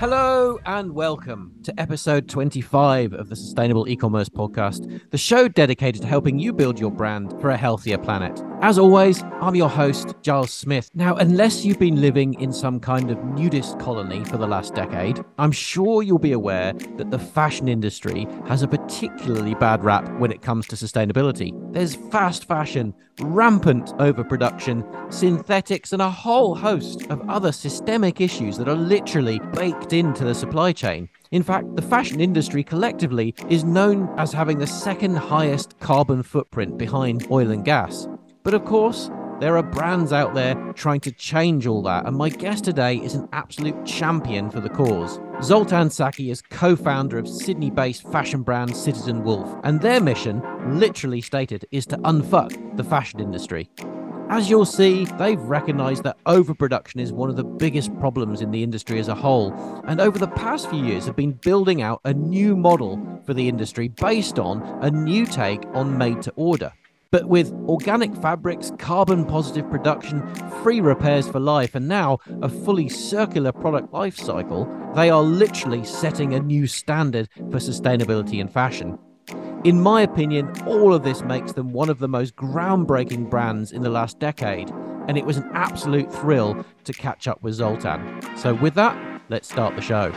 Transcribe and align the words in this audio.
Hello 0.00 0.58
and 0.64 0.92
welcome 0.92 1.52
to 1.62 1.78
episode 1.78 2.26
25 2.26 3.12
of 3.12 3.28
the 3.28 3.36
Sustainable 3.36 3.86
E-commerce 3.86 4.30
podcast, 4.30 5.00
the 5.10 5.18
show 5.18 5.46
dedicated 5.46 6.00
to 6.00 6.08
helping 6.08 6.38
you 6.38 6.54
build 6.54 6.80
your 6.80 6.90
brand 6.90 7.38
for 7.38 7.50
a 7.50 7.56
healthier 7.56 7.98
planet. 7.98 8.42
As 8.62 8.78
always, 8.78 9.22
I'm 9.42 9.54
your 9.54 9.68
host, 9.68 10.14
Giles 10.22 10.52
Smith. 10.52 10.90
Now, 10.94 11.16
unless 11.16 11.64
you've 11.64 11.78
been 11.78 12.00
living 12.00 12.32
in 12.40 12.50
some 12.50 12.80
kind 12.80 13.10
of 13.10 13.22
nudist 13.24 13.78
colony 13.78 14.24
for 14.24 14.38
the 14.38 14.46
last 14.46 14.74
decade, 14.74 15.22
I'm 15.38 15.52
sure 15.52 16.02
you'll 16.02 16.18
be 16.18 16.32
aware 16.32 16.72
that 16.96 17.10
the 17.10 17.18
fashion 17.18 17.68
industry 17.68 18.26
has 18.46 18.62
a 18.62 18.68
particularly 18.68 19.54
bad 19.54 19.84
rap 19.84 20.10
when 20.18 20.32
it 20.32 20.40
comes 20.40 20.66
to 20.68 20.76
sustainability. 20.76 21.52
There's 21.74 21.94
fast 21.94 22.46
fashion, 22.46 22.94
rampant 23.22 23.92
overproduction, 23.98 24.84
synthetics, 25.10 25.92
and 25.92 26.02
a 26.02 26.10
whole 26.10 26.54
host 26.54 27.06
of 27.10 27.28
other 27.28 27.52
systemic 27.52 28.20
issues 28.20 28.56
that 28.56 28.68
are 28.68 28.74
literally 28.74 29.40
baked 29.54 29.92
into 29.92 30.24
the 30.24 30.34
supply 30.34 30.72
chain. 30.72 31.08
In 31.30 31.42
fact, 31.42 31.76
the 31.76 31.82
fashion 31.82 32.20
industry 32.20 32.64
collectively 32.64 33.34
is 33.48 33.64
known 33.64 34.08
as 34.18 34.32
having 34.32 34.58
the 34.58 34.66
second 34.66 35.16
highest 35.16 35.78
carbon 35.78 36.22
footprint 36.22 36.76
behind 36.76 37.26
oil 37.30 37.50
and 37.50 37.64
gas. 37.64 38.08
But 38.42 38.54
of 38.54 38.64
course, 38.64 39.10
there 39.40 39.56
are 39.56 39.62
brands 39.62 40.12
out 40.12 40.34
there 40.34 40.54
trying 40.74 41.00
to 41.00 41.12
change 41.12 41.66
all 41.66 41.82
that, 41.82 42.06
and 42.06 42.14
my 42.14 42.28
guest 42.28 42.64
today 42.64 42.96
is 42.96 43.14
an 43.14 43.26
absolute 43.32 43.86
champion 43.86 44.50
for 44.50 44.60
the 44.60 44.68
cause. 44.68 45.18
Zoltan 45.42 45.88
Csaki 45.88 46.30
is 46.30 46.42
co 46.42 46.76
founder 46.76 47.18
of 47.18 47.26
Sydney 47.26 47.70
based 47.70 48.02
fashion 48.12 48.42
brand 48.42 48.76
Citizen 48.76 49.24
Wolf, 49.24 49.58
and 49.64 49.80
their 49.80 50.00
mission, 50.00 50.42
literally 50.78 51.22
stated, 51.22 51.64
is 51.70 51.86
to 51.86 51.96
unfuck 51.98 52.76
the 52.76 52.84
fashion 52.84 53.18
industry. 53.18 53.70
As 54.28 54.48
you'll 54.48 54.66
see, 54.66 55.06
they've 55.18 55.40
recognised 55.40 56.04
that 56.04 56.18
overproduction 56.26 57.00
is 57.00 57.10
one 57.10 57.30
of 57.30 57.36
the 57.36 57.42
biggest 57.42 57.98
problems 57.98 58.42
in 58.42 58.50
the 58.50 58.62
industry 58.62 59.00
as 59.00 59.08
a 59.08 59.14
whole, 59.14 59.52
and 59.86 60.02
over 60.02 60.18
the 60.18 60.28
past 60.28 60.68
few 60.68 60.84
years 60.84 61.06
have 61.06 61.16
been 61.16 61.32
building 61.32 61.80
out 61.80 62.00
a 62.04 62.12
new 62.12 62.54
model 62.54 63.00
for 63.24 63.32
the 63.32 63.48
industry 63.48 63.88
based 63.88 64.38
on 64.38 64.62
a 64.82 64.90
new 64.90 65.24
take 65.24 65.64
on 65.72 65.96
made 65.96 66.20
to 66.22 66.32
order. 66.36 66.70
But 67.12 67.28
with 67.28 67.52
organic 67.68 68.14
fabrics, 68.22 68.70
carbon 68.78 69.24
positive 69.24 69.68
production, 69.68 70.32
free 70.62 70.80
repairs 70.80 71.28
for 71.28 71.40
life, 71.40 71.74
and 71.74 71.88
now 71.88 72.18
a 72.40 72.48
fully 72.48 72.88
circular 72.88 73.50
product 73.50 73.92
life 73.92 74.16
cycle, 74.16 74.68
they 74.94 75.10
are 75.10 75.22
literally 75.22 75.82
setting 75.82 76.34
a 76.34 76.40
new 76.40 76.68
standard 76.68 77.28
for 77.50 77.56
sustainability 77.58 78.38
in 78.38 78.46
fashion. 78.46 78.96
In 79.64 79.82
my 79.82 80.02
opinion, 80.02 80.48
all 80.66 80.94
of 80.94 81.02
this 81.02 81.22
makes 81.22 81.52
them 81.52 81.72
one 81.72 81.90
of 81.90 81.98
the 81.98 82.08
most 82.08 82.36
groundbreaking 82.36 83.28
brands 83.28 83.72
in 83.72 83.82
the 83.82 83.90
last 83.90 84.20
decade, 84.20 84.70
and 85.08 85.18
it 85.18 85.26
was 85.26 85.36
an 85.36 85.50
absolute 85.52 86.12
thrill 86.12 86.64
to 86.84 86.92
catch 86.92 87.26
up 87.26 87.42
with 87.42 87.54
Zoltan. 87.54 88.20
So, 88.36 88.54
with 88.54 88.74
that, 88.74 88.96
let's 89.28 89.48
start 89.48 89.74
the 89.74 89.82
show. 89.82 90.12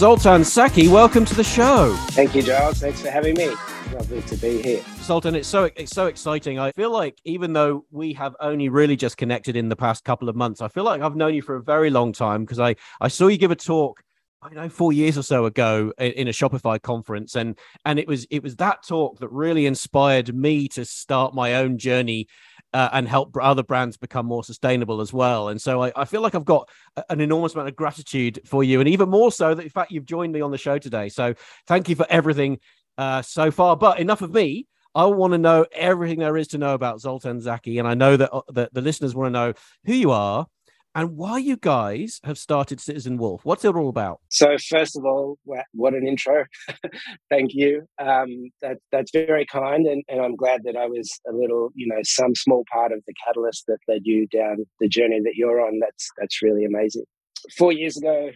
Zoltan 0.00 0.44
Csaki, 0.44 0.88
welcome 0.88 1.26
to 1.26 1.34
the 1.34 1.44
show. 1.44 1.94
Thank 2.12 2.34
you, 2.34 2.40
Giles. 2.40 2.78
Thanks 2.78 3.02
for 3.02 3.10
having 3.10 3.34
me. 3.34 3.44
It's 3.44 3.92
lovely 3.92 4.22
to 4.22 4.36
be 4.36 4.62
here. 4.62 4.82
Zoltan, 5.02 5.34
it's 5.34 5.46
so 5.46 5.64
it's 5.76 5.92
so 5.92 6.06
exciting. 6.06 6.58
I 6.58 6.72
feel 6.72 6.90
like 6.90 7.20
even 7.26 7.52
though 7.52 7.84
we 7.90 8.14
have 8.14 8.34
only 8.40 8.70
really 8.70 8.96
just 8.96 9.18
connected 9.18 9.56
in 9.56 9.68
the 9.68 9.76
past 9.76 10.02
couple 10.02 10.30
of 10.30 10.36
months, 10.36 10.62
I 10.62 10.68
feel 10.68 10.84
like 10.84 11.02
I've 11.02 11.16
known 11.16 11.34
you 11.34 11.42
for 11.42 11.56
a 11.56 11.62
very 11.62 11.90
long 11.90 12.14
time 12.14 12.46
because 12.46 12.58
I 12.58 12.76
I 13.02 13.08
saw 13.08 13.26
you 13.26 13.36
give 13.36 13.50
a 13.50 13.56
talk 13.56 14.02
I 14.42 14.48
know 14.54 14.70
four 14.70 14.94
years 14.94 15.18
or 15.18 15.22
so 15.22 15.44
ago 15.44 15.92
in 15.98 16.26
a 16.26 16.30
Shopify 16.30 16.80
conference, 16.80 17.36
and 17.36 17.58
and 17.84 17.98
it 17.98 18.08
was 18.08 18.26
it 18.30 18.42
was 18.42 18.56
that 18.56 18.82
talk 18.86 19.18
that 19.18 19.30
really 19.30 19.66
inspired 19.66 20.34
me 20.34 20.66
to 20.68 20.86
start 20.86 21.34
my 21.34 21.56
own 21.56 21.76
journey 21.76 22.26
uh, 22.72 22.88
and 22.92 23.08
help 23.08 23.36
other 23.40 23.62
brands 23.62 23.96
become 23.96 24.26
more 24.26 24.44
sustainable 24.44 25.00
as 25.00 25.12
well. 25.12 25.48
And 25.48 25.60
so 25.60 25.82
I, 25.82 25.92
I, 25.96 26.04
feel 26.04 26.20
like 26.20 26.34
I've 26.34 26.44
got 26.44 26.68
an 27.08 27.20
enormous 27.20 27.54
amount 27.54 27.68
of 27.68 27.76
gratitude 27.76 28.40
for 28.44 28.62
you, 28.62 28.80
and 28.80 28.88
even 28.88 29.08
more 29.08 29.32
so 29.32 29.54
that 29.54 29.62
in 29.62 29.68
fact 29.68 29.90
you've 29.90 30.06
joined 30.06 30.32
me 30.32 30.40
on 30.40 30.50
the 30.50 30.58
show 30.58 30.78
today. 30.78 31.08
So 31.08 31.34
thank 31.66 31.88
you 31.88 31.96
for 31.96 32.06
everything 32.08 32.58
uh, 32.98 33.22
so 33.22 33.50
far. 33.50 33.76
But 33.76 34.00
enough 34.00 34.22
of 34.22 34.32
me. 34.32 34.66
I 34.92 35.04
want 35.04 35.32
to 35.34 35.38
know 35.38 35.66
everything 35.70 36.18
there 36.18 36.36
is 36.36 36.48
to 36.48 36.58
know 36.58 36.74
about 36.74 37.00
Zoltan 37.00 37.40
Csaki, 37.40 37.78
and 37.78 37.86
I 37.86 37.94
know 37.94 38.16
that, 38.16 38.32
uh, 38.32 38.42
that 38.54 38.74
the 38.74 38.80
listeners 38.80 39.14
want 39.14 39.28
to 39.28 39.30
know 39.30 39.52
who 39.84 39.94
you 39.94 40.10
are, 40.10 40.48
and 40.94 41.16
why 41.16 41.38
you 41.38 41.56
guys 41.56 42.20
have 42.24 42.38
started 42.38 42.80
Citizen 42.80 43.16
Wolf. 43.16 43.44
What's 43.44 43.64
it 43.64 43.74
all 43.74 43.88
about? 43.88 44.20
So, 44.28 44.56
first 44.68 44.96
of 44.96 45.04
all, 45.04 45.38
what 45.72 45.94
an 45.94 46.06
intro! 46.06 46.44
Thank 47.30 47.50
you. 47.54 47.82
Um, 47.98 48.50
that, 48.62 48.78
that's 48.90 49.10
very 49.12 49.46
kind, 49.46 49.86
and, 49.86 50.02
and 50.08 50.20
I'm 50.20 50.36
glad 50.36 50.62
that 50.64 50.76
I 50.76 50.86
was 50.86 51.10
a 51.28 51.32
little, 51.32 51.70
you 51.74 51.86
know, 51.86 52.00
some 52.02 52.34
small 52.34 52.64
part 52.72 52.92
of 52.92 53.02
the 53.06 53.14
catalyst 53.26 53.64
that 53.68 53.78
led 53.88 54.02
you 54.04 54.26
down 54.28 54.66
the 54.80 54.88
journey 54.88 55.20
that 55.24 55.34
you're 55.34 55.60
on. 55.60 55.78
That's 55.80 56.08
that's 56.18 56.42
really 56.42 56.64
amazing. 56.64 57.04
Four 57.56 57.72
years 57.72 57.96
ago, 57.96 58.30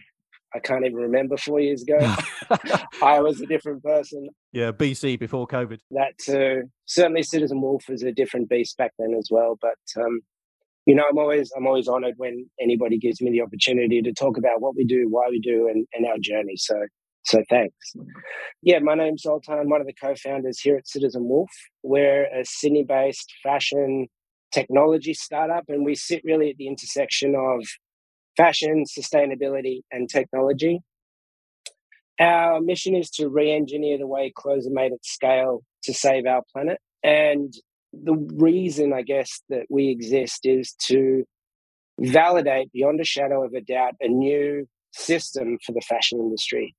I 0.55 0.59
can't 0.59 0.85
even 0.85 0.97
remember 0.97 1.37
four 1.37 1.59
years 1.59 1.83
ago. 1.83 1.97
I 3.03 3.19
was 3.19 3.41
a 3.41 3.45
different 3.45 3.83
person. 3.83 4.29
Yeah, 4.53 4.71
BC 4.71 5.19
before 5.19 5.47
COVID. 5.47 5.79
That 5.91 6.17
too. 6.17 6.63
Certainly, 6.85 7.23
Citizen 7.23 7.61
Wolf 7.61 7.83
was 7.89 8.03
a 8.03 8.11
different 8.11 8.49
beast 8.49 8.77
back 8.77 8.93
then 8.97 9.13
as 9.17 9.27
well. 9.29 9.57
But 9.61 10.01
um, 10.01 10.21
you 10.85 10.95
know, 10.95 11.03
I'm 11.09 11.17
always 11.17 11.51
I'm 11.55 11.67
always 11.67 11.87
honored 11.87 12.15
when 12.17 12.49
anybody 12.61 12.97
gives 12.97 13.21
me 13.21 13.31
the 13.31 13.41
opportunity 13.41 14.01
to 14.01 14.13
talk 14.13 14.37
about 14.37 14.61
what 14.61 14.75
we 14.75 14.85
do, 14.85 15.07
why 15.09 15.27
we 15.29 15.39
do, 15.39 15.67
and, 15.67 15.87
and 15.93 16.05
our 16.05 16.17
journey. 16.21 16.55
So 16.57 16.75
so 17.23 17.43
thanks. 17.49 17.93
Yeah, 18.61 18.79
my 18.79 18.93
name's 18.93 19.23
Zoltan, 19.23 19.57
I'm 19.57 19.69
one 19.69 19.81
of 19.81 19.87
the 19.87 19.93
co-founders 19.93 20.59
here 20.59 20.77
at 20.77 20.87
Citizen 20.87 21.27
Wolf. 21.27 21.49
We're 21.81 22.25
a 22.25 22.45
Sydney-based 22.45 23.33
fashion 23.41 24.07
technology 24.51 25.13
startup, 25.15 25.65
and 25.67 25.83
we 25.83 25.95
sit 25.95 26.21
really 26.23 26.51
at 26.51 26.57
the 26.57 26.67
intersection 26.67 27.35
of 27.35 27.65
fashion, 28.37 28.83
sustainability, 28.85 29.81
and 29.91 30.07
technology. 30.07 30.81
Our 32.19 32.61
mission 32.61 32.95
is 32.95 33.09
to 33.11 33.27
re-engineer 33.27 33.97
the 33.97 34.07
way 34.07 34.31
clothes 34.33 34.67
are 34.67 34.73
made 34.73 34.93
at 34.93 35.03
scale 35.03 35.63
to 35.83 35.93
save 35.93 36.25
our 36.25 36.43
planet. 36.53 36.79
And 37.03 37.53
the 38.03 38.15
reason, 38.35 38.93
I 38.93 39.01
guess, 39.01 39.41
that 39.49 39.65
we 39.69 39.89
exist 39.89 40.45
is 40.45 40.73
to 40.87 41.23
validate 41.99 42.71
beyond 42.71 42.99
a 42.99 43.05
shadow 43.05 43.43
of 43.43 43.53
a 43.53 43.61
doubt 43.61 43.93
a 44.01 44.07
new 44.07 44.67
system 44.91 45.57
for 45.65 45.71
the 45.71 45.81
fashion 45.81 46.19
industry. 46.19 46.75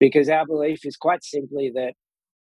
Because 0.00 0.28
our 0.28 0.46
belief 0.46 0.80
is 0.84 0.96
quite 0.96 1.24
simply 1.24 1.72
that 1.74 1.94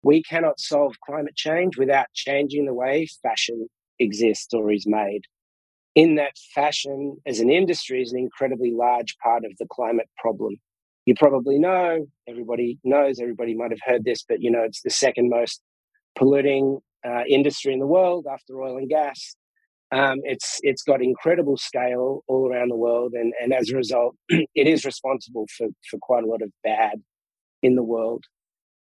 we 0.04 0.22
cannot 0.24 0.60
solve 0.60 0.96
climate 1.06 1.36
change 1.36 1.78
without 1.78 2.08
changing 2.14 2.66
the 2.66 2.74
way 2.74 3.08
fashion 3.24 3.68
exists 4.00 4.54
or 4.54 4.72
is 4.72 4.86
made. 4.86 5.22
In 5.96 6.16
that 6.16 6.34
fashion 6.54 7.18
as 7.26 7.40
an 7.40 7.50
industry 7.50 8.02
is 8.04 8.14
an 8.14 8.20
incredibly 8.20 8.72
large 8.72 9.18
part 9.24 9.44
of 9.44 9.52
the 9.58 9.66
climate 9.72 10.10
problem. 10.18 10.58
You 11.06 11.16
probably 11.16 11.58
know, 11.58 12.06
everybody 12.28 12.78
knows, 12.84 13.20
everybody 13.20 13.56
might 13.56 13.72
have 13.72 13.80
heard 13.84 14.04
this, 14.04 14.24
but 14.28 14.42
you 14.42 14.52
know, 14.52 14.62
it's 14.62 14.82
the 14.84 14.92
second 14.92 15.30
most 15.30 15.62
polluting 16.16 16.80
uh, 17.06 17.24
industry 17.30 17.74
in 17.74 17.80
the 17.80 17.88
world 17.88 18.25
after 18.31 18.62
oil 18.62 18.78
and 18.78 18.90
gas. 18.90 19.35
Um, 19.91 20.19
it's 20.24 20.59
it's 20.63 20.84
got 20.84 21.02
incredible 21.02 21.56
scale 21.56 22.24
all 22.28 22.50
around 22.50 22.69
the 22.69 22.75
world, 22.75 23.13
and, 23.13 23.34
and 23.41 23.53
as 23.53 23.69
a 23.69 23.78
result, 23.78 24.16
it 24.30 24.68
is 24.68 24.84
responsible 24.84 25.46
for, 25.57 25.68
for 25.90 25.97
quite 26.02 26.24
a 26.24 26.28
lot 26.28 26.41
of 26.41 26.52
bad 26.63 27.02
in 27.63 27.75
the 27.75 27.84
world. 27.84 28.25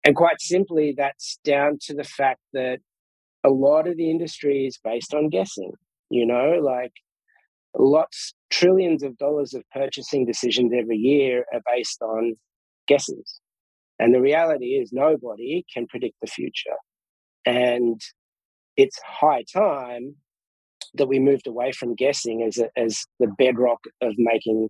And 0.04 0.14
quite 0.14 0.40
simply, 0.40 0.94
that's 0.96 1.38
down 1.44 1.78
to 1.82 1.94
the 1.94 2.04
fact 2.04 2.40
that 2.52 2.78
a 3.42 3.50
lot 3.50 3.88
of 3.88 3.96
the 3.96 4.10
industry 4.10 4.66
is 4.66 4.78
based 4.84 5.14
on 5.14 5.30
guessing. 5.30 5.72
You 6.10 6.26
know, 6.26 6.60
like 6.62 6.92
lots, 7.76 8.34
trillions 8.50 9.02
of 9.02 9.16
dollars 9.18 9.54
of 9.54 9.64
purchasing 9.72 10.26
decisions 10.26 10.72
every 10.76 10.96
year 10.96 11.44
are 11.52 11.60
based 11.74 12.02
on 12.02 12.34
guesses. 12.86 13.40
And 13.98 14.14
the 14.14 14.20
reality 14.20 14.74
is, 14.74 14.92
nobody 14.92 15.64
can 15.72 15.86
predict 15.86 16.16
the 16.20 16.26
future. 16.26 16.76
And 17.46 18.00
it's 18.76 18.98
high 19.04 19.44
time 19.52 20.16
that 20.94 21.08
we 21.08 21.18
moved 21.18 21.46
away 21.46 21.72
from 21.72 21.94
guessing 21.94 22.42
as 22.42 22.58
a, 22.58 22.68
as 22.78 23.04
the 23.18 23.28
bedrock 23.38 23.80
of 24.00 24.14
making 24.16 24.68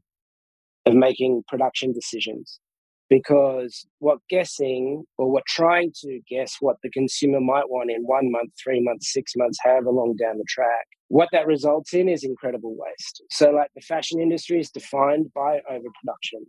of 0.87 0.95
making 0.95 1.43
production 1.49 1.93
decisions 1.93 2.61
because 3.09 3.87
what 3.99 4.19
guessing 4.29 5.05
or 5.19 5.31
what 5.31 5.45
trying 5.47 5.93
to 5.95 6.21
guess 6.29 6.57
what 6.61 6.77
the 6.83 6.91
consumer 6.91 7.41
might 7.41 7.69
want 7.69 7.91
in 7.91 8.03
one 8.03 8.31
month, 8.31 8.51
three 8.63 8.83
months, 8.83 9.13
six 9.13 9.33
months, 9.37 9.59
however 9.63 9.91
long 9.91 10.17
down 10.17 10.39
the 10.39 10.45
track, 10.49 10.87
what 11.09 11.29
that 11.33 11.47
results 11.47 11.95
in 11.95 12.09
is 12.09 12.25
incredible 12.25 12.75
waste. 12.77 13.23
So, 13.31 13.51
like 13.51 13.71
the 13.75 13.83
fashion 13.83 14.21
industry 14.21 14.59
is 14.59 14.71
defined 14.71 15.33
by 15.35 15.61
overproduction. 15.71 16.47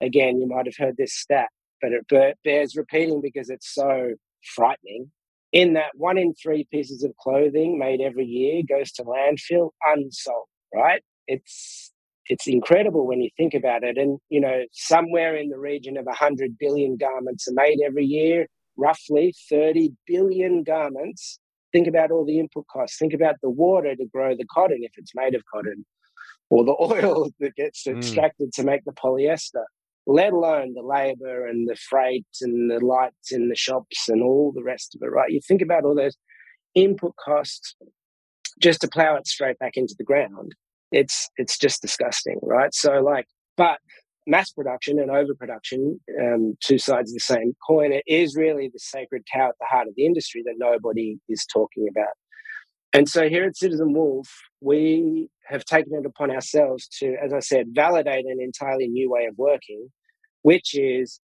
Again, 0.00 0.40
you 0.40 0.46
might 0.46 0.66
have 0.66 0.76
heard 0.78 0.96
this 0.96 1.14
stat, 1.14 1.48
but 1.82 1.92
it 1.92 2.36
bears 2.44 2.76
repeating 2.76 3.20
because 3.20 3.50
it's 3.50 3.74
so 3.74 4.14
frightening 4.54 5.10
in 5.52 5.74
that 5.74 5.90
one 5.94 6.18
in 6.18 6.34
three 6.34 6.66
pieces 6.72 7.02
of 7.02 7.16
clothing 7.16 7.78
made 7.78 8.00
every 8.00 8.26
year 8.26 8.62
goes 8.68 8.92
to 8.92 9.02
landfill 9.02 9.70
unsold, 9.84 10.46
right? 10.74 11.02
It's 11.26 11.92
it's 12.26 12.46
incredible 12.46 13.06
when 13.06 13.20
you 13.20 13.30
think 13.36 13.54
about 13.54 13.82
it. 13.82 13.98
And 13.98 14.18
you 14.28 14.40
know, 14.40 14.64
somewhere 14.72 15.36
in 15.36 15.48
the 15.48 15.58
region 15.58 15.96
of 15.96 16.06
hundred 16.08 16.56
billion 16.58 16.96
garments 16.96 17.48
are 17.48 17.54
made 17.54 17.78
every 17.84 18.04
year. 18.04 18.46
roughly 18.76 19.34
30 19.50 19.92
billion 20.06 20.62
garments. 20.62 21.38
Think 21.72 21.86
about 21.86 22.10
all 22.10 22.24
the 22.24 22.38
input 22.38 22.66
costs. 22.68 22.96
Think 22.98 23.12
about 23.12 23.36
the 23.42 23.50
water 23.50 23.94
to 23.94 24.06
grow 24.06 24.34
the 24.34 24.46
cotton 24.46 24.80
if 24.82 24.92
it's 24.96 25.14
made 25.14 25.34
of 25.34 25.42
cotton, 25.52 25.84
or 26.48 26.64
the 26.64 26.76
oil 26.80 27.30
that 27.40 27.54
gets 27.56 27.84
mm. 27.84 27.96
extracted 27.96 28.48
mm. 28.48 28.52
to 28.54 28.64
make 28.64 28.84
the 28.84 28.92
polyester, 28.92 29.64
let 30.10 30.32
alone 30.32 30.74
the 30.74 30.82
labor 30.82 31.46
and 31.46 31.68
the 31.68 31.76
freight 31.76 32.26
and 32.40 32.68
the 32.70 32.84
lights 32.84 33.30
in 33.30 33.48
the 33.48 33.54
shops 33.54 34.08
and 34.08 34.22
all 34.22 34.52
the 34.52 34.62
rest 34.62 34.94
of 34.94 35.02
it, 35.02 35.10
right? 35.10 35.30
You 35.30 35.40
think 35.46 35.62
about 35.62 35.84
all 35.84 35.94
those 35.94 36.16
input 36.74 37.14
costs 37.16 37.76
just 38.60 38.80
to 38.80 38.88
plow 38.88 39.14
it 39.14 39.28
straight 39.28 39.58
back 39.60 39.76
into 39.76 39.94
the 39.96 40.04
ground. 40.04 40.54
It's 40.90 41.28
it's 41.36 41.56
just 41.56 41.80
disgusting, 41.80 42.40
right? 42.42 42.74
So 42.74 43.00
like, 43.00 43.26
but 43.56 43.78
mass 44.26 44.50
production 44.50 44.98
and 44.98 45.12
overproduction, 45.12 46.00
um, 46.20 46.56
two 46.60 46.78
sides 46.78 47.12
of 47.12 47.14
the 47.14 47.20
same 47.20 47.54
coin, 47.66 47.92
it 47.92 48.04
is 48.06 48.36
really 48.36 48.68
the 48.72 48.80
sacred 48.80 49.22
cow 49.32 49.50
at 49.50 49.54
the 49.60 49.66
heart 49.66 49.86
of 49.86 49.94
the 49.96 50.06
industry 50.06 50.42
that 50.44 50.54
nobody 50.58 51.18
is 51.28 51.46
talking 51.52 51.86
about. 51.88 52.14
And 52.92 53.08
so 53.08 53.28
here 53.28 53.44
at 53.44 53.56
Citizen 53.56 53.92
Wolf, 53.92 54.28
we 54.60 55.28
have 55.46 55.64
taken 55.64 55.94
it 55.94 56.04
upon 56.04 56.32
ourselves 56.32 56.88
to, 56.98 57.14
as 57.24 57.32
I 57.32 57.38
said, 57.38 57.66
validate 57.72 58.24
an 58.26 58.38
entirely 58.40 58.88
new 58.88 59.08
way 59.08 59.26
of 59.26 59.38
working, 59.38 59.88
which 60.42 60.74
is 60.74 61.20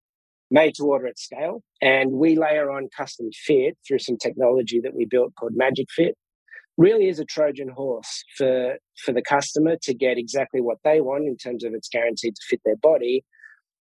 made 0.50 0.74
to 0.76 0.84
order 0.84 1.06
at 1.06 1.18
scale. 1.18 1.62
And 1.80 2.12
we 2.12 2.36
layer 2.36 2.70
on 2.70 2.88
custom 2.96 3.28
fit 3.32 3.76
through 3.86 3.98
some 3.98 4.16
technology 4.16 4.80
that 4.80 4.94
we 4.94 5.04
built 5.04 5.34
called 5.38 5.52
Magic 5.54 5.86
Fit. 5.90 6.14
Really 6.76 7.08
is 7.08 7.18
a 7.18 7.24
Trojan 7.24 7.70
horse 7.70 8.22
for, 8.36 8.76
for 9.04 9.12
the 9.12 9.22
customer 9.22 9.76
to 9.82 9.94
get 9.94 10.18
exactly 10.18 10.60
what 10.60 10.78
they 10.84 11.00
want 11.00 11.24
in 11.24 11.36
terms 11.36 11.64
of 11.64 11.72
it's 11.72 11.88
guaranteed 11.88 12.36
to 12.36 12.42
fit 12.48 12.60
their 12.64 12.76
body, 12.76 13.24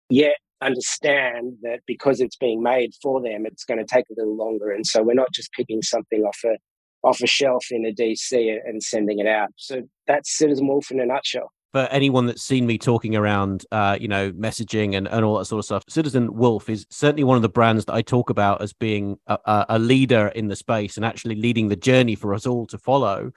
yet 0.10 0.38
understand 0.62 1.54
that 1.62 1.80
because 1.86 2.20
it's 2.20 2.36
being 2.36 2.62
made 2.62 2.92
for 3.02 3.22
them, 3.22 3.46
it's 3.46 3.66
going 3.66 3.80
to 3.80 3.86
take 3.86 4.06
a 4.10 4.14
little 4.18 4.36
longer. 4.36 4.72
And 4.72 4.86
so 4.86 5.04
we're 5.04 5.14
not 5.14 5.32
just 5.34 5.52
picking 5.54 5.82
something 5.82 6.24
off 6.24 6.40
a 6.46 6.58
off 7.04 7.20
a 7.22 7.28
shelf 7.28 7.66
in 7.72 7.86
a 7.86 7.92
DC 7.92 8.58
and 8.64 8.82
sending 8.84 9.20
it 9.20 9.26
out. 9.26 9.50
So 9.56 9.82
that's 10.08 10.38
Citizen 10.38 10.68
Wolf 10.68 10.92
in 10.92 11.00
a 11.00 11.06
nutshell. 11.06 11.52
For 11.74 11.88
anyone 11.92 12.26
that's 12.26 12.44
seen 12.44 12.66
me 12.66 12.78
talking 12.78 13.16
around, 13.16 13.66
uh, 13.72 13.98
you 14.00 14.08
know, 14.08 14.32
messaging 14.34 14.96
and, 14.98 15.08
and 15.08 15.24
all 15.24 15.38
that 15.38 15.46
sort 15.46 15.60
of 15.60 15.66
stuff, 15.66 15.84
Citizen 15.88 16.34
Wolf 16.34 16.70
is 16.70 16.86
certainly 16.90 17.24
one 17.24 17.38
of 17.38 17.42
the 17.42 17.50
brands 17.50 17.86
that 17.86 17.94
I 17.94 18.02
talk 18.02 18.30
about 18.30 18.62
as 18.62 18.74
being 18.74 19.18
a, 19.28 19.66
a 19.70 19.80
leader 19.80 20.28
in 20.28 20.50
the 20.50 20.56
space 20.56 20.98
and 20.98 21.06
actually 21.06 21.36
leading 21.36 21.70
the 21.70 21.78
journey 21.78 22.16
for 22.16 22.34
us 22.34 22.46
all 22.46 22.68
to 22.68 22.78
follow. 22.78 23.32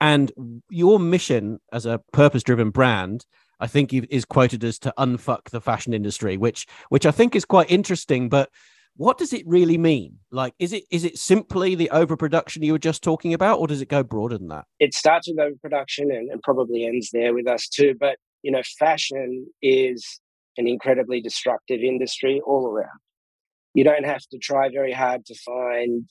And 0.00 0.32
your 0.68 0.98
mission 0.98 1.60
as 1.72 1.86
a 1.86 2.00
purpose-driven 2.12 2.70
brand 2.70 3.24
I 3.60 3.66
think 3.66 3.92
is 3.92 4.24
quoted 4.24 4.64
as 4.64 4.78
to 4.80 4.94
unfuck 4.98 5.50
the 5.50 5.60
fashion 5.60 5.92
industry, 5.92 6.36
which 6.36 6.66
which 6.88 7.06
I 7.06 7.10
think 7.10 7.36
is 7.36 7.44
quite 7.44 7.70
interesting. 7.70 8.28
But 8.28 8.48
what 9.00 9.16
does 9.16 9.32
it 9.32 9.46
really 9.46 9.78
mean? 9.78 10.18
Like 10.30 10.52
is 10.58 10.74
it 10.74 10.84
is 10.90 11.04
it 11.04 11.16
simply 11.16 11.74
the 11.74 11.88
overproduction 11.88 12.62
you 12.62 12.72
were 12.72 12.78
just 12.78 13.02
talking 13.02 13.32
about 13.32 13.58
or 13.58 13.66
does 13.66 13.80
it 13.80 13.88
go 13.88 14.02
broader 14.02 14.36
than 14.36 14.48
that? 14.48 14.66
It 14.78 14.92
starts 14.92 15.26
with 15.26 15.38
overproduction 15.38 16.10
and, 16.10 16.30
and 16.30 16.42
probably 16.42 16.84
ends 16.84 17.08
there 17.10 17.32
with 17.32 17.48
us 17.48 17.66
too 17.66 17.94
but 17.98 18.18
you 18.42 18.52
know 18.52 18.60
fashion 18.78 19.46
is 19.62 20.20
an 20.58 20.68
incredibly 20.68 21.22
destructive 21.22 21.80
industry 21.80 22.42
all 22.46 22.66
around. 22.66 23.00
You 23.72 23.84
don't 23.84 24.04
have 24.04 24.20
to 24.32 24.38
try 24.38 24.68
very 24.68 24.92
hard 24.92 25.24
to 25.24 25.34
find 25.46 26.04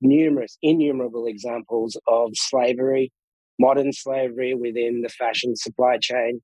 numerous 0.00 0.56
innumerable 0.62 1.26
examples 1.26 1.98
of 2.06 2.30
slavery 2.34 3.10
modern 3.58 3.92
slavery 3.92 4.54
within 4.54 5.02
the 5.02 5.08
fashion 5.08 5.56
supply 5.56 5.98
chain. 6.00 6.40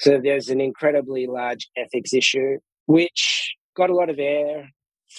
So 0.00 0.20
there's 0.20 0.48
an 0.48 0.60
incredibly 0.60 1.28
large 1.28 1.68
ethics 1.76 2.12
issue 2.12 2.58
which 2.86 3.54
got 3.76 3.90
a 3.90 3.94
lot 3.94 4.10
of 4.10 4.18
air 4.18 4.70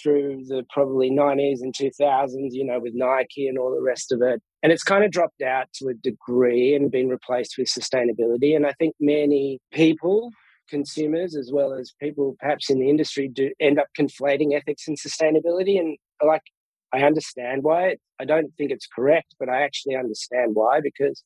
through 0.02 0.44
the 0.48 0.64
probably 0.70 1.10
90s 1.10 1.62
and 1.62 1.74
2000s, 1.74 2.50
you 2.52 2.66
know, 2.66 2.80
with 2.80 2.94
Nike 2.96 3.48
and 3.48 3.58
all 3.58 3.74
the 3.74 3.82
rest 3.82 4.12
of 4.12 4.22
it. 4.22 4.42
And 4.64 4.72
it's 4.72 4.84
kind 4.84 5.04
of 5.04 5.12
dropped 5.12 5.42
out 5.42 5.68
to 5.76 5.88
a 5.88 5.94
degree 5.94 6.76
and 6.76 6.92
been 6.92 7.10
replaced 7.10 7.56
with 7.58 7.68
sustainability. 7.68 8.56
And 8.56 8.66
I 8.66 8.74
think 8.74 8.96
many 9.00 9.60
people, 9.72 10.32
consumers, 10.70 11.36
as 11.36 11.52
well 11.54 11.74
as 11.74 11.94
people 12.02 12.36
perhaps 12.40 12.70
in 12.70 12.80
the 12.80 12.90
industry, 12.90 13.28
do 13.28 13.52
end 13.60 13.80
up 13.80 13.88
conflating 13.98 14.56
ethics 14.56 14.88
and 14.88 14.98
sustainability. 14.98 15.80
And 15.80 15.98
like, 16.24 16.44
I 16.94 17.02
understand 17.02 17.64
why. 17.64 17.98
I 18.20 18.26
don't 18.26 18.52
think 18.58 18.72
it's 18.72 18.88
correct, 18.88 19.36
but 19.40 19.50
I 19.50 19.62
actually 19.62 19.96
understand 19.96 20.52
why 20.56 20.80
because 20.82 21.24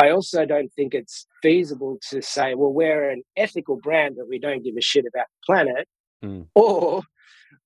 I 0.00 0.10
also 0.10 0.46
don't 0.46 0.72
think 0.74 0.94
it's 0.94 1.26
feasible 1.42 1.98
to 2.10 2.22
say, 2.22 2.54
well, 2.54 2.72
we're 2.72 3.10
an 3.10 3.22
ethical 3.36 3.76
brand, 3.76 4.16
but 4.16 4.28
we 4.28 4.38
don't 4.38 4.64
give 4.64 4.76
a 4.76 4.80
shit 4.80 5.04
about 5.06 5.26
the 5.26 5.54
planet. 5.54 5.88
Mm. 6.24 6.46
Or 6.54 7.02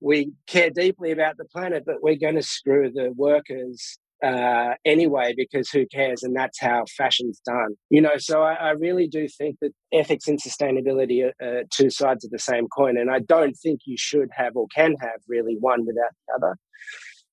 we 0.01 0.33
care 0.47 0.71
deeply 0.71 1.11
about 1.11 1.37
the 1.37 1.45
planet, 1.45 1.85
but 1.87 2.03
we're 2.03 2.17
going 2.17 2.35
to 2.35 2.43
screw 2.43 2.91
the 2.91 3.13
workers 3.17 3.99
uh, 4.25 4.75
anyway 4.85 5.35
because 5.37 5.69
who 5.71 5.87
cares? 5.87 6.23
And 6.23 6.35
that's 6.35 6.61
how 6.61 6.85
fashion's 6.97 7.41
done. 7.45 7.75
You 7.91 8.01
know, 8.01 8.17
so 8.17 8.43
I, 8.43 8.55
I 8.55 8.71
really 8.71 9.09
do 9.09 9.29
think 9.29 9.57
that 9.61 9.73
ethics 9.93 10.29
and 10.29 10.41
sustainability 10.41 11.31
are, 11.41 11.63
two 11.71 11.91
sides 11.91 12.25
of 12.25 12.31
the 12.31 12.39
same 12.39 12.69
coin, 12.69 12.97
and 12.97 13.11
I 13.11 13.21
don't 13.21 13.55
think 13.55 13.81
you 13.85 13.97
should 13.99 14.29
have 14.33 14.57
or 14.57 14.67
can 14.75 14.95
have 15.01 15.21
really 15.29 15.57
one 15.59 15.87
without 15.87 16.11
the 16.27 16.35
other. 16.35 16.57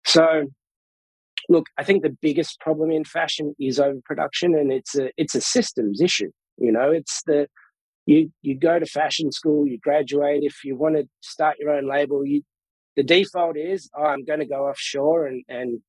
So. 0.05 0.47
Look, 1.49 1.65
I 1.77 1.83
think 1.83 2.03
the 2.03 2.17
biggest 2.21 2.61
problem 2.61 2.89
in 2.89 3.03
fashion 3.03 3.53
is 3.59 3.77
overproduction, 3.77 4.55
and 4.55 4.71
it's 4.71 4.95
a 4.95 5.11
it's 5.17 5.35
a 5.35 5.41
systems 5.41 5.99
issue. 5.99 6.31
You 6.57 6.71
know, 6.71 6.89
it's 6.89 7.21
the 7.25 7.47
you 8.05 8.31
you 8.41 8.57
go 8.57 8.79
to 8.79 8.85
fashion 8.85 9.29
school, 9.31 9.67
you 9.67 9.77
graduate. 9.77 10.43
If 10.43 10.63
you 10.63 10.77
want 10.77 10.95
to 10.95 11.07
start 11.21 11.57
your 11.59 11.71
own 11.71 11.89
label, 11.89 12.25
you 12.25 12.43
the 12.95 13.03
default 13.03 13.57
is 13.57 13.89
oh, 13.97 14.03
I'm 14.03 14.25
going 14.25 14.39
to 14.39 14.45
go 14.45 14.67
offshore 14.67 15.27
and 15.27 15.43
and 15.47 15.79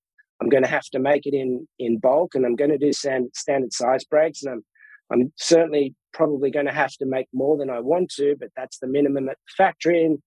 I'm 0.41 0.49
going 0.49 0.63
to 0.63 0.69
have 0.69 0.87
to 0.93 0.99
make 0.99 1.27
it 1.27 1.35
in 1.35 1.67
in 1.79 1.99
bulk, 1.99 2.35
and 2.35 2.45
I'm 2.45 2.57
going 2.57 2.71
to 2.71 2.79
do 2.79 2.93
standard 2.93 3.35
standard 3.37 3.73
size 3.73 4.05
breaks, 4.05 4.43
and 4.43 4.53
I'm 4.53 4.65
I'm 5.13 5.33
certainly 5.37 5.95
probably 6.13 6.51
going 6.51 6.67
to 6.67 6.73
have 6.73 6.93
to 6.93 7.07
make 7.07 7.29
more 7.33 7.57
than 7.57 7.71
I 7.71 7.81
want 7.81 8.11
to, 8.13 8.37
but 8.39 8.51
that's 8.57 8.79
the 8.79 8.87
minimum 8.87 9.29
at 9.29 9.37
the 9.37 9.53
factory. 9.57 10.05
And 10.05 10.19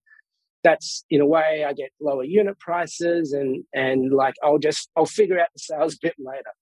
that's 0.64 1.04
in 1.10 1.20
a 1.20 1.26
way 1.26 1.64
I 1.66 1.72
get 1.72 1.90
lower 2.00 2.24
unit 2.24 2.58
prices, 2.58 3.32
and 3.32 3.64
and 3.74 4.12
like 4.12 4.34
I'll 4.42 4.58
just 4.58 4.90
I'll 4.96 5.06
figure 5.06 5.38
out 5.38 5.48
the 5.54 5.60
sales 5.60 5.94
a 6.02 6.02
bit 6.02 6.16
later, 6.18 6.52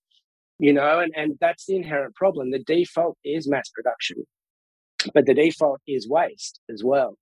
you 0.59 0.73
know, 0.73 0.99
and 0.99 1.13
and 1.15 1.37
that's 1.39 1.65
the 1.65 1.75
inherent 1.75 2.15
problem. 2.15 2.51
The 2.51 2.63
default 2.63 3.17
is 3.23 3.47
mass 3.47 3.69
production 3.69 4.25
but 5.13 5.25
the 5.25 5.33
default 5.33 5.81
is 5.87 6.07
waste 6.09 6.59
as 6.69 6.83
well 6.83 7.17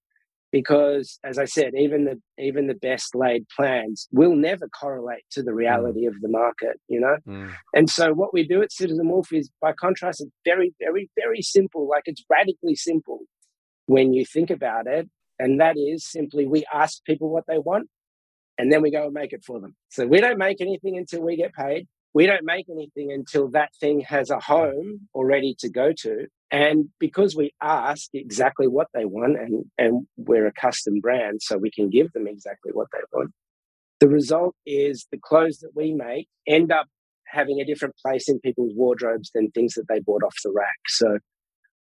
because 0.55 1.19
as 1.25 1.37
i 1.37 1.43
said 1.43 1.73
even 1.77 2.05
the 2.05 2.17
even 2.41 2.67
the 2.67 2.81
best 2.89 3.13
laid 3.13 3.45
plans 3.53 4.07
will 4.13 4.37
never 4.37 4.69
correlate 4.69 5.25
to 5.29 5.43
the 5.43 5.53
reality 5.53 6.05
mm. 6.05 6.07
of 6.07 6.13
the 6.21 6.29
market 6.29 6.79
you 6.87 6.97
know 6.97 7.17
mm. 7.27 7.51
and 7.73 7.89
so 7.89 8.13
what 8.13 8.33
we 8.33 8.47
do 8.47 8.61
at 8.61 8.71
citizen 8.71 9.09
wolf 9.09 9.33
is 9.33 9.49
by 9.59 9.73
contrast 9.73 10.21
it's 10.21 10.31
very 10.45 10.73
very 10.79 11.09
very 11.17 11.41
simple 11.41 11.89
like 11.89 12.03
it's 12.05 12.23
radically 12.29 12.73
simple 12.73 13.19
when 13.87 14.13
you 14.13 14.23
think 14.23 14.49
about 14.49 14.87
it 14.87 15.09
and 15.39 15.59
that 15.59 15.75
is 15.77 16.09
simply 16.09 16.45
we 16.45 16.63
ask 16.73 17.03
people 17.03 17.29
what 17.29 17.43
they 17.49 17.57
want 17.57 17.89
and 18.57 18.71
then 18.71 18.81
we 18.81 18.89
go 18.89 19.03
and 19.03 19.13
make 19.13 19.33
it 19.33 19.43
for 19.43 19.59
them 19.59 19.75
so 19.89 20.07
we 20.07 20.21
don't 20.21 20.37
make 20.37 20.61
anything 20.61 20.95
until 20.95 21.21
we 21.21 21.35
get 21.35 21.53
paid 21.53 21.85
we 22.15 22.25
don't 22.25 22.45
make 22.45 22.67
anything 22.69 23.11
until 23.11 23.49
that 23.49 23.71
thing 23.81 23.99
has 23.99 24.29
a 24.29 24.39
home 24.39 25.01
or 25.13 25.25
ready 25.25 25.53
to 25.59 25.69
go 25.69 25.91
to. 25.91 26.27
And 26.55 26.87
because 27.01 27.35
we 27.35 27.51
ask 27.61 28.07
exactly 28.13 28.69
what 28.69 28.87
they 28.93 29.03
want 29.03 29.37
and, 29.37 29.65
and 29.77 30.07
we're 30.15 30.47
a 30.47 30.53
custom 30.53 31.01
brand, 31.01 31.41
so 31.41 31.57
we 31.57 31.69
can 31.69 31.89
give 31.89 32.13
them 32.13 32.27
exactly 32.29 32.71
what 32.71 32.87
they 32.93 32.99
want, 33.11 33.31
the 33.99 34.07
result 34.07 34.55
is 34.65 35.05
the 35.11 35.17
clothes 35.21 35.57
that 35.57 35.71
we 35.75 35.91
make 35.91 36.29
end 36.47 36.71
up 36.71 36.87
having 37.27 37.59
a 37.59 37.65
different 37.65 37.95
place 37.97 38.29
in 38.29 38.39
people's 38.39 38.71
wardrobes 38.73 39.31
than 39.35 39.51
things 39.51 39.73
that 39.73 39.89
they 39.89 39.99
bought 39.99 40.23
off 40.23 40.35
the 40.45 40.51
rack. 40.55 40.79
So 40.87 41.17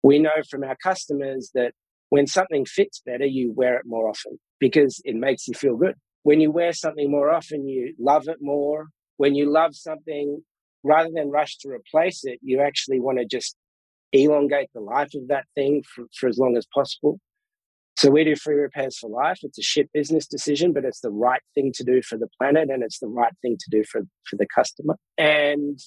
we 0.02 0.18
know 0.18 0.42
from 0.50 0.64
our 0.64 0.76
customers 0.82 1.52
that 1.54 1.70
when 2.10 2.26
something 2.26 2.64
fits 2.64 3.00
better, 3.06 3.24
you 3.24 3.52
wear 3.52 3.76
it 3.76 3.86
more 3.86 4.08
often 4.08 4.36
because 4.58 5.00
it 5.04 5.14
makes 5.14 5.46
you 5.46 5.54
feel 5.54 5.76
good. 5.76 5.94
When 6.24 6.40
you 6.40 6.50
wear 6.50 6.72
something 6.72 7.08
more 7.08 7.30
often, 7.30 7.68
you 7.68 7.94
love 8.00 8.24
it 8.26 8.38
more, 8.40 8.88
when 9.16 9.36
you 9.36 9.48
love 9.48 9.76
something, 9.76 10.42
rather 10.82 11.10
than 11.14 11.30
rush 11.30 11.56
to 11.58 11.68
replace 11.68 12.24
it, 12.24 12.40
you 12.42 12.60
actually 12.60 12.98
want 12.98 13.18
to 13.18 13.24
just 13.24 13.54
elongate 14.24 14.70
the 14.74 14.80
life 14.80 15.14
of 15.14 15.28
that 15.28 15.44
thing 15.54 15.82
for, 15.82 16.04
for 16.18 16.28
as 16.28 16.38
long 16.38 16.56
as 16.56 16.66
possible. 16.72 17.18
So 17.98 18.10
we 18.10 18.24
do 18.24 18.36
free 18.36 18.56
repairs 18.56 18.98
for 18.98 19.08
life. 19.08 19.38
It's 19.42 19.58
a 19.58 19.62
shit 19.62 19.90
business 19.92 20.26
decision, 20.26 20.72
but 20.72 20.84
it's 20.84 21.00
the 21.00 21.10
right 21.10 21.40
thing 21.54 21.72
to 21.76 21.84
do 21.84 22.02
for 22.02 22.18
the 22.18 22.28
planet 22.38 22.68
and 22.68 22.82
it's 22.82 22.98
the 22.98 23.08
right 23.08 23.32
thing 23.40 23.56
to 23.58 23.70
do 23.70 23.84
for, 23.90 24.02
for 24.28 24.36
the 24.36 24.46
customer. 24.54 24.96
And 25.16 25.78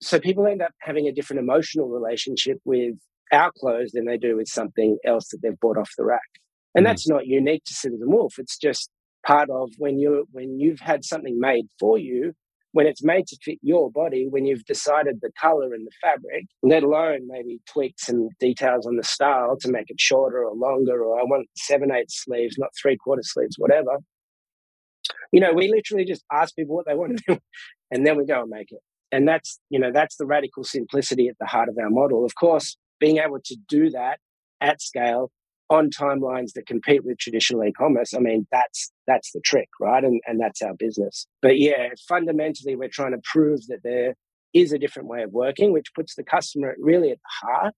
so 0.00 0.20
people 0.20 0.46
end 0.46 0.62
up 0.62 0.72
having 0.80 1.08
a 1.08 1.12
different 1.12 1.40
emotional 1.40 1.88
relationship 1.88 2.58
with 2.64 2.94
our 3.32 3.50
clothes 3.58 3.90
than 3.92 4.04
they 4.04 4.16
do 4.16 4.36
with 4.36 4.46
something 4.46 4.98
else 5.04 5.28
that 5.30 5.38
they've 5.42 5.58
bought 5.58 5.76
off 5.76 5.90
the 5.98 6.04
rack. 6.04 6.20
And 6.76 6.84
mm. 6.84 6.88
that's 6.88 7.08
not 7.08 7.26
unique 7.26 7.64
to 7.64 7.74
Citizen 7.74 8.10
Wolf. 8.10 8.34
It's 8.38 8.58
just 8.58 8.88
part 9.26 9.50
of 9.50 9.70
when 9.78 9.98
you 9.98 10.28
when 10.30 10.60
you've 10.60 10.78
had 10.78 11.04
something 11.04 11.40
made 11.40 11.66
for 11.80 11.98
you 11.98 12.32
when 12.76 12.86
it's 12.86 13.02
made 13.02 13.26
to 13.26 13.38
fit 13.42 13.58
your 13.62 13.90
body, 13.90 14.26
when 14.28 14.44
you've 14.44 14.66
decided 14.66 15.20
the 15.22 15.30
color 15.40 15.72
and 15.72 15.86
the 15.86 15.90
fabric, 16.02 16.44
let 16.62 16.82
alone 16.82 17.26
maybe 17.26 17.58
tweak 17.66 17.94
some 17.98 18.28
details 18.38 18.86
on 18.86 18.96
the 18.96 19.02
style 19.02 19.56
to 19.58 19.70
make 19.70 19.88
it 19.88 19.98
shorter 19.98 20.44
or 20.44 20.54
longer, 20.54 21.02
or 21.02 21.18
I 21.18 21.22
want 21.22 21.48
seven 21.56 21.90
eight 21.90 22.10
sleeves, 22.10 22.58
not 22.58 22.68
three 22.78 22.98
quarter 22.98 23.22
sleeves, 23.24 23.54
whatever. 23.56 23.96
You 25.32 25.40
know, 25.40 25.54
we 25.54 25.68
literally 25.68 26.04
just 26.04 26.22
ask 26.30 26.54
people 26.54 26.76
what 26.76 26.84
they 26.84 26.94
want 26.94 27.16
to 27.16 27.24
do 27.26 27.38
and 27.90 28.06
then 28.06 28.18
we 28.18 28.26
go 28.26 28.42
and 28.42 28.50
make 28.50 28.70
it. 28.70 28.80
And 29.10 29.26
that's, 29.26 29.58
you 29.70 29.78
know, 29.78 29.90
that's 29.90 30.16
the 30.16 30.26
radical 30.26 30.62
simplicity 30.62 31.28
at 31.28 31.38
the 31.40 31.46
heart 31.46 31.70
of 31.70 31.78
our 31.78 31.88
model. 31.88 32.26
Of 32.26 32.34
course, 32.34 32.76
being 33.00 33.16
able 33.16 33.38
to 33.42 33.56
do 33.70 33.88
that 33.88 34.18
at 34.60 34.82
scale 34.82 35.30
on 35.68 35.90
timelines 35.90 36.52
that 36.54 36.66
compete 36.66 37.04
with 37.04 37.18
traditional 37.18 37.64
e-commerce, 37.64 38.14
I 38.14 38.18
mean, 38.18 38.46
that's 38.52 38.92
that's 39.06 39.32
the 39.32 39.40
trick, 39.40 39.68
right? 39.80 40.04
And 40.04 40.20
and 40.26 40.40
that's 40.40 40.62
our 40.62 40.74
business. 40.74 41.26
But 41.42 41.58
yeah, 41.58 41.88
fundamentally, 42.08 42.76
we're 42.76 42.88
trying 42.88 43.12
to 43.12 43.20
prove 43.24 43.66
that 43.68 43.82
there 43.82 44.14
is 44.54 44.72
a 44.72 44.78
different 44.78 45.08
way 45.08 45.22
of 45.22 45.32
working, 45.32 45.72
which 45.72 45.92
puts 45.94 46.14
the 46.14 46.24
customer 46.24 46.74
really 46.78 47.10
at 47.10 47.18
the 47.18 47.46
heart, 47.46 47.74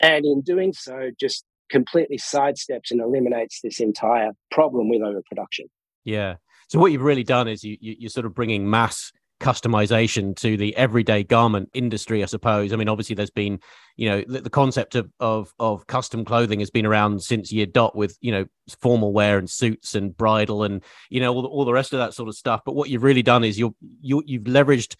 and 0.00 0.24
in 0.24 0.42
doing 0.42 0.72
so, 0.72 1.10
just 1.18 1.44
completely 1.70 2.18
sidesteps 2.18 2.90
and 2.90 3.00
eliminates 3.00 3.60
this 3.62 3.80
entire 3.80 4.32
problem 4.50 4.88
with 4.88 5.02
overproduction. 5.02 5.66
Yeah. 6.04 6.36
So 6.68 6.78
what 6.78 6.92
you've 6.92 7.02
really 7.02 7.24
done 7.24 7.48
is 7.48 7.64
you, 7.64 7.76
you 7.80 7.96
you're 8.00 8.10
sort 8.10 8.26
of 8.26 8.34
bringing 8.34 8.68
mass 8.68 9.12
customization 9.40 10.34
to 10.36 10.56
the 10.56 10.74
everyday 10.76 11.24
garment 11.24 11.68
industry 11.74 12.22
i 12.22 12.26
suppose 12.26 12.72
i 12.72 12.76
mean 12.76 12.88
obviously 12.88 13.16
there's 13.16 13.30
been 13.30 13.58
you 13.96 14.08
know 14.08 14.22
the, 14.28 14.40
the, 14.40 14.50
concept 14.50 14.94
of, 14.94 15.10
of 15.18 15.52
of 15.58 15.86
custom 15.86 16.24
clothing 16.24 16.60
has 16.60 16.70
been 16.70 16.86
around 16.86 17.20
since 17.20 17.52
year 17.52 17.66
dot 17.66 17.96
with 17.96 18.16
you 18.20 18.30
know 18.30 18.46
formal 18.80 19.12
wear 19.12 19.36
and 19.36 19.50
suits 19.50 19.96
and 19.96 20.16
bridal 20.16 20.62
and 20.62 20.82
you 21.10 21.20
know 21.20 21.34
all 21.34 21.42
the, 21.42 21.48
all 21.48 21.64
the 21.64 21.72
rest 21.72 21.92
of 21.92 21.98
that 21.98 22.14
sort 22.14 22.28
of 22.28 22.36
stuff 22.36 22.60
but 22.64 22.74
what 22.74 22.88
you've 22.88 23.02
really 23.02 23.22
done 23.22 23.42
is 23.42 23.58
you're 23.58 23.74
you, 24.00 24.22
you've 24.24 24.44
leveraged 24.44 24.94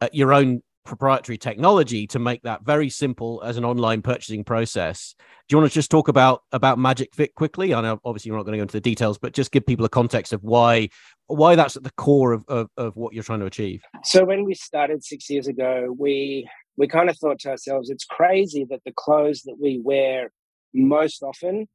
uh, 0.00 0.08
your 0.12 0.32
own 0.32 0.62
proprietary 0.88 1.36
technology 1.36 2.06
to 2.06 2.18
make 2.18 2.42
that 2.42 2.64
very 2.64 2.88
simple 2.88 3.42
as 3.44 3.58
an 3.58 3.64
online 3.64 4.00
purchasing 4.00 4.42
process. 4.42 5.14
Do 5.46 5.54
you 5.54 5.60
want 5.60 5.70
to 5.70 5.74
just 5.74 5.90
talk 5.90 6.08
about 6.08 6.42
about 6.50 6.78
Magic 6.78 7.14
Fit 7.14 7.34
quickly? 7.34 7.74
I 7.74 7.82
know 7.82 8.00
obviously 8.04 8.30
you're 8.30 8.38
not 8.38 8.44
going 8.44 8.54
to 8.54 8.58
go 8.58 8.62
into 8.62 8.72
the 8.72 8.80
details, 8.80 9.18
but 9.18 9.34
just 9.34 9.52
give 9.52 9.66
people 9.66 9.84
a 9.84 9.90
context 9.90 10.32
of 10.32 10.42
why 10.42 10.88
why 11.28 11.54
that's 11.54 11.76
at 11.76 11.84
the 11.84 11.92
core 11.92 12.32
of, 12.32 12.44
of, 12.48 12.68
of 12.76 12.96
what 12.96 13.14
you're 13.14 13.22
trying 13.22 13.40
to 13.40 13.46
achieve. 13.46 13.82
So 14.04 14.24
when 14.24 14.44
we 14.44 14.54
started 14.54 15.04
six 15.04 15.30
years 15.30 15.46
ago, 15.46 15.94
we 15.96 16.48
we 16.76 16.86
kind 16.86 17.10
of 17.10 17.18
thought 17.18 17.40
to 17.40 17.50
ourselves, 17.50 17.90
it's 17.90 18.04
crazy 18.04 18.64
that 18.70 18.80
the 18.84 18.92
clothes 18.96 19.42
that 19.42 19.56
we 19.60 19.80
wear 19.82 20.30
most 20.72 21.22
often 21.22 21.66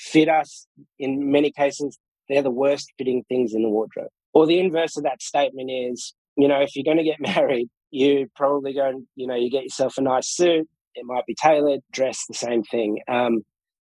fit 0.00 0.28
us 0.28 0.66
in 0.98 1.30
many 1.30 1.50
cases 1.50 1.98
they're 2.28 2.42
the 2.42 2.50
worst 2.50 2.92
fitting 2.98 3.24
things 3.26 3.54
in 3.54 3.62
the 3.62 3.70
wardrobe. 3.70 4.10
Or 4.34 4.46
the 4.46 4.58
inverse 4.58 4.98
of 4.98 5.04
that 5.04 5.22
statement 5.22 5.70
is, 5.70 6.14
you 6.36 6.46
know, 6.46 6.60
if 6.60 6.76
you're 6.76 6.84
going 6.84 6.98
to 6.98 7.04
get 7.04 7.20
married, 7.36 7.70
you 7.90 8.28
probably 8.36 8.74
go 8.74 8.88
and 8.88 9.06
you 9.16 9.26
know 9.26 9.34
you 9.34 9.50
get 9.50 9.64
yourself 9.64 9.96
a 9.98 10.02
nice 10.02 10.28
suit 10.28 10.68
it 10.94 11.04
might 11.04 11.26
be 11.26 11.34
tailored 11.34 11.80
dress 11.92 12.24
the 12.28 12.34
same 12.34 12.62
thing 12.62 13.00
um, 13.08 13.42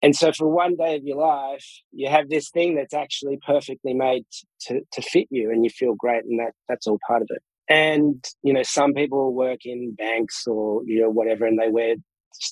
and 0.05 0.17
so 0.17 0.33
for 0.33 0.49
one 0.49 0.77
day 0.77 0.97
of 0.97 1.05
your 1.05 1.19
life 1.19 1.67
you 1.93 2.09
have 2.11 2.31
this 2.31 2.51
thing 2.51 2.77
that's 2.77 2.95
actually 2.95 3.39
perfectly 3.47 3.95
made 3.95 4.25
to, 4.63 4.83
to 4.93 5.03
fit 5.03 5.29
you 5.33 5.51
and 5.51 5.65
you 5.65 5.71
feel 5.71 5.97
great 5.99 6.25
and 6.27 6.41
that 6.41 6.53
that's 6.69 6.89
all 6.89 7.01
part 7.09 7.23
of 7.23 7.29
it 7.31 7.43
and 7.71 8.25
you 8.45 8.55
know 8.55 8.65
some 8.65 8.95
people 8.95 9.35
work 9.35 9.61
in 9.67 9.95
banks 9.97 10.47
or 10.49 10.83
you 10.87 11.03
know 11.03 11.11
whatever 11.11 11.47
and 11.47 11.61
they 11.61 11.71
wear 11.71 11.97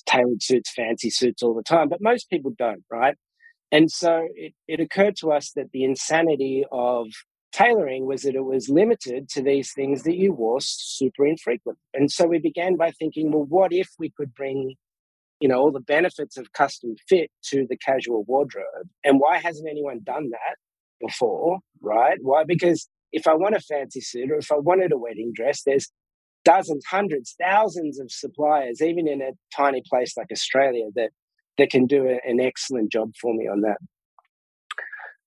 tailored 0.07 0.43
suits 0.43 0.73
fancy 0.73 1.11
suits 1.11 1.43
all 1.43 1.55
the 1.55 1.63
time 1.63 1.89
but 1.89 2.01
most 2.01 2.29
people 2.31 2.53
don't 2.59 2.83
right 2.91 3.15
and 3.71 3.91
so 3.91 4.27
it, 4.35 4.55
it 4.67 4.81
occurred 4.81 5.17
to 5.17 5.33
us 5.33 5.53
that 5.55 5.71
the 5.73 5.85
insanity 5.85 6.65
of 6.73 7.09
tailoring 7.53 8.07
was 8.07 8.23
that 8.23 8.35
it 8.35 8.45
was 8.45 8.69
limited 8.69 9.29
to 9.31 9.43
these 9.43 9.73
things 9.73 10.03
that 10.05 10.17
you 10.17 10.33
wore 10.33 10.61
super 10.61 11.27
infrequent. 11.27 11.79
And 11.95 12.11
so 12.11 12.27
we 12.27 12.39
began 12.39 12.77
by 12.77 12.91
thinking, 12.93 13.31
well, 13.31 13.45
what 13.45 13.73
if 13.73 13.89
we 13.99 14.11
could 14.17 14.35
bring, 14.35 14.75
you 15.43 15.49
know, 15.49 15.59
all 15.59 15.73
the 15.73 15.81
benefits 15.81 16.37
of 16.37 16.53
custom 16.53 16.95
fit 17.09 17.29
to 17.49 17.67
the 17.69 17.75
casual 17.75 18.23
wardrobe? 18.29 18.87
And 19.03 19.19
why 19.19 19.39
hasn't 19.39 19.67
anyone 19.69 19.99
done 20.01 20.29
that 20.29 20.55
before? 21.05 21.59
Right? 21.81 22.17
Why? 22.21 22.45
Because 22.45 22.87
if 23.11 23.27
I 23.27 23.33
want 23.33 23.53
a 23.53 23.59
fancy 23.59 23.99
suit 23.99 24.31
or 24.31 24.37
if 24.37 24.49
I 24.53 24.55
wanted 24.55 24.93
a 24.93 24.97
wedding 24.97 25.33
dress, 25.35 25.63
there's 25.65 25.91
dozens, 26.45 26.85
hundreds, 26.89 27.35
thousands 27.37 27.99
of 27.99 28.09
suppliers, 28.09 28.81
even 28.81 29.05
in 29.05 29.21
a 29.21 29.31
tiny 29.53 29.83
place 29.91 30.15
like 30.15 30.27
Australia, 30.31 30.85
that 30.95 31.09
that 31.57 31.69
can 31.69 31.87
do 31.87 32.07
a, 32.07 32.21
an 32.25 32.39
excellent 32.39 32.89
job 32.89 33.11
for 33.19 33.33
me 33.33 33.45
on 33.45 33.59
that. 33.67 33.79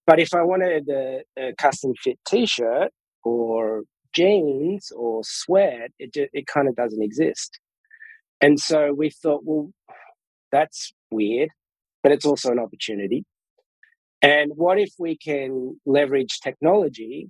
But 0.07 0.19
if 0.19 0.33
I 0.33 0.43
wanted 0.45 0.89
a, 0.89 1.25
a 1.39 1.53
custom 1.59 1.93
fit 2.03 2.19
T-shirt 2.27 2.91
or 3.23 3.83
jeans 4.15 4.91
or 4.97 5.21
sweat, 5.25 5.91
it 5.99 6.11
it 6.33 6.47
kind 6.47 6.69
of 6.69 6.75
doesn't 6.75 7.03
exist. 7.03 7.61
And 8.41 8.59
so 8.59 8.95
we 8.97 9.11
thought, 9.11 9.43
well, 9.45 9.73
that's 10.57 10.95
weird, 11.11 11.51
but 12.03 12.13
it's 12.13 12.25
also 12.25 12.51
an 12.51 12.59
opportunity. 12.59 13.25
And 14.23 14.53
what 14.55 14.79
if 14.79 14.93
we 14.99 15.17
can 15.17 15.79
leverage 15.85 16.41
technology 16.43 17.29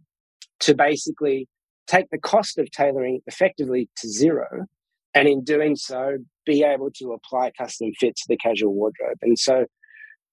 to 0.61 0.75
basically 0.75 1.49
take 1.87 2.07
the 2.11 2.19
cost 2.19 2.59
of 2.59 2.71
tailoring 2.71 3.21
effectively 3.27 3.89
to 3.99 4.09
zero, 4.09 4.67
and 5.15 5.27
in 5.29 5.43
doing 5.43 5.75
so, 5.77 6.19
be 6.45 6.63
able 6.63 6.91
to 6.99 7.13
apply 7.13 7.51
custom 7.59 7.91
fit 7.99 8.15
to 8.17 8.25
the 8.29 8.37
casual 8.37 8.73
wardrobe? 8.73 9.19
And 9.23 9.39
so 9.39 9.67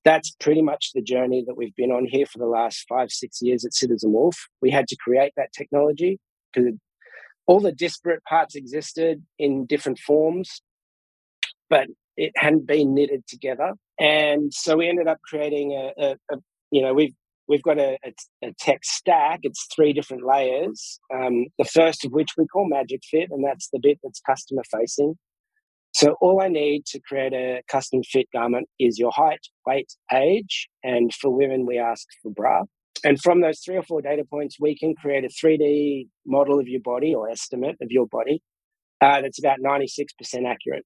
that's 0.06 0.32
pretty 0.40 0.62
much 0.62 0.92
the 0.94 1.02
journey 1.02 1.44
that 1.48 1.56
we've 1.56 1.76
been 1.76 1.92
on 1.92 2.06
here 2.06 2.26
for 2.26 2.38
the 2.38 2.54
last 2.60 2.86
five, 2.88 3.10
six 3.10 3.42
years 3.42 3.66
at 3.66 3.74
Citizen 3.74 4.12
Wolf. 4.12 4.38
We 4.62 4.70
had 4.70 4.88
to 4.90 4.98
create 4.98 5.34
that 5.38 5.54
technology 5.58 6.20
because 6.54 6.74
all 7.48 7.60
the 7.60 7.72
disparate 7.72 8.24
parts 8.26 8.56
existed 8.56 9.24
in 9.40 9.66
different 9.66 10.00
forms, 10.00 10.62
but 11.70 11.88
it 12.18 12.32
hadn't 12.36 12.68
been 12.68 12.94
knitted 12.94 13.26
together. 13.28 13.74
And 14.00 14.54
so 14.54 14.78
we 14.78 14.90
ended 14.90 15.08
up 15.08 15.20
creating 15.28 15.72
a, 15.72 16.04
a, 16.04 16.16
a 16.32 16.38
you 16.72 16.82
know, 16.82 16.94
we've 16.94 17.14
we've 17.48 17.64
got 17.64 17.78
a, 17.78 17.98
a, 18.06 18.48
a, 18.48 18.54
tech 18.60 18.84
stack. 18.84 19.42
It's 19.44 19.68
three 19.76 19.94
different 19.94 20.26
layers. 20.26 21.00
Um, 21.14 21.46
the 21.58 21.66
first 21.66 22.06
of 22.06 22.12
which 22.12 22.32
we 22.38 22.48
call 22.48 22.68
Magic 22.68 23.02
Fit, 23.10 23.30
and 23.32 23.44
that's 23.44 23.70
the 23.72 23.80
bit 23.82 24.00
that's 24.04 24.22
customer 24.22 24.64
facing. 24.72 25.16
So 25.94 26.16
all 26.22 26.42
I 26.42 26.48
need 26.48 26.86
to 26.88 27.00
create 27.00 27.34
a 27.34 27.62
custom 27.70 28.02
fit 28.02 28.28
garment 28.34 28.68
is 28.80 28.98
your 28.98 29.12
height, 29.12 29.42
weight, 29.68 29.94
age, 30.12 30.68
and 30.84 31.14
for 31.14 31.30
women 31.30 31.68
we 31.68 31.78
ask 31.78 32.08
for 32.22 32.32
bra. 32.32 32.64
And 33.04 33.22
from 33.22 33.42
those 33.42 33.60
three 33.60 33.76
or 33.76 33.84
four 33.84 34.02
data 34.02 34.24
points, 34.28 34.60
we 34.60 34.76
can 34.76 34.96
create 34.96 35.24
a 35.24 35.28
3D 35.28 36.08
model 36.26 36.60
of 36.60 36.68
your 36.68 36.82
body 36.82 37.14
or 37.14 37.30
estimate 37.30 37.76
of 37.82 37.92
your 37.92 38.08
body 38.08 38.42
uh, 39.02 39.22
that's 39.22 39.40
about 39.40 39.60
96% 39.60 40.08
accurate. 40.48 40.86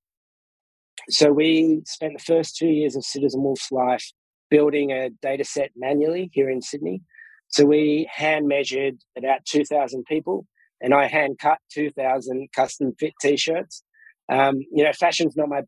So 1.09 1.31
we 1.31 1.81
spent 1.85 2.13
the 2.17 2.23
first 2.23 2.57
two 2.57 2.67
years 2.67 2.95
of 2.95 3.05
Citizen 3.05 3.43
Wolf's 3.43 3.71
life 3.71 4.05
building 4.49 4.91
a 4.91 5.09
data 5.21 5.43
set 5.43 5.71
manually 5.75 6.29
here 6.33 6.49
in 6.49 6.61
Sydney. 6.61 7.01
So 7.49 7.65
we 7.65 8.09
hand 8.13 8.47
measured 8.47 8.95
about 9.17 9.45
2,000 9.45 10.03
people 10.05 10.45
and 10.81 10.93
I 10.93 11.07
hand 11.07 11.39
cut 11.39 11.59
2,000 11.73 12.49
custom 12.53 12.93
fit 12.99 13.13
t 13.21 13.37
shirts 13.37 13.83
um, 14.29 14.59
you 14.71 14.83
know, 14.83 14.91
fashion's 14.93 15.35
not 15.35 15.49
my 15.49 15.61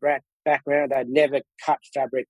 background. 0.44 0.92
I'd 0.92 1.08
never 1.08 1.40
cut 1.64 1.78
fabric 1.94 2.26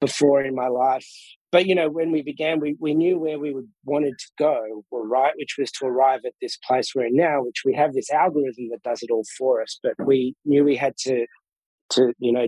before 0.00 0.42
in 0.42 0.54
my 0.54 0.68
life. 0.68 1.06
But, 1.52 1.66
you 1.66 1.74
know, 1.74 1.88
when 1.88 2.10
we 2.10 2.22
began, 2.22 2.60
we, 2.60 2.76
we 2.80 2.94
knew 2.94 3.18
where 3.18 3.38
we 3.38 3.52
would, 3.52 3.68
wanted 3.84 4.14
to 4.18 4.26
go, 4.38 4.84
right, 4.90 5.32
which 5.36 5.56
was 5.58 5.70
to 5.72 5.86
arrive 5.86 6.20
at 6.26 6.32
this 6.42 6.58
place 6.66 6.92
we're 6.94 7.06
in 7.06 7.16
now, 7.16 7.42
which 7.42 7.62
we 7.64 7.74
have 7.74 7.94
this 7.94 8.10
algorithm 8.10 8.68
that 8.70 8.82
does 8.82 9.02
it 9.02 9.10
all 9.10 9.24
for 9.38 9.62
us. 9.62 9.78
But 9.82 9.94
we 10.04 10.34
knew 10.44 10.64
we 10.64 10.76
had 10.76 10.96
to, 10.98 11.26
to 11.90 12.12
you 12.18 12.32
know, 12.32 12.46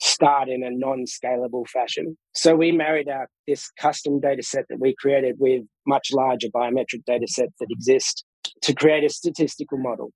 start 0.00 0.48
in 0.48 0.62
a 0.62 0.70
non-scalable 0.70 1.68
fashion. 1.68 2.16
So 2.34 2.54
we 2.54 2.72
married 2.72 3.08
our 3.08 3.28
this 3.46 3.70
custom 3.80 4.20
data 4.20 4.42
set 4.42 4.64
that 4.68 4.80
we 4.80 4.94
created 4.98 5.36
with 5.38 5.62
much 5.86 6.08
larger 6.12 6.48
biometric 6.48 7.04
data 7.06 7.26
sets 7.28 7.54
that 7.60 7.68
exist 7.70 8.24
to 8.62 8.74
create 8.74 9.04
a 9.04 9.08
statistical 9.08 9.78
model. 9.78 10.10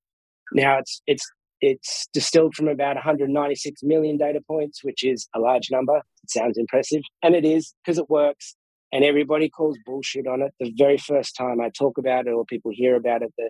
Now 0.52 0.78
it's 0.78 1.02
it's 1.06 1.26
it's 1.60 2.08
distilled 2.14 2.54
from 2.54 2.68
about 2.68 2.96
196 2.96 3.82
million 3.82 4.16
data 4.16 4.40
points, 4.46 4.82
which 4.82 5.04
is 5.04 5.28
a 5.34 5.38
large 5.38 5.68
number. 5.70 5.96
It 5.96 6.30
sounds 6.30 6.56
impressive, 6.56 7.02
and 7.22 7.34
it 7.34 7.44
is 7.44 7.74
because 7.84 7.98
it 7.98 8.08
works. 8.08 8.56
And 8.92 9.04
everybody 9.04 9.48
calls 9.48 9.78
bullshit 9.86 10.26
on 10.26 10.42
it. 10.42 10.52
The 10.58 10.72
very 10.76 10.98
first 10.98 11.36
time 11.36 11.60
I 11.60 11.70
talk 11.70 11.96
about 11.96 12.26
it 12.26 12.30
or 12.30 12.44
people 12.44 12.72
hear 12.74 12.96
about 12.96 13.22
it, 13.22 13.32
the 13.38 13.48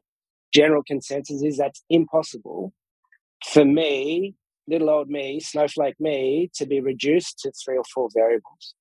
general 0.53 0.83
consensus 0.87 1.43
is 1.43 1.57
that's 1.57 1.83
impossible 1.89 2.75
for 3.45 3.65
me, 3.65 4.35
little 4.71 4.91
old 4.91 5.09
me, 5.09 5.41
snowflake 5.41 6.01
me, 6.01 6.51
to 6.55 6.67
be 6.67 6.81
reduced 6.81 7.41
to 7.41 7.53
three 7.65 7.77
or 7.77 7.85
four 7.93 8.09
variables. 8.15 8.75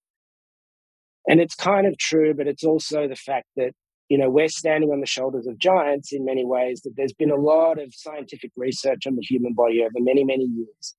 And 1.27 1.41
it's 1.41 1.55
kind 1.55 1.86
of 1.86 1.98
true, 1.98 2.34
but 2.34 2.48
it's 2.48 2.63
also 2.63 3.08
the 3.08 3.15
fact 3.15 3.48
that 3.58 3.74
you 4.10 4.17
know, 4.17 4.29
we're 4.29 4.50
standing 4.50 4.89
on 4.89 5.01
the 5.01 5.05
shoulders 5.05 5.46
of 5.46 5.60
giants 5.60 6.12
in 6.12 6.25
many 6.25 6.43
ways, 6.43 6.81
that 6.81 6.93
there's 6.98 7.13
been 7.13 7.29
a 7.29 7.36
lot 7.36 7.79
of 7.79 7.93
scientific 7.93 8.51
research 8.58 9.05
on 9.05 9.15
the 9.15 9.22
human 9.22 9.53
body 9.53 9.81
over 9.84 9.91
many, 10.00 10.24
many 10.24 10.46
years 10.46 10.96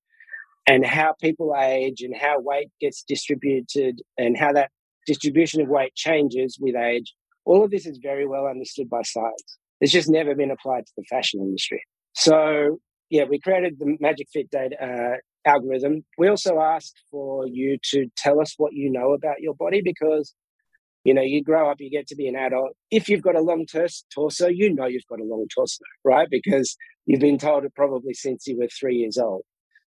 and 0.65 0.85
how 0.85 1.13
people 1.21 1.53
age 1.59 2.01
and 2.01 2.15
how 2.15 2.39
weight 2.39 2.69
gets 2.79 3.03
distributed 3.03 4.01
and 4.17 4.37
how 4.37 4.53
that 4.53 4.71
distribution 5.05 5.61
of 5.61 5.67
weight 5.67 5.93
changes 5.95 6.57
with 6.59 6.75
age. 6.75 7.13
All 7.43 7.63
of 7.63 7.71
this 7.71 7.85
is 7.85 7.99
very 8.01 8.25
well 8.25 8.45
understood 8.45 8.89
by 8.89 9.01
science. 9.01 9.57
It's 9.81 9.91
just 9.91 10.09
never 10.09 10.33
been 10.33 10.51
applied 10.51 10.85
to 10.85 10.93
the 10.95 11.03
fashion 11.09 11.41
industry. 11.41 11.83
So, 12.13 12.79
yeah, 13.11 13.25
we 13.29 13.39
created 13.39 13.77
the 13.79 13.97
Magic 13.99 14.27
Fit 14.33 14.49
data 14.49 14.75
uh, 14.83 15.17
algorithm. 15.49 16.03
We 16.17 16.29
also 16.29 16.59
asked 16.59 16.99
for 17.11 17.47
you 17.47 17.77
to 17.91 18.07
tell 18.17 18.41
us 18.41 18.55
what 18.57 18.73
you 18.73 18.91
know 18.91 19.13
about 19.13 19.41
your 19.41 19.55
body 19.55 19.81
because 19.83 20.33
You 21.03 21.15
know, 21.15 21.23
you 21.23 21.43
grow 21.43 21.69
up, 21.69 21.77
you 21.79 21.89
get 21.89 22.07
to 22.09 22.15
be 22.15 22.27
an 22.27 22.35
adult. 22.35 22.73
If 22.91 23.09
you've 23.09 23.23
got 23.23 23.35
a 23.35 23.41
long 23.41 23.65
torso, 24.13 24.47
you 24.47 24.71
know 24.73 24.85
you've 24.85 25.07
got 25.09 25.19
a 25.19 25.23
long 25.23 25.47
torso, 25.53 25.83
right? 26.03 26.29
Because 26.29 26.77
you've 27.07 27.19
been 27.21 27.39
told 27.39 27.65
it 27.65 27.73
probably 27.73 28.13
since 28.13 28.45
you 28.47 28.57
were 28.59 28.67
three 28.67 28.97
years 28.97 29.17
old. 29.17 29.43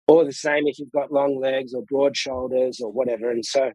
Or 0.07 0.25
the 0.25 0.33
same 0.33 0.67
if 0.67 0.79
you've 0.79 0.93
got 0.93 1.13
long 1.13 1.41
legs 1.41 1.73
or 1.75 1.83
broad 1.89 2.15
shoulders 2.17 2.81
or 2.81 2.93
whatever. 2.93 3.31
And 3.31 3.45
so 3.45 3.73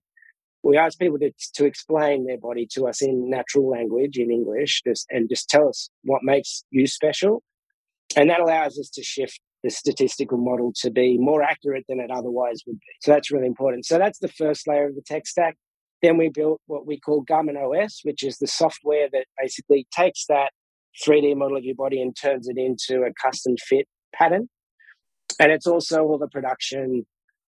we 0.64 0.78
ask 0.78 1.00
people 1.00 1.20
to, 1.20 1.32
to 1.56 1.66
explain 1.66 2.26
their 2.26 2.38
body 2.40 2.68
to 2.74 2.88
us 2.88 3.02
in 3.02 3.30
natural 3.30 3.68
language, 3.70 4.18
in 4.18 4.32
English, 4.32 4.84
just, 4.86 5.08
and 5.10 5.28
just 5.28 5.50
tell 5.50 5.68
us 5.68 5.90
what 6.04 6.22
makes 6.24 6.64
you 6.70 6.86
special. 6.88 7.42
And 8.16 8.30
that 8.30 8.40
allows 8.40 8.78
us 8.80 8.90
to 8.92 9.04
shift 9.04 9.40
the 9.64 9.70
statistical 9.70 10.38
model 10.38 10.74
to 10.82 10.92
be 10.92 11.18
more 11.18 11.42
accurate 11.42 11.86
than 11.88 12.00
it 12.00 12.12
otherwise 12.12 12.62
would 12.68 12.80
be. 12.80 12.86
So 13.02 13.12
that's 13.12 13.32
really 13.32 13.48
important. 13.48 13.86
So 13.86 13.98
that's 13.98 14.20
the 14.20 14.28
first 14.28 14.68
layer 14.68 14.88
of 14.88 14.96
the 14.96 15.02
tech 15.02 15.26
stack. 15.26 15.56
Then 16.02 16.18
we 16.18 16.30
built 16.30 16.60
what 16.68 16.86
we 16.86 17.00
call 17.00 17.22
Garment 17.22 17.58
OS, 17.58 18.02
which 18.04 18.24
is 18.24 18.38
the 18.38 18.48
software 18.48 19.08
that 19.14 19.26
basically 19.42 19.88
takes 19.96 20.26
that 20.28 20.52
3D 21.08 21.36
model 21.38 21.58
of 21.58 21.64
your 21.64 21.76
body 21.76 22.02
and 22.02 22.16
turns 22.16 22.48
it 22.50 22.58
into 22.58 23.04
a 23.04 23.14
custom 23.14 23.56
fit 23.58 23.88
pattern. 24.14 24.50
And 25.40 25.52
it's 25.52 25.66
also 25.66 26.04
all 26.04 26.18
the 26.18 26.28
production 26.28 27.06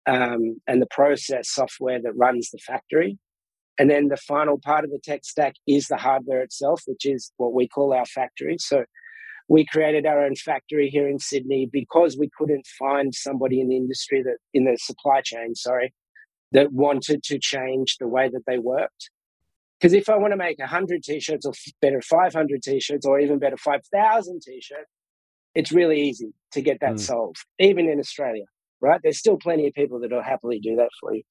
um, 0.06 0.60
and 0.66 0.80
the 0.80 0.86
process 0.90 1.50
software 1.50 2.00
that 2.00 2.16
runs 2.16 2.50
the 2.50 2.58
factory. 2.58 3.18
And 3.78 3.90
then 3.90 4.08
the 4.08 4.16
final 4.16 4.58
part 4.58 4.84
of 4.84 4.90
the 4.90 5.00
tech 5.02 5.24
stack 5.24 5.54
is 5.66 5.88
the 5.88 5.96
hardware 5.96 6.40
itself, 6.40 6.82
which 6.86 7.04
is 7.04 7.32
what 7.36 7.52
we 7.52 7.68
call 7.68 7.92
our 7.92 8.06
factory. 8.06 8.56
So 8.58 8.84
we 9.48 9.64
created 9.64 10.06
our 10.06 10.24
own 10.24 10.34
factory 10.34 10.88
here 10.88 11.08
in 11.08 11.18
Sydney 11.18 11.68
because 11.70 12.16
we 12.18 12.30
couldn't 12.36 12.66
find 12.78 13.14
somebody 13.14 13.60
in 13.60 13.68
the 13.68 13.76
industry 13.76 14.22
that 14.22 14.38
in 14.52 14.64
the 14.64 14.76
supply 14.76 15.20
chain, 15.20 15.54
sorry, 15.54 15.94
that 16.52 16.72
wanted 16.72 17.22
to 17.24 17.38
change 17.38 17.96
the 17.98 18.08
way 18.08 18.28
that 18.28 18.42
they 18.46 18.58
worked. 18.58 19.10
Because 19.78 19.92
if 19.92 20.08
I 20.08 20.16
want 20.16 20.32
to 20.32 20.36
make 20.38 20.58
100 20.58 21.02
t-shirts 21.02 21.44
or 21.46 21.52
better 21.80 22.00
500 22.00 22.62
t-shirts 22.62 23.06
or 23.06 23.20
even 23.20 23.38
better 23.38 23.58
5,000 23.58 24.40
t-shirts, 24.40 24.90
it's 25.54 25.72
really 25.72 26.00
easy 26.00 26.32
to 26.52 26.62
get 26.62 26.80
that 26.80 26.94
mm. 26.94 27.00
solved, 27.00 27.44
even 27.58 27.88
in 27.88 27.98
Australia 27.98 28.44
right? 28.80 29.00
There's 29.02 29.18
still 29.18 29.36
plenty 29.36 29.66
of 29.66 29.74
people 29.74 30.00
that 30.00 30.12
will 30.12 30.22
happily 30.22 30.60
do 30.60 30.76
that 30.76 30.90
for 31.00 31.14
you. 31.14 31.22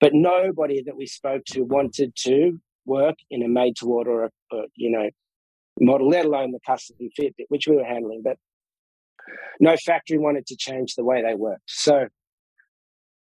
But 0.00 0.14
nobody 0.14 0.82
that 0.82 0.96
we 0.96 1.06
spoke 1.06 1.44
to 1.46 1.62
wanted 1.62 2.14
to 2.24 2.60
work 2.84 3.16
in 3.30 3.42
a 3.42 3.48
made 3.48 3.76
to 3.76 3.86
order, 3.86 4.30
you 4.74 4.90
know, 4.90 5.08
model, 5.80 6.08
let 6.08 6.24
alone 6.24 6.52
the 6.52 6.60
custom 6.66 6.96
fit, 7.16 7.34
which 7.48 7.66
we 7.66 7.76
were 7.76 7.84
handling. 7.84 8.22
But 8.24 8.36
no 9.60 9.76
factory 9.76 10.18
wanted 10.18 10.46
to 10.46 10.56
change 10.56 10.94
the 10.94 11.04
way 11.04 11.22
they 11.22 11.34
worked. 11.34 11.62
So 11.66 12.08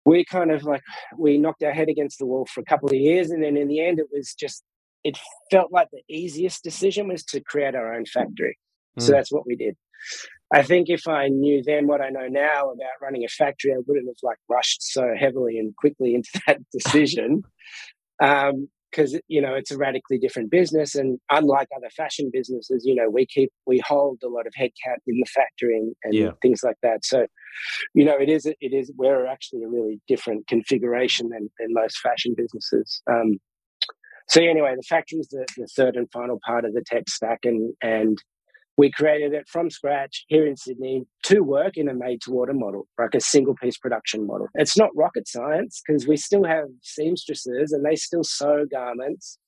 we 0.05 0.23
kind 0.25 0.51
of 0.51 0.63
like, 0.63 0.81
we 1.17 1.37
knocked 1.37 1.63
our 1.63 1.73
head 1.73 1.89
against 1.89 2.19
the 2.19 2.25
wall 2.25 2.47
for 2.53 2.61
a 2.61 2.65
couple 2.65 2.89
of 2.89 2.95
years. 2.95 3.29
And 3.29 3.43
then 3.43 3.57
in 3.57 3.67
the 3.67 3.85
end, 3.85 3.99
it 3.99 4.07
was 4.11 4.33
just, 4.33 4.63
it 5.03 5.17
felt 5.51 5.71
like 5.71 5.89
the 5.91 6.01
easiest 6.09 6.63
decision 6.63 7.07
was 7.07 7.23
to 7.25 7.41
create 7.41 7.75
our 7.75 7.93
own 7.93 8.05
factory. 8.05 8.57
Mm. 8.99 9.03
So 9.03 9.11
that's 9.11 9.31
what 9.31 9.45
we 9.45 9.55
did. 9.55 9.75
I 10.53 10.63
think 10.63 10.89
if 10.89 11.07
I 11.07 11.27
knew 11.27 11.61
then 11.61 11.87
what 11.87 12.01
I 12.01 12.09
know 12.09 12.27
now 12.29 12.69
about 12.69 13.01
running 13.01 13.25
a 13.25 13.27
factory, 13.27 13.73
I 13.73 13.79
wouldn't 13.85 14.07
have 14.07 14.15
like 14.23 14.37
rushed 14.49 14.81
so 14.81 15.13
heavily 15.17 15.59
and 15.59 15.75
quickly 15.75 16.15
into 16.15 16.29
that 16.47 16.59
decision. 16.71 17.43
Because 18.91 19.20
you 19.27 19.41
know 19.41 19.53
it's 19.53 19.72
a 19.72 19.77
radically 19.77 20.17
different 20.17 20.51
business, 20.51 20.96
and 20.96 21.20
unlike 21.29 21.67
other 21.75 21.89
fashion 21.96 22.29
businesses, 22.32 22.84
you 22.86 22.96
know 22.96 23.10
we 23.10 23.25
keep 23.25 23.51
we 23.65 23.79
hold 23.79 24.20
a 24.24 24.29
lot 24.29 24.48
of 24.48 24.53
headcount 24.60 25.00
in 25.08 25.20
the 25.20 25.25
factory 25.25 25.77
and, 25.77 25.96
and 26.03 26.13
yeah. 26.13 26.32
things 26.41 26.62
like 26.63 26.77
that. 26.84 27.06
So, 27.06 27.27
you 27.94 28.06
know, 28.06 28.17
it 28.20 28.29
is 28.29 28.46
it 28.46 28.58
is 28.62 28.91
we're 28.98 29.27
actually 29.27 29.63
a 29.63 29.67
really 29.67 30.00
different 30.08 30.48
configuration 30.48 31.29
than, 31.29 31.50
than 31.60 31.70
most 31.72 32.00
fashion 32.00 32.34
businesses. 32.36 33.01
Um, 33.10 33.39
so 34.29 34.41
anyway, 34.41 34.74
the 34.75 34.84
factory 34.84 35.20
is 35.20 35.27
the, 35.29 35.46
the 35.56 35.67
third 35.67 35.96
and 35.96 36.12
final 36.12 36.39
part 36.46 36.65
of 36.65 36.74
the 36.74 36.84
tech 36.86 37.10
stack, 37.10 37.39
and 37.44 37.74
and 37.82 38.17
we 38.77 38.91
created 38.91 39.34
it 39.34 39.48
from 39.50 39.69
scratch 39.69 40.24
here 40.27 40.46
in 40.46 40.55
Sydney 40.55 41.03
to 41.24 41.41
work 41.41 41.78
in 41.78 41.89
a 41.89 41.93
made 41.93 42.21
to 42.21 42.34
order 42.34 42.54
model, 42.54 42.88
like 42.99 43.15
a 43.15 43.19
single 43.19 43.56
piece 43.56 43.78
production 43.78 44.28
model. 44.28 44.47
It's 44.54 44.78
not 44.78 44.95
rocket 44.95 45.28
science 45.28 45.82
because 45.86 46.08
we 46.08 46.15
still 46.15 46.43
have 46.43 46.67
seamstresses 46.84 47.71
and 47.71 47.84
they 47.84 47.95
still 47.95 48.23
sew 48.23 48.65
garments 48.71 49.39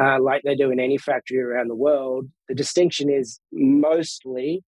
uh, 0.00 0.18
like 0.20 0.42
they 0.42 0.54
do 0.54 0.70
in 0.70 0.80
any 0.80 0.96
factory 0.96 1.38
around 1.38 1.68
the 1.68 1.74
world. 1.74 2.26
The 2.48 2.54
distinction 2.54 3.10
is 3.10 3.38
mostly 3.52 4.64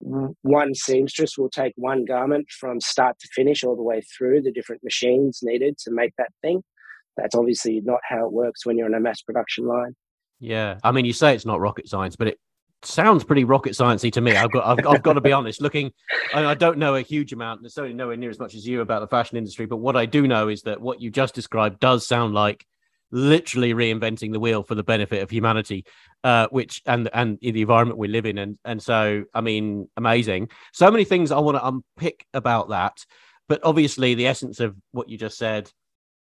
one 0.00 0.74
seamstress 0.74 1.36
will 1.36 1.50
take 1.50 1.72
one 1.76 2.04
garment 2.04 2.46
from 2.50 2.80
start 2.80 3.18
to 3.18 3.28
finish 3.34 3.64
all 3.64 3.74
the 3.74 3.82
way 3.82 4.00
through 4.16 4.42
the 4.42 4.52
different 4.52 4.84
machines 4.84 5.40
needed 5.42 5.76
to 5.78 5.90
make 5.90 6.12
that 6.18 6.30
thing. 6.40 6.62
That's 7.16 7.34
obviously 7.34 7.80
not 7.84 7.98
how 8.08 8.26
it 8.26 8.32
works 8.32 8.64
when 8.64 8.78
you're 8.78 8.86
on 8.86 8.94
a 8.94 9.00
mass 9.00 9.22
production 9.22 9.66
line. 9.66 9.96
Yeah, 10.38 10.78
I 10.84 10.92
mean, 10.92 11.04
you 11.04 11.12
say 11.12 11.34
it's 11.34 11.44
not 11.44 11.58
rocket 11.58 11.88
science, 11.88 12.14
but 12.14 12.28
it 12.28 12.38
sounds 12.82 13.24
pretty 13.24 13.44
rocket 13.44 13.72
sciencey 13.72 14.12
to 14.12 14.20
me. 14.20 14.36
I've 14.36 14.52
got 14.52 14.66
I've, 14.66 14.86
I've 14.86 15.02
got 15.02 15.14
to 15.14 15.20
be 15.20 15.32
honest. 15.32 15.60
Looking, 15.60 15.92
I, 16.34 16.54
don't 16.54 16.78
know 16.78 16.94
a 16.94 17.02
huge 17.02 17.32
amount, 17.32 17.62
necessarily 17.62 17.94
nowhere 17.94 18.16
near 18.16 18.30
as 18.30 18.38
much 18.38 18.54
as 18.54 18.66
you 18.66 18.80
about 18.80 19.00
the 19.00 19.08
fashion 19.08 19.36
industry. 19.36 19.66
But 19.66 19.78
what 19.78 19.96
I 19.96 20.06
do 20.06 20.26
know 20.26 20.48
is 20.48 20.62
that 20.62 20.80
what 20.80 21.00
you 21.00 21.10
just 21.10 21.34
described 21.34 21.80
does 21.80 22.06
sound 22.06 22.34
like 22.34 22.64
literally 23.10 23.72
reinventing 23.72 24.32
the 24.32 24.40
wheel 24.40 24.62
for 24.62 24.74
the 24.74 24.82
benefit 24.82 25.22
of 25.22 25.30
humanity, 25.30 25.84
uh, 26.24 26.46
which 26.50 26.82
and 26.86 27.08
and 27.12 27.38
the 27.40 27.60
environment 27.60 27.98
we 27.98 28.08
live 28.08 28.26
in. 28.26 28.38
And 28.38 28.58
and 28.64 28.82
so 28.82 29.24
I 29.34 29.40
mean, 29.40 29.88
amazing. 29.96 30.50
So 30.72 30.90
many 30.90 31.04
things 31.04 31.32
I 31.32 31.40
want 31.40 31.56
to 31.56 31.66
unpick 31.66 32.26
about 32.34 32.70
that. 32.70 33.04
But 33.48 33.60
obviously, 33.64 34.14
the 34.14 34.26
essence 34.26 34.60
of 34.60 34.76
what 34.92 35.08
you 35.08 35.16
just 35.16 35.38
said 35.38 35.70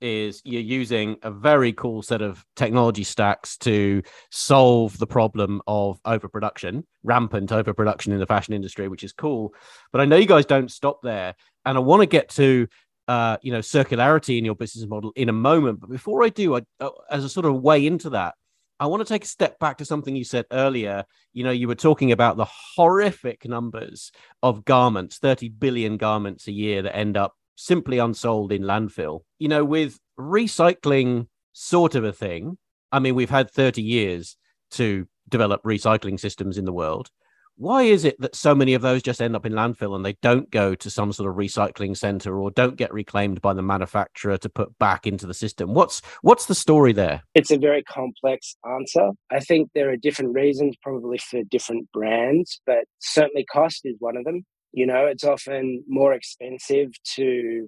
is 0.00 0.42
you're 0.44 0.60
using 0.60 1.16
a 1.22 1.30
very 1.30 1.72
cool 1.72 2.02
set 2.02 2.22
of 2.22 2.44
technology 2.56 3.04
stacks 3.04 3.56
to 3.58 4.02
solve 4.30 4.98
the 4.98 5.06
problem 5.06 5.62
of 5.66 5.98
overproduction, 6.04 6.86
rampant 7.02 7.52
overproduction 7.52 8.12
in 8.12 8.18
the 8.18 8.26
fashion 8.26 8.54
industry, 8.54 8.88
which 8.88 9.04
is 9.04 9.12
cool. 9.12 9.54
But 9.92 10.00
I 10.00 10.04
know 10.04 10.16
you 10.16 10.26
guys 10.26 10.46
don't 10.46 10.70
stop 10.70 11.00
there, 11.02 11.34
and 11.64 11.76
I 11.76 11.80
want 11.80 12.02
to 12.02 12.06
get 12.06 12.28
to 12.30 12.68
uh, 13.08 13.36
you 13.42 13.52
know 13.52 13.60
circularity 13.60 14.38
in 14.38 14.44
your 14.44 14.56
business 14.56 14.86
model 14.86 15.12
in 15.16 15.28
a 15.28 15.32
moment. 15.32 15.80
But 15.80 15.90
before 15.90 16.24
I 16.24 16.28
do, 16.28 16.56
I, 16.56 16.62
uh, 16.80 16.90
as 17.10 17.24
a 17.24 17.28
sort 17.28 17.46
of 17.46 17.62
way 17.62 17.86
into 17.86 18.10
that, 18.10 18.34
I 18.78 18.86
want 18.86 19.06
to 19.06 19.12
take 19.12 19.24
a 19.24 19.28
step 19.28 19.58
back 19.58 19.78
to 19.78 19.84
something 19.84 20.14
you 20.14 20.24
said 20.24 20.44
earlier. 20.52 21.04
You 21.32 21.44
know, 21.44 21.50
you 21.50 21.68
were 21.68 21.74
talking 21.74 22.12
about 22.12 22.36
the 22.36 22.46
horrific 22.76 23.48
numbers 23.48 24.12
of 24.42 24.64
garments, 24.64 25.18
30 25.18 25.48
billion 25.50 25.96
garments 25.96 26.46
a 26.46 26.52
year 26.52 26.82
that 26.82 26.96
end 26.96 27.16
up 27.16 27.34
simply 27.56 27.98
unsold 27.98 28.52
in 28.52 28.62
landfill. 28.62 29.20
You 29.38 29.48
know, 29.48 29.64
with 29.64 29.98
recycling 30.18 31.26
sort 31.52 31.94
of 31.94 32.04
a 32.04 32.12
thing, 32.12 32.58
I 32.92 32.98
mean, 33.00 33.14
we've 33.14 33.30
had 33.30 33.50
30 33.50 33.82
years 33.82 34.36
to 34.72 35.06
develop 35.28 35.62
recycling 35.64 36.20
systems 36.20 36.58
in 36.58 36.64
the 36.64 36.72
world. 36.72 37.10
Why 37.58 37.84
is 37.84 38.04
it 38.04 38.20
that 38.20 38.34
so 38.34 38.54
many 38.54 38.74
of 38.74 38.82
those 38.82 39.02
just 39.02 39.22
end 39.22 39.34
up 39.34 39.46
in 39.46 39.54
landfill 39.54 39.96
and 39.96 40.04
they 40.04 40.12
don't 40.20 40.50
go 40.50 40.74
to 40.74 40.90
some 40.90 41.10
sort 41.10 41.30
of 41.30 41.36
recycling 41.36 41.96
center 41.96 42.38
or 42.38 42.50
don't 42.50 42.76
get 42.76 42.92
reclaimed 42.92 43.40
by 43.40 43.54
the 43.54 43.62
manufacturer 43.62 44.36
to 44.36 44.48
put 44.50 44.78
back 44.78 45.06
into 45.06 45.26
the 45.26 45.32
system? 45.32 45.72
What's 45.72 46.02
what's 46.20 46.46
the 46.46 46.54
story 46.54 46.92
there? 46.92 47.22
It's 47.34 47.50
a 47.50 47.56
very 47.56 47.82
complex 47.84 48.56
answer. 48.70 49.12
I 49.30 49.40
think 49.40 49.70
there 49.74 49.90
are 49.90 49.96
different 49.96 50.34
reasons 50.34 50.76
probably 50.82 51.16
for 51.16 51.42
different 51.44 51.90
brands, 51.92 52.60
but 52.66 52.84
certainly 52.98 53.46
cost 53.46 53.80
is 53.84 53.96
one 54.00 54.18
of 54.18 54.24
them. 54.24 54.44
You 54.76 54.86
know, 54.86 55.06
it's 55.06 55.24
often 55.24 55.82
more 55.88 56.12
expensive 56.12 56.90
to 57.14 57.66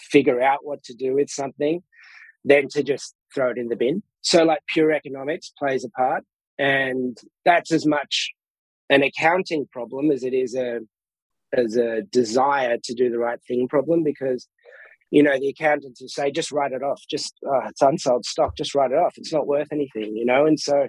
figure 0.00 0.40
out 0.40 0.60
what 0.62 0.82
to 0.84 0.94
do 0.94 1.14
with 1.14 1.28
something 1.28 1.82
than 2.46 2.68
to 2.70 2.82
just 2.82 3.14
throw 3.34 3.50
it 3.50 3.58
in 3.58 3.68
the 3.68 3.76
bin. 3.76 4.02
So, 4.22 4.42
like, 4.42 4.60
pure 4.66 4.90
economics 4.90 5.52
plays 5.58 5.84
a 5.84 5.90
part. 5.90 6.24
And 6.58 7.18
that's 7.44 7.70
as 7.72 7.84
much 7.84 8.30
an 8.88 9.02
accounting 9.02 9.66
problem 9.70 10.10
as 10.10 10.24
it 10.24 10.32
is 10.32 10.54
a 10.54 10.80
as 11.54 11.76
a 11.76 12.02
desire 12.10 12.78
to 12.82 12.94
do 12.94 13.10
the 13.10 13.18
right 13.18 13.38
thing 13.46 13.68
problem 13.68 14.02
because 14.02 14.48
you 15.10 15.22
know 15.22 15.38
the 15.38 15.48
accountants 15.48 16.00
will 16.00 16.08
say 16.08 16.30
just 16.30 16.50
write 16.50 16.72
it 16.72 16.82
off 16.82 17.00
just 17.08 17.34
oh, 17.46 17.60
it's 17.68 17.82
unsold 17.82 18.24
stock 18.24 18.56
just 18.56 18.74
write 18.74 18.90
it 18.90 18.98
off 18.98 19.14
it's 19.16 19.32
not 19.32 19.46
worth 19.46 19.68
anything 19.72 20.16
you 20.16 20.24
know 20.24 20.46
and 20.46 20.58
so 20.58 20.88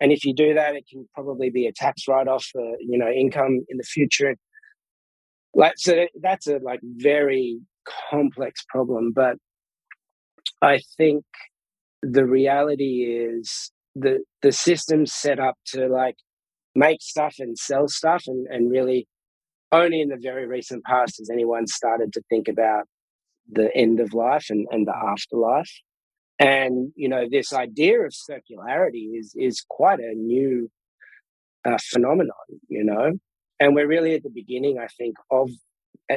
and 0.00 0.10
if 0.12 0.24
you 0.24 0.34
do 0.34 0.54
that 0.54 0.74
it 0.74 0.84
can 0.90 1.06
probably 1.14 1.50
be 1.50 1.66
a 1.66 1.72
tax 1.72 2.08
write-off 2.08 2.44
for 2.46 2.76
you 2.80 2.98
know 2.98 3.10
income 3.10 3.64
in 3.68 3.76
the 3.76 3.84
future 3.84 4.34
like 5.54 5.74
so 5.76 6.06
that's 6.20 6.46
a 6.46 6.58
like 6.62 6.80
very 6.82 7.58
complex 8.10 8.64
problem 8.68 9.12
but 9.14 9.36
i 10.62 10.80
think 10.96 11.24
the 12.02 12.24
reality 12.24 13.04
is 13.04 13.72
the 13.94 14.22
the 14.42 14.52
system's 14.52 15.12
set 15.12 15.38
up 15.40 15.56
to 15.66 15.88
like 15.88 16.16
make 16.74 17.02
stuff 17.02 17.36
and 17.38 17.58
sell 17.58 17.88
stuff 17.88 18.24
and, 18.26 18.46
and 18.48 18.70
really 18.70 19.06
only 19.72 20.00
in 20.00 20.08
the 20.08 20.18
very 20.20 20.46
recent 20.46 20.84
past 20.84 21.18
has 21.18 21.30
anyone 21.30 21.66
started 21.66 22.12
to 22.12 22.22
think 22.30 22.48
about 22.48 22.84
the 23.50 23.74
end 23.74 24.00
of 24.00 24.14
life 24.14 24.46
and, 24.50 24.66
and 24.70 24.86
the 24.86 24.94
afterlife. 24.94 25.70
And 26.38 26.92
you 26.94 27.08
know 27.08 27.26
this 27.28 27.52
idea 27.52 28.00
of 28.02 28.12
circularity 28.12 29.18
is 29.18 29.32
is 29.36 29.64
quite 29.68 29.98
a 29.98 30.14
new 30.14 30.70
uh, 31.64 31.78
phenomenon 31.90 32.30
you 32.68 32.84
know 32.84 33.12
and 33.60 33.74
we're 33.74 33.86
really 33.86 34.14
at 34.14 34.22
the 34.22 34.30
beginning, 34.30 34.78
I 34.78 34.86
think, 34.86 35.16
of 35.30 35.50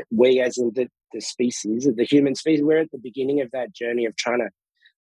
we 0.09 0.39
as 0.39 0.57
in 0.57 0.71
the, 0.73 0.87
the 1.13 1.21
species, 1.21 1.87
the 1.95 2.03
human 2.03 2.35
species, 2.35 2.63
we're 2.63 2.79
at 2.79 2.91
the 2.91 2.97
beginning 2.97 3.41
of 3.41 3.51
that 3.51 3.73
journey 3.73 4.05
of 4.05 4.15
trying 4.15 4.39
to 4.39 4.49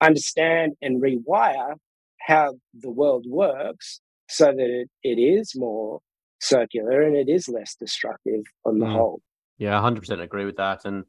understand 0.00 0.74
and 0.80 1.02
rewire 1.02 1.74
how 2.20 2.54
the 2.74 2.90
world 2.90 3.26
works 3.28 4.00
so 4.28 4.46
that 4.46 4.58
it, 4.58 4.88
it 5.02 5.20
is 5.20 5.54
more 5.56 6.00
circular 6.40 7.02
and 7.02 7.16
it 7.16 7.28
is 7.28 7.48
less 7.48 7.74
destructive 7.74 8.42
on 8.64 8.78
the 8.78 8.86
mm. 8.86 8.92
whole. 8.92 9.20
Yeah, 9.56 9.72
100% 9.72 10.22
agree 10.22 10.44
with 10.44 10.56
that. 10.56 10.84
And, 10.84 11.04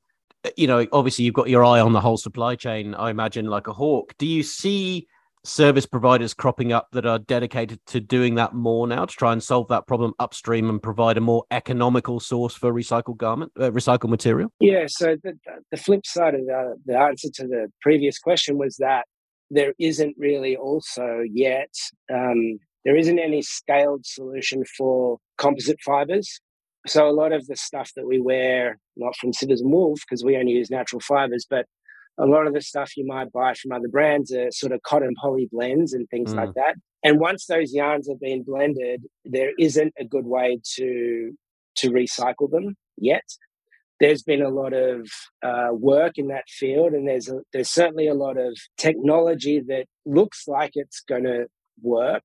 you 0.55 0.65
know, 0.65 0.87
obviously 0.91 1.25
you've 1.25 1.35
got 1.35 1.49
your 1.49 1.63
eye 1.63 1.79
on 1.79 1.93
the 1.93 2.01
whole 2.01 2.17
supply 2.17 2.55
chain, 2.55 2.95
I 2.95 3.11
imagine, 3.11 3.45
like 3.45 3.67
a 3.67 3.73
hawk. 3.73 4.13
Do 4.17 4.25
you 4.25 4.41
see 4.41 5.07
service 5.49 5.85
providers 5.85 6.33
cropping 6.33 6.71
up 6.71 6.87
that 6.91 7.05
are 7.05 7.19
dedicated 7.19 7.85
to 7.87 7.99
doing 7.99 8.35
that 8.35 8.53
more 8.53 8.87
now 8.87 9.05
to 9.05 9.15
try 9.15 9.33
and 9.33 9.43
solve 9.43 9.67
that 9.67 9.87
problem 9.87 10.13
upstream 10.19 10.69
and 10.69 10.81
provide 10.81 11.17
a 11.17 11.21
more 11.21 11.43
economical 11.51 12.19
source 12.19 12.53
for 12.53 12.71
recycled 12.73 13.17
garment, 13.17 13.51
uh, 13.59 13.71
recycled 13.71 14.09
material? 14.09 14.51
Yeah. 14.59 14.85
So 14.87 15.17
the, 15.23 15.33
the 15.71 15.77
flip 15.77 16.05
side 16.05 16.35
of 16.35 16.45
the, 16.45 16.75
the 16.85 16.97
answer 16.97 17.29
to 17.35 17.47
the 17.47 17.71
previous 17.81 18.19
question 18.19 18.57
was 18.57 18.77
that 18.77 19.05
there 19.49 19.73
isn't 19.79 20.15
really 20.17 20.55
also 20.55 21.23
yet 21.27 21.73
um, 22.13 22.59
there 22.85 22.95
isn't 22.95 23.19
any 23.19 23.41
scaled 23.41 24.05
solution 24.05 24.63
for 24.77 25.17
composite 25.37 25.79
fibers. 25.81 26.39
So 26.87 27.09
a 27.09 27.11
lot 27.11 27.33
of 27.33 27.45
the 27.47 27.57
stuff 27.57 27.91
that 27.95 28.07
we 28.07 28.19
wear, 28.21 28.79
not 28.95 29.15
from 29.17 29.33
Citizen 29.33 29.69
Wolf, 29.69 29.99
because 30.07 30.23
we 30.23 30.37
only 30.37 30.53
use 30.53 30.71
natural 30.71 31.01
fibers, 31.01 31.45
but 31.49 31.65
a 32.19 32.25
lot 32.25 32.47
of 32.47 32.53
the 32.53 32.61
stuff 32.61 32.97
you 32.97 33.05
might 33.05 33.31
buy 33.31 33.53
from 33.53 33.71
other 33.71 33.87
brands 33.87 34.31
are 34.33 34.51
sort 34.51 34.73
of 34.73 34.81
cotton 34.83 35.13
poly 35.19 35.47
blends 35.51 35.93
and 35.93 36.07
things 36.09 36.33
mm. 36.33 36.37
like 36.37 36.53
that. 36.55 36.75
And 37.03 37.19
once 37.19 37.45
those 37.45 37.73
yarns 37.73 38.09
have 38.09 38.19
been 38.19 38.43
blended, 38.43 39.05
there 39.23 39.51
isn't 39.57 39.93
a 39.97 40.05
good 40.05 40.25
way 40.25 40.59
to 40.75 41.31
to 41.75 41.91
recycle 41.91 42.51
them 42.51 42.75
yet. 42.97 43.23
There's 44.01 44.23
been 44.23 44.41
a 44.41 44.49
lot 44.49 44.73
of 44.73 45.09
uh, 45.43 45.69
work 45.71 46.17
in 46.17 46.27
that 46.27 46.47
field, 46.49 46.93
and 46.93 47.07
there's 47.07 47.29
a, 47.29 47.39
there's 47.53 47.69
certainly 47.69 48.07
a 48.07 48.13
lot 48.13 48.37
of 48.37 48.57
technology 48.77 49.61
that 49.67 49.85
looks 50.05 50.47
like 50.47 50.71
it's 50.73 51.01
going 51.01 51.23
to 51.23 51.47
work 51.81 52.23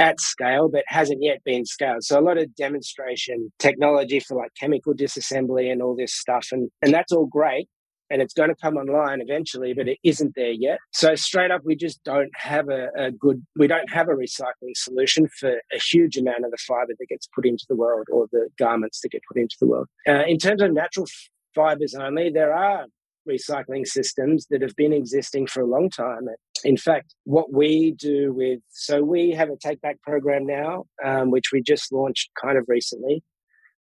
at 0.00 0.20
scale, 0.20 0.68
but 0.68 0.84
hasn't 0.86 1.22
yet 1.22 1.42
been 1.44 1.64
scaled. 1.64 2.04
So 2.04 2.18
a 2.18 2.22
lot 2.22 2.38
of 2.38 2.54
demonstration 2.54 3.52
technology 3.58 4.20
for 4.20 4.36
like 4.36 4.52
chemical 4.58 4.94
disassembly 4.94 5.70
and 5.70 5.82
all 5.82 5.94
this 5.96 6.14
stuff, 6.14 6.48
and 6.50 6.70
and 6.82 6.92
that's 6.92 7.12
all 7.12 7.26
great 7.26 7.68
and 8.10 8.22
it's 8.22 8.34
going 8.34 8.48
to 8.48 8.56
come 8.56 8.76
online 8.76 9.20
eventually, 9.20 9.74
but 9.74 9.88
it 9.88 9.98
isn't 10.02 10.34
there 10.34 10.52
yet. 10.52 10.78
So 10.92 11.14
straight 11.14 11.50
up, 11.50 11.62
we 11.64 11.76
just 11.76 12.02
don't 12.04 12.30
have 12.34 12.68
a, 12.68 12.88
a, 12.96 13.10
good, 13.10 13.44
we 13.56 13.66
don't 13.66 13.90
have 13.90 14.08
a 14.08 14.12
recycling 14.12 14.76
solution 14.76 15.28
for 15.28 15.50
a 15.72 15.78
huge 15.78 16.16
amount 16.16 16.44
of 16.44 16.50
the 16.50 16.58
fiber 16.66 16.92
that 16.98 17.06
gets 17.08 17.28
put 17.34 17.46
into 17.46 17.64
the 17.68 17.76
world 17.76 18.06
or 18.10 18.26
the 18.32 18.48
garments 18.58 19.00
that 19.00 19.12
get 19.12 19.22
put 19.30 19.40
into 19.40 19.56
the 19.60 19.66
world. 19.66 19.86
Uh, 20.06 20.24
in 20.26 20.38
terms 20.38 20.62
of 20.62 20.72
natural 20.72 21.06
fibers 21.54 21.94
only, 21.94 22.30
there 22.30 22.54
are 22.54 22.86
recycling 23.28 23.86
systems 23.86 24.46
that 24.50 24.62
have 24.62 24.74
been 24.76 24.92
existing 24.92 25.46
for 25.46 25.60
a 25.60 25.66
long 25.66 25.90
time. 25.90 26.28
In 26.64 26.76
fact, 26.76 27.14
what 27.24 27.52
we 27.52 27.92
do 27.92 28.32
with, 28.32 28.60
so 28.70 29.02
we 29.02 29.32
have 29.32 29.50
a 29.50 29.56
take 29.56 29.80
back 29.82 30.00
program 30.02 30.46
now, 30.46 30.84
um, 31.04 31.30
which 31.30 31.52
we 31.52 31.60
just 31.62 31.92
launched 31.92 32.30
kind 32.40 32.56
of 32.56 32.64
recently. 32.68 33.22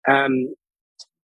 Um, 0.08 0.54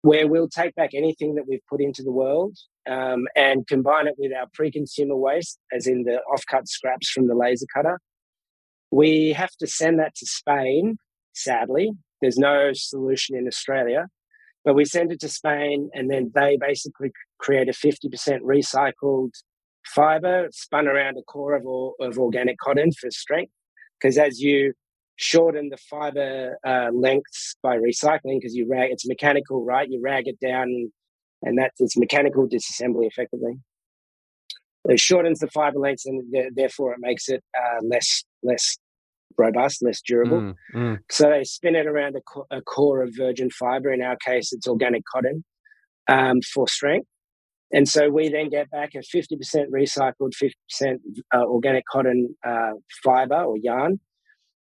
where 0.02 0.28
we'll 0.28 0.50
take 0.50 0.76
back 0.76 0.90
anything 0.94 1.36
that 1.36 1.48
we've 1.48 1.66
put 1.70 1.82
into 1.82 2.04
the 2.04 2.12
world 2.12 2.58
um, 2.90 3.26
and 3.36 3.68
combine 3.68 4.08
it 4.08 4.16
with 4.18 4.32
our 4.34 4.48
pre-consumer 4.54 5.16
waste, 5.16 5.60
as 5.72 5.88
in 5.88 6.04
the 6.04 6.18
off-cut 6.34 6.68
scraps 6.68 7.10
from 7.10 7.28
the 7.28 7.36
laser 7.36 7.66
cutter. 7.74 8.00
We 8.92 9.34
have 9.34 9.52
to 9.60 9.68
send 9.68 10.00
that 10.00 10.16
to 10.16 10.26
Spain. 10.26 10.98
Sadly, 11.34 11.92
there's 12.22 12.38
no 12.38 12.72
solution 12.74 13.36
in 13.36 13.48
Australia, 13.48 14.08
but 14.64 14.76
we 14.76 14.86
send 14.86 15.12
it 15.12 15.20
to 15.22 15.30
Spain, 15.30 15.90
and 15.94 16.10
then 16.10 16.32
they 16.36 16.58
basically 16.60 17.12
create 17.40 17.70
a 17.70 17.72
50% 17.72 18.42
recycled 18.42 19.32
fiber 19.86 20.48
spun 20.52 20.88
around 20.88 21.18
a 21.18 21.24
core 21.24 21.56
of, 21.56 21.66
of 22.00 22.18
organic 22.18 22.58
cotton 22.58 22.92
for 22.92 23.10
strength. 23.12 23.52
Because 24.00 24.18
as 24.18 24.40
you 24.40 24.74
shorten 25.16 25.70
the 25.70 25.78
fiber 25.78 26.58
uh, 26.66 26.90
lengths 26.94 27.56
by 27.62 27.78
recycling 27.78 28.40
because 28.40 28.56
you 28.56 28.68
rag 28.68 28.92
it's 28.92 29.08
mechanical 29.08 29.64
right 29.64 29.90
you 29.90 30.02
rag 30.02 30.28
it 30.28 30.40
down 30.40 30.92
and 31.44 31.58
that's 31.58 31.80
it's 31.80 31.98
mechanical 31.98 32.48
disassembly 32.48 33.08
effectively. 33.08 33.60
It 34.86 35.00
shortens 35.00 35.40
the 35.40 35.48
fiber 35.48 35.80
lengths 35.80 36.06
and 36.06 36.22
th- 36.34 36.52
therefore 36.56 36.94
it 36.94 37.00
makes 37.00 37.30
it 37.30 37.44
uh, 37.58 37.80
less 37.84 38.24
less 38.42 38.78
robust 39.38 39.84
less 39.84 40.02
durable. 40.02 40.42
Mm, 40.42 40.56
mm. 40.76 40.98
so 41.10 41.30
they 41.30 41.44
spin 41.44 41.76
it 41.76 41.88
around 41.88 42.16
a, 42.16 42.22
co- 42.22 42.48
a, 42.52 42.62
core 42.62 43.02
of 43.02 43.14
virgin 43.16 43.50
fiber. 43.50 43.92
In 43.92 44.02
our 44.02 44.18
case 44.18 44.52
it's 44.54 44.68
organic 44.68 45.04
cotton 45.12 45.44
um, 46.08 46.42
for 46.42 46.68
strength. 46.68 47.08
And 47.72 47.90
so 47.90 48.10
we 48.10 48.30
then 48.30 48.50
get 48.50 48.70
back 48.70 48.92
a 48.94 49.00
50% 49.00 49.36
recycled 49.72 50.34
50% 50.82 50.98
uh, 51.34 51.40
organic 51.40 51.84
cotton 51.92 52.36
uh, 52.46 52.74
fiber 53.04 53.42
or 53.42 53.58
yarn 53.58 54.00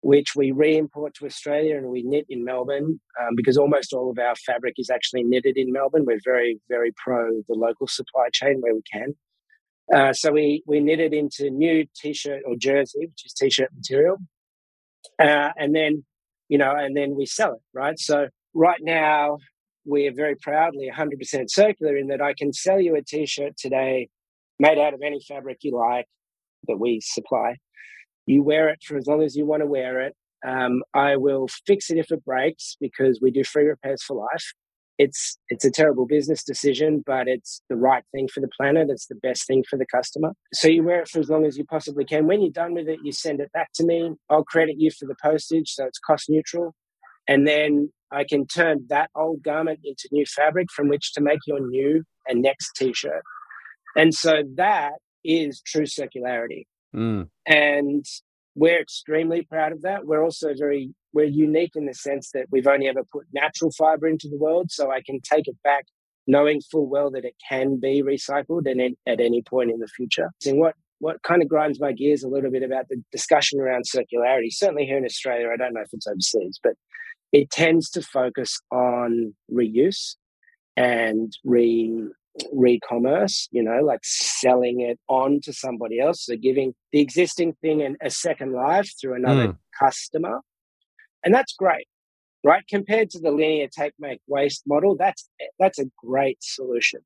which 0.03 0.35
we 0.35 0.51
re-import 0.51 1.15
to 1.15 1.27
Australia 1.27 1.77
and 1.77 1.87
we 1.89 2.03
knit 2.03 2.25
in 2.29 2.43
Melbourne 2.45 3.01
um, 3.21 3.35
because 3.37 3.59
almost 3.59 3.93
all 3.93 4.11
of 4.11 4.19
our 4.19 4.35
fabric 4.35 4.75
is 4.79 4.89
actually 4.89 5.25
knitted 5.25 5.59
in 5.59 5.73
Melbourne. 5.73 6.05
We're 6.07 6.21
very, 6.25 6.59
very 6.69 6.93
pro 6.97 7.43
the 7.49 7.55
local 7.55 7.87
supply 7.87 8.29
chain 8.33 8.61
where 8.61 8.75
we 8.75 8.83
can. 8.91 9.15
Uh, 9.95 10.13
so 10.13 10.33
we 10.33 10.63
we 10.67 10.81
knit 10.81 11.01
it 11.01 11.13
into 11.13 11.51
new 11.51 11.85
t-shirt 11.97 12.43
or 12.47 12.55
jersey, 12.57 13.07
which 13.07 13.27
is 13.27 13.33
t-shirt 13.33 13.71
material, 13.75 14.19
uh, 15.19 15.51
and 15.57 15.75
then 15.75 16.05
you 16.49 16.59
know, 16.59 16.75
and 16.75 16.97
then 16.97 17.15
we 17.17 17.27
sell 17.27 17.55
it, 17.55 17.61
right? 17.75 17.99
So 17.99 18.29
right 18.55 18.81
now 18.83 19.39
we 19.85 20.07
are 20.07 20.13
very 20.13 20.37
proudly 20.37 20.91
100% 20.95 21.45
circular 21.49 21.97
in 21.97 22.09
that 22.09 22.21
I 22.21 22.35
can 22.35 22.53
sell 22.53 22.81
you 22.81 22.97
a 22.97 23.03
t-shirt 23.03 23.57
today 23.57 24.09
made 24.59 24.79
out 24.79 24.95
of 24.95 25.01
any 25.03 25.21
fabric 25.27 25.59
you 25.63 25.77
like 25.77 26.07
that 26.69 26.77
we 26.79 27.01
supply 27.01 27.57
you 28.31 28.43
wear 28.43 28.69
it 28.69 28.81
for 28.85 28.97
as 28.97 29.07
long 29.07 29.23
as 29.23 29.37
you 29.37 29.45
want 29.45 29.61
to 29.63 29.67
wear 29.67 30.01
it. 30.01 30.15
Um, 30.47 30.83
I 30.95 31.17
will 31.17 31.49
fix 31.67 31.91
it 31.91 31.99
if 31.99 32.11
it 32.11 32.25
breaks 32.25 32.77
because 32.81 33.19
we 33.21 33.31
do 33.31 33.45
free 33.45 33.67
repairs 33.67 34.03
for 34.03 34.17
life. 34.17 34.53
It's 34.99 35.39
it's 35.49 35.65
a 35.65 35.71
terrible 35.71 36.07
business 36.07 36.45
decision, 36.45 37.03
but 37.07 37.27
it's 37.27 37.63
the 37.71 37.77
right 37.77 38.05
thing 38.13 38.29
for 38.33 38.41
the 38.41 38.51
planet. 38.57 38.89
It's 38.91 39.07
the 39.07 39.15
best 39.17 39.47
thing 39.47 39.65
for 39.69 39.79
the 39.79 39.87
customer. 39.87 40.33
So 40.53 40.69
you 40.69 40.83
wear 40.83 41.01
it 41.01 41.09
for 41.09 41.21
as 41.21 41.31
long 41.31 41.47
as 41.47 41.57
you 41.59 41.65
possibly 41.65 42.05
can. 42.05 42.27
When 42.27 42.43
you're 42.43 42.51
done 42.51 42.75
with 42.75 42.89
it, 42.89 43.01
you 43.03 43.13
send 43.13 43.41
it 43.41 43.51
back 43.53 43.71
to 43.77 43.85
me. 43.85 44.13
I'll 44.29 44.45
credit 44.45 44.77
you 44.79 44.91
for 44.91 45.07
the 45.07 45.17
postage, 45.23 45.71
so 45.71 45.87
it's 45.87 45.99
cost 45.99 46.29
neutral, 46.29 46.75
and 47.27 47.47
then 47.47 47.93
I 48.11 48.25
can 48.25 48.47
turn 48.47 48.87
that 48.89 49.11
old 49.15 49.43
garment 49.43 49.81
into 49.85 50.09
new 50.13 50.27
fabric 50.27 50.69
from 50.75 50.89
which 50.89 51.13
to 51.15 51.21
make 51.21 51.41
your 51.47 51.61
new 51.61 52.05
and 52.29 52.43
next 52.43 52.73
t-shirt. 52.77 53.23
And 53.97 54.13
so 54.15 54.43
that 54.57 54.95
is 55.25 55.63
true 55.67 55.85
circularity. 55.85 56.65
Mm. 56.95 57.29
And 57.47 58.05
we're 58.55 58.81
extremely 58.81 59.43
proud 59.43 59.73
of 59.73 59.83
that. 59.83 60.07
We're 60.07 60.25
also 60.25 60.55
very 60.59 60.95
we're 61.13 61.25
unique 61.25 61.73
in 61.75 61.87
the 61.87 61.95
sense 61.95 62.31
that 62.35 62.47
we've 62.53 62.69
only 62.69 62.89
ever 62.89 63.03
put 63.13 63.27
natural 63.33 63.73
fiber 63.73 64.07
into 64.07 64.29
the 64.29 64.39
world, 64.39 64.71
so 64.71 64.91
I 64.91 65.03
can 65.03 65.21
take 65.21 65.49
it 65.49 65.57
back 65.65 65.87
knowing 66.27 66.61
full 66.71 66.87
well 66.89 67.11
that 67.11 67.25
it 67.25 67.35
can 67.49 67.81
be 67.81 68.03
recycled 68.03 68.71
and 68.71 68.97
at 69.07 69.21
any 69.21 69.43
point 69.43 69.71
in 69.71 69.81
the 69.81 69.89
future. 69.89 70.31
And 70.47 70.59
what 70.59 70.75
what 71.01 71.23
kind 71.23 71.43
of 71.43 71.49
grinds 71.49 71.81
my 71.81 71.93
gears 71.93 72.23
a 72.23 72.29
little 72.29 72.51
bit 72.51 72.63
about 72.63 72.89
the 72.89 73.03
discussion 73.11 73.59
around 73.59 73.85
circularity, 73.85 74.51
certainly 74.51 74.85
here 74.85 74.99
in 74.99 75.05
Australia, 75.05 75.49
I 75.53 75.57
don't 75.57 75.73
know 75.73 75.81
if 75.81 75.89
it's 75.93 76.07
overseas, 76.07 76.61
but 76.63 76.75
it 77.33 77.51
tends 77.51 77.89
to 77.91 78.03
focus 78.03 78.59
on 78.71 79.35
reuse 79.51 80.17
and 80.77 81.33
re 81.45 82.07
re-commerce 82.53 83.49
you 83.51 83.63
know 83.63 83.81
like 83.83 84.01
selling 84.05 84.81
it 84.81 84.99
on 85.09 85.41
to 85.43 85.53
somebody 85.53 85.99
else 85.99 86.27
so 86.27 86.37
giving 86.37 86.73
the 86.93 87.01
existing 87.01 87.53
thing 87.61 87.83
an, 87.83 87.97
a 88.03 88.09
second 88.09 88.53
life 88.53 88.89
through 89.01 89.15
another 89.15 89.49
mm. 89.49 89.57
customer. 89.79 90.41
And 91.25 91.35
that's 91.35 91.53
great 91.53 91.87
right? 92.45 92.65
Compared 92.69 93.11
to 93.11 93.21
the 93.21 93.31
linear 93.31 93.69
take 93.69 93.93
make 93.99 94.21
waste 94.27 94.63
model 94.67 94.97
that's 94.97 95.29
that's 95.59 95.79
a 95.79 95.87
great 96.05 96.39
solution. 96.41 97.01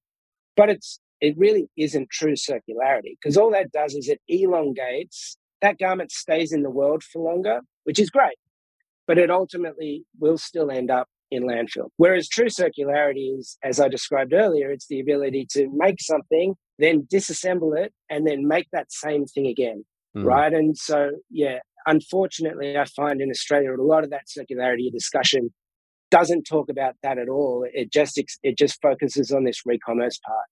But 0.56 0.70
it's 0.70 1.00
it 1.20 1.36
really 1.38 1.68
isn't 1.76 2.10
true 2.10 2.34
circularity 2.34 3.16
because 3.20 3.36
all 3.36 3.50
that 3.52 3.72
does 3.72 3.94
is 3.94 4.08
it 4.08 4.20
elongates 4.28 5.36
that 5.62 5.78
garment 5.78 6.10
stays 6.10 6.52
in 6.52 6.62
the 6.62 6.70
world 6.70 7.02
for 7.02 7.22
longer 7.22 7.60
which 7.84 7.98
is 7.98 8.10
great 8.10 8.36
but 9.06 9.16
it 9.16 9.30
ultimately 9.30 10.04
will 10.18 10.36
still 10.36 10.70
end 10.70 10.90
up 10.90 11.08
in 11.30 11.44
landfill. 11.44 11.88
Whereas 11.96 12.28
true 12.28 12.46
circularity 12.46 13.38
is, 13.38 13.56
as 13.62 13.80
I 13.80 13.88
described 13.88 14.32
earlier, 14.32 14.70
it's 14.70 14.86
the 14.86 15.00
ability 15.00 15.46
to 15.52 15.68
make 15.72 16.00
something, 16.00 16.54
then 16.78 17.06
disassemble 17.12 17.76
it, 17.76 17.92
and 18.10 18.26
then 18.26 18.46
make 18.46 18.68
that 18.72 18.92
same 18.92 19.26
thing 19.26 19.46
again. 19.46 19.84
Mm. 20.16 20.24
Right. 20.24 20.52
And 20.52 20.76
so, 20.76 21.10
yeah, 21.30 21.58
unfortunately, 21.86 22.76
I 22.76 22.84
find 22.84 23.20
in 23.20 23.30
Australia 23.30 23.74
a 23.74 23.82
lot 23.82 24.04
of 24.04 24.10
that 24.10 24.26
circularity 24.26 24.92
discussion 24.92 25.52
doesn't 26.10 26.44
talk 26.44 26.68
about 26.70 26.94
that 27.02 27.18
at 27.18 27.28
all. 27.28 27.66
It 27.72 27.92
just 27.92 28.22
it 28.42 28.56
just 28.56 28.80
focuses 28.80 29.32
on 29.32 29.44
this 29.44 29.62
re-commerce 29.66 30.18
part, 30.24 30.46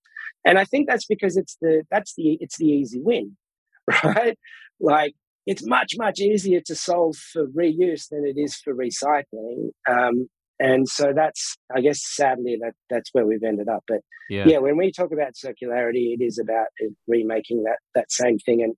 and 0.45 0.59
I 0.59 0.65
think 0.65 0.89
that's 0.89 1.07
because 1.07 1.37
it's 1.37 1.57
the 1.61 1.85
that's 1.91 2.15
the 2.17 2.37
it's 2.41 2.57
the 2.57 2.67
easy 2.67 3.01
win, 3.01 3.37
right? 4.05 4.37
Like 4.81 5.15
it's 5.47 5.65
much 5.65 5.93
much 5.97 6.19
easier 6.21 6.61
to 6.67 6.75
solve 6.75 7.17
for 7.17 7.47
reuse 7.47 8.09
than 8.11 8.25
it 8.27 8.41
is 8.41 8.57
for 8.57 8.75
recycling. 8.75 9.71
Um, 9.89 10.29
and 10.63 10.89
so 10.89 11.13
that's 11.15 11.57
I 11.75 11.81
guess 11.81 12.01
sadly 12.03 12.57
that 12.63 12.75
that's 12.89 13.11
where 13.13 13.27
we've 13.27 13.43
ended 13.43 13.69
up. 13.69 13.83
But 13.89 14.01
yeah, 14.31 14.45
yeah 14.47 14.59
when 14.59 14.77
we 14.77 14.93
talk 14.93 15.11
about 15.13 15.35
circularity, 15.35 16.15
it 16.15 16.23
is 16.23 16.39
about 16.39 16.69
remaking 17.09 17.65
that 17.65 17.79
that 17.95 18.13
same 18.13 18.39
thing, 18.39 18.63
and 18.63 18.75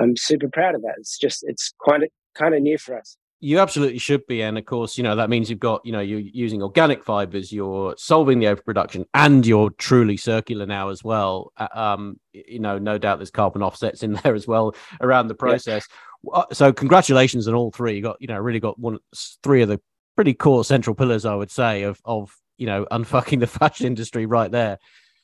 I'm 0.00 0.16
super 0.16 0.48
proud 0.48 0.74
of 0.74 0.82
that. 0.82 0.94
It's 0.98 1.18
just 1.18 1.44
it's 1.46 1.74
quite 1.78 2.00
kind 2.34 2.54
of 2.54 2.62
new 2.62 2.78
for 2.78 2.98
us. 2.98 3.16
You 3.42 3.58
absolutely 3.58 3.98
should 3.98 4.26
be, 4.26 4.42
and 4.42 4.58
of 4.58 4.64
course, 4.64 4.96
you 4.96 5.04
know 5.04 5.16
that 5.16 5.28
means 5.28 5.50
you've 5.50 5.58
got 5.58 5.84
you 5.84 5.92
know 5.92 6.00
you're 6.00 6.20
using 6.20 6.62
organic 6.62 7.04
fibers, 7.04 7.52
you're 7.52 7.94
solving 7.98 8.38
the 8.38 8.48
overproduction, 8.48 9.04
and 9.12 9.46
you're 9.46 9.70
truly 9.70 10.16
circular 10.16 10.64
now 10.64 10.88
as 10.88 11.04
well. 11.04 11.52
Uh, 11.58 11.68
um, 11.72 12.20
you 12.32 12.60
know, 12.60 12.78
no 12.78 12.96
doubt 12.96 13.18
there's 13.18 13.30
carbon 13.30 13.62
offsets 13.62 14.02
in 14.02 14.12
there 14.24 14.34
as 14.34 14.46
well 14.46 14.74
around 15.02 15.28
the 15.28 15.34
process. 15.34 15.86
Yeah. 16.22 16.44
So, 16.52 16.70
congratulations 16.70 17.48
on 17.48 17.54
all 17.54 17.70
three. 17.70 17.96
You 17.96 18.02
got 18.02 18.16
you 18.20 18.26
know 18.26 18.38
really 18.38 18.60
got 18.60 18.78
one 18.78 18.98
three 19.42 19.62
of 19.62 19.68
the 19.68 19.80
pretty 20.20 20.34
core 20.34 20.66
central 20.66 20.94
pillars, 20.94 21.24
I 21.24 21.34
would 21.34 21.50
say, 21.50 21.82
of 21.82 21.98
of 22.04 22.36
you 22.58 22.66
know 22.66 22.84
unfucking 22.92 23.40
the 23.40 23.46
fashion 23.58 23.86
industry 23.86 24.26
right 24.26 24.50
there. 24.50 24.76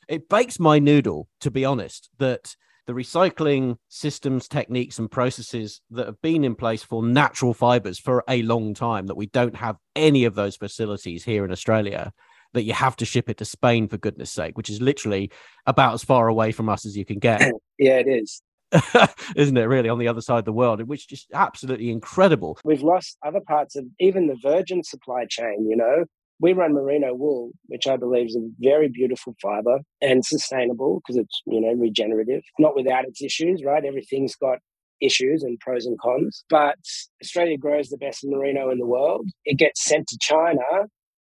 It 0.09 0.27
bakes 0.27 0.59
my 0.59 0.79
noodle, 0.79 1.29
to 1.41 1.51
be 1.51 1.67
honest, 1.67 2.09
that 2.17 2.57
the 2.87 2.95
recycling 2.95 3.77
systems, 3.91 4.49
techniques, 4.49 4.99
and 4.99 5.11
processes 5.11 5.83
that 5.91 6.07
have 6.07 6.23
been 6.23 6.45
in 6.45 6.55
place 6.55 6.83
for 6.83 7.03
natural 7.03 7.53
fibers 7.53 7.99
for 7.99 8.25
a 8.27 8.41
long 8.41 8.73
time, 8.73 9.09
that 9.09 9.19
we 9.19 9.27
don't 9.27 9.57
have 9.57 9.77
any 9.95 10.25
of 10.25 10.35
those 10.35 10.57
facilities 10.57 11.25
here 11.25 11.45
in 11.45 11.53
Australia, 11.53 12.11
that 12.55 12.63
you 12.63 12.73
have 12.73 12.97
to 12.97 13.05
ship 13.05 13.29
it 13.29 13.37
to 13.37 13.45
Spain 13.45 13.89
for 13.89 13.99
goodness 13.99 14.33
sake, 14.33 14.57
which 14.57 14.71
is 14.71 14.81
literally 14.81 15.31
about 15.67 15.93
as 15.93 16.05
far 16.05 16.27
away 16.27 16.53
from 16.53 16.71
us 16.71 16.87
as 16.87 16.97
you 16.97 17.05
can 17.05 17.19
get. 17.19 17.53
yeah, 17.79 17.99
it 17.99 18.09
is. 18.09 18.41
Isn't 19.37 19.57
it 19.57 19.65
really 19.65 19.89
on 19.89 19.99
the 19.99 20.09
other 20.09 20.21
side 20.21 20.41
of 20.41 20.45
the 20.45 20.53
world, 20.53 20.83
which 20.83 21.01
is 21.01 21.07
just 21.07 21.27
absolutely 21.33 21.91
incredible. 21.91 22.59
We've 22.65 22.83
lost 22.83 23.17
other 23.25 23.41
parts 23.41 23.77
of 23.77 23.85
even 24.01 24.27
the 24.27 24.37
virgin 24.43 24.83
supply 24.83 25.27
chain, 25.29 25.67
you 25.69 25.77
know, 25.77 26.05
we 26.41 26.53
run 26.53 26.75
merino 26.75 27.15
wool, 27.15 27.53
which 27.67 27.87
I 27.87 27.97
believe 27.97 28.27
is 28.27 28.37
a 28.37 28.49
very 28.59 28.89
beautiful 28.89 29.35
fiber 29.41 29.81
and 30.03 30.25
sustainable 30.25 31.01
because 31.01 31.17
it's, 31.17 31.43
you 31.47 31.61
know, 31.61 31.73
regenerative, 31.73 32.43
not 32.59 32.77
without 32.77 33.07
its 33.07 33.23
issues, 33.23 33.65
right? 33.65 33.85
Everything's 33.85 34.37
got 34.37 34.59
issues 35.01 35.43
and 35.43 35.59
pros 35.61 35.87
and 35.87 35.99
cons. 35.99 36.45
But 36.51 36.77
Australia 37.23 37.57
grows 37.57 37.89
the 37.89 37.97
best 37.97 38.21
merino 38.25 38.71
in 38.71 38.79
the 38.79 38.87
world. 38.87 39.29
It 39.45 39.59
gets 39.59 39.83
sent 39.85 40.09
to 40.09 40.19
China 40.21 40.63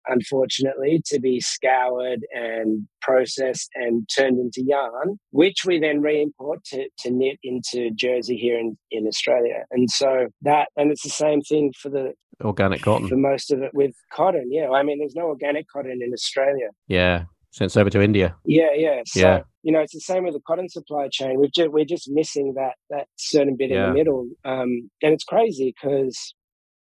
unfortunately, 0.06 1.02
to 1.06 1.20
be 1.20 1.40
scoured 1.40 2.20
and 2.32 2.86
processed 3.00 3.70
and 3.74 4.08
turned 4.14 4.38
into 4.38 4.62
yarn, 4.64 5.18
which 5.30 5.64
we 5.66 5.78
then 5.80 6.00
re-import 6.00 6.64
to, 6.64 6.88
to 6.98 7.10
knit 7.10 7.38
into 7.42 7.90
jersey 7.90 8.36
here 8.36 8.58
in, 8.58 8.76
in 8.90 9.06
Australia. 9.06 9.64
And 9.70 9.90
so 9.90 10.28
that, 10.42 10.68
and 10.76 10.90
it's 10.90 11.02
the 11.02 11.10
same 11.10 11.40
thing 11.42 11.72
for 11.80 11.90
the 11.90 12.12
organic 12.42 12.82
cotton. 12.82 13.08
For 13.08 13.16
most 13.16 13.52
of 13.52 13.62
it 13.62 13.72
with 13.74 13.94
cotton, 14.12 14.48
yeah. 14.50 14.70
I 14.70 14.82
mean, 14.82 14.98
there's 14.98 15.14
no 15.14 15.26
organic 15.26 15.66
cotton 15.68 16.00
in 16.02 16.12
Australia. 16.12 16.68
Yeah, 16.88 17.24
sent 17.50 17.76
over 17.76 17.90
to 17.90 18.02
India. 18.02 18.36
Yeah, 18.44 18.72
yeah. 18.74 19.02
So, 19.06 19.20
yeah. 19.20 19.40
you 19.62 19.72
know, 19.72 19.80
it's 19.80 19.94
the 19.94 20.00
same 20.00 20.24
with 20.24 20.34
the 20.34 20.40
cotton 20.46 20.68
supply 20.68 21.08
chain. 21.10 21.38
We've 21.38 21.52
just, 21.52 21.70
we're 21.70 21.84
just 21.84 22.10
missing 22.10 22.54
that 22.56 22.74
that 22.90 23.06
certain 23.16 23.56
bit 23.56 23.70
yeah. 23.70 23.84
in 23.84 23.90
the 23.90 23.94
middle, 23.94 24.28
um, 24.44 24.90
and 25.02 25.12
it's 25.12 25.24
crazy 25.24 25.74
because 25.80 26.34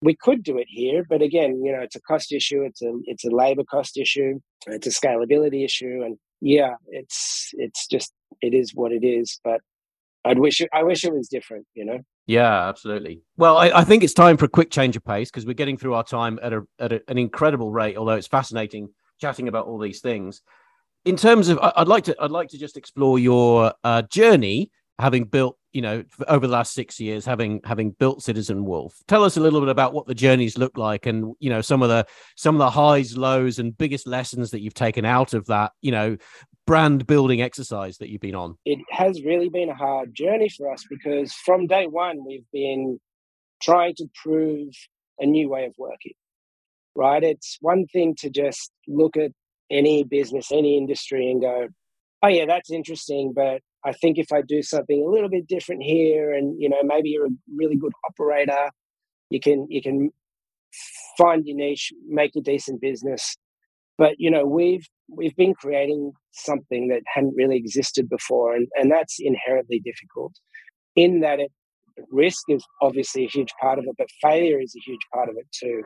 we 0.01 0.15
could 0.15 0.43
do 0.43 0.57
it 0.57 0.67
here, 0.69 1.05
but 1.07 1.21
again, 1.21 1.63
you 1.63 1.71
know, 1.71 1.79
it's 1.79 1.95
a 1.95 2.01
cost 2.01 2.31
issue. 2.31 2.63
It's 2.63 2.81
a 2.81 2.93
it's 3.05 3.25
a 3.25 3.29
labor 3.29 3.63
cost 3.63 3.97
issue. 3.97 4.39
It's 4.67 4.87
a 4.87 4.89
scalability 4.89 5.63
issue, 5.63 6.03
and 6.03 6.17
yeah, 6.41 6.75
it's 6.89 7.51
it's 7.53 7.87
just 7.87 8.13
it 8.41 8.53
is 8.53 8.71
what 8.73 8.91
it 8.91 9.05
is. 9.05 9.39
But 9.43 9.61
I'd 10.23 10.39
wish 10.39 10.61
it, 10.61 10.69
I 10.73 10.83
wish 10.83 11.03
it 11.03 11.13
was 11.13 11.27
different. 11.27 11.65
You 11.73 11.85
know. 11.85 11.99
Yeah, 12.27 12.67
absolutely. 12.67 13.21
Well, 13.37 13.57
I, 13.57 13.69
I 13.69 13.83
think 13.83 14.03
it's 14.03 14.13
time 14.13 14.37
for 14.37 14.45
a 14.45 14.49
quick 14.49 14.71
change 14.71 14.95
of 14.95 15.05
pace 15.05 15.29
because 15.29 15.45
we're 15.45 15.53
getting 15.53 15.77
through 15.77 15.93
our 15.93 16.03
time 16.03 16.39
at 16.41 16.53
a 16.53 16.61
at 16.79 16.91
a, 16.91 17.01
an 17.07 17.17
incredible 17.17 17.71
rate. 17.71 17.97
Although 17.97 18.13
it's 18.13 18.27
fascinating 18.27 18.89
chatting 19.19 19.47
about 19.47 19.65
all 19.65 19.79
these 19.79 20.01
things. 20.01 20.41
In 21.05 21.15
terms 21.15 21.49
of, 21.49 21.59
I'd 21.61 21.87
like 21.87 22.03
to 22.05 22.15
I'd 22.19 22.31
like 22.31 22.49
to 22.49 22.57
just 22.57 22.77
explore 22.77 23.19
your 23.19 23.73
uh, 23.83 24.01
journey 24.03 24.71
having 24.99 25.25
built 25.25 25.57
you 25.75 25.81
know 25.81 26.03
over 26.27 26.47
the 26.47 26.53
last 26.53 26.73
six 26.73 26.99
years 26.99 27.25
having 27.25 27.59
having 27.65 27.91
built 27.91 28.23
citizen 28.23 28.65
wolf. 28.65 28.95
Tell 29.07 29.23
us 29.23 29.37
a 29.37 29.41
little 29.41 29.59
bit 29.59 29.69
about 29.69 29.93
what 29.93 30.07
the 30.07 30.15
journeys 30.15 30.57
look 30.57 30.77
like 30.77 31.05
and 31.05 31.35
you 31.39 31.49
know 31.49 31.61
some 31.61 31.83
of 31.83 31.89
the 31.89 32.05
some 32.35 32.55
of 32.55 32.59
the 32.59 32.69
highs 32.69 33.17
lows 33.17 33.59
and 33.59 33.77
biggest 33.77 34.07
lessons 34.07 34.51
that 34.51 34.61
you've 34.61 34.73
taken 34.73 35.03
out 35.03 35.33
of 35.33 35.45
that 35.47 35.73
you 35.81 35.91
know 35.91 36.17
brand 36.65 37.05
building 37.05 37.41
exercise 37.41 37.97
that 37.97 38.09
you've 38.09 38.21
been 38.21 38.35
on. 38.35 38.57
It 38.65 38.79
has 38.89 39.21
really 39.23 39.49
been 39.49 39.69
a 39.69 39.75
hard 39.75 40.15
journey 40.15 40.49
for 40.49 40.71
us 40.71 40.83
because 40.89 41.33
from 41.33 41.67
day 41.67 41.87
one 41.87 42.25
we've 42.25 42.49
been 42.53 42.99
trying 43.61 43.95
to 43.95 44.07
prove 44.23 44.69
a 45.19 45.25
new 45.25 45.49
way 45.49 45.65
of 45.65 45.73
working 45.77 46.13
right? 46.97 47.23
It's 47.23 47.57
one 47.59 47.87
thing 47.87 48.15
to 48.19 48.29
just 48.29 48.71
look 48.87 49.17
at 49.17 49.31
any 49.69 50.03
business 50.03 50.51
any 50.51 50.77
industry 50.77 51.31
and 51.31 51.41
go 51.41 51.67
oh 52.21 52.27
yeah 52.27 52.45
that's 52.45 52.71
interesting 52.71 53.33
but 53.33 53.61
I 53.85 53.93
think 53.93 54.17
if 54.17 54.31
I 54.33 54.41
do 54.41 54.61
something 54.61 55.03
a 55.03 55.09
little 55.09 55.29
bit 55.29 55.47
different 55.47 55.83
here, 55.83 56.33
and 56.33 56.59
you 56.59 56.69
know, 56.69 56.81
maybe 56.83 57.09
you're 57.09 57.27
a 57.27 57.37
really 57.55 57.75
good 57.75 57.93
operator, 58.09 58.69
you 59.29 59.39
can 59.39 59.67
you 59.69 59.81
can 59.81 60.09
find 61.17 61.45
your 61.45 61.57
niche, 61.57 61.91
make 62.07 62.35
a 62.35 62.41
decent 62.41 62.81
business. 62.81 63.35
But 63.97 64.15
you 64.17 64.31
know, 64.31 64.45
we've 64.45 64.85
we've 65.09 65.35
been 65.35 65.53
creating 65.53 66.13
something 66.31 66.87
that 66.89 67.01
hadn't 67.13 67.35
really 67.37 67.57
existed 67.57 68.09
before, 68.09 68.55
and, 68.55 68.67
and 68.75 68.91
that's 68.91 69.17
inherently 69.19 69.79
difficult. 69.79 70.33
In 70.95 71.21
that, 71.21 71.39
it 71.39 71.51
risk 72.11 72.43
is 72.49 72.65
obviously 72.81 73.25
a 73.25 73.29
huge 73.29 73.53
part 73.61 73.79
of 73.79 73.85
it, 73.85 73.95
but 73.97 74.07
failure 74.21 74.59
is 74.59 74.75
a 74.75 74.83
huge 74.85 75.01
part 75.13 75.29
of 75.29 75.35
it 75.37 75.47
too. 75.51 75.83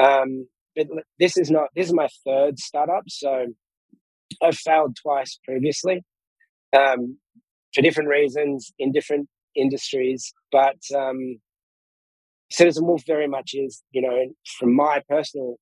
Um, 0.00 0.46
but 0.76 0.86
this 1.18 1.36
is 1.36 1.50
not 1.50 1.68
this 1.74 1.88
is 1.88 1.92
my 1.92 2.08
third 2.24 2.58
startup, 2.58 3.04
so 3.08 3.46
I've 4.42 4.56
failed 4.56 4.96
twice 5.02 5.38
previously 5.44 6.02
um, 6.74 7.18
for 7.74 7.82
different 7.82 8.08
reasons 8.08 8.72
in 8.78 8.92
different 8.92 9.28
industries. 9.56 10.32
But 10.52 10.78
um, 10.94 11.38
Citizen 12.50 12.86
Wolf 12.86 13.02
very 13.06 13.28
much 13.28 13.50
is, 13.54 13.82
you 13.92 14.02
know, 14.02 14.32
from 14.58 14.74
my 14.74 15.02
personal 15.08 15.56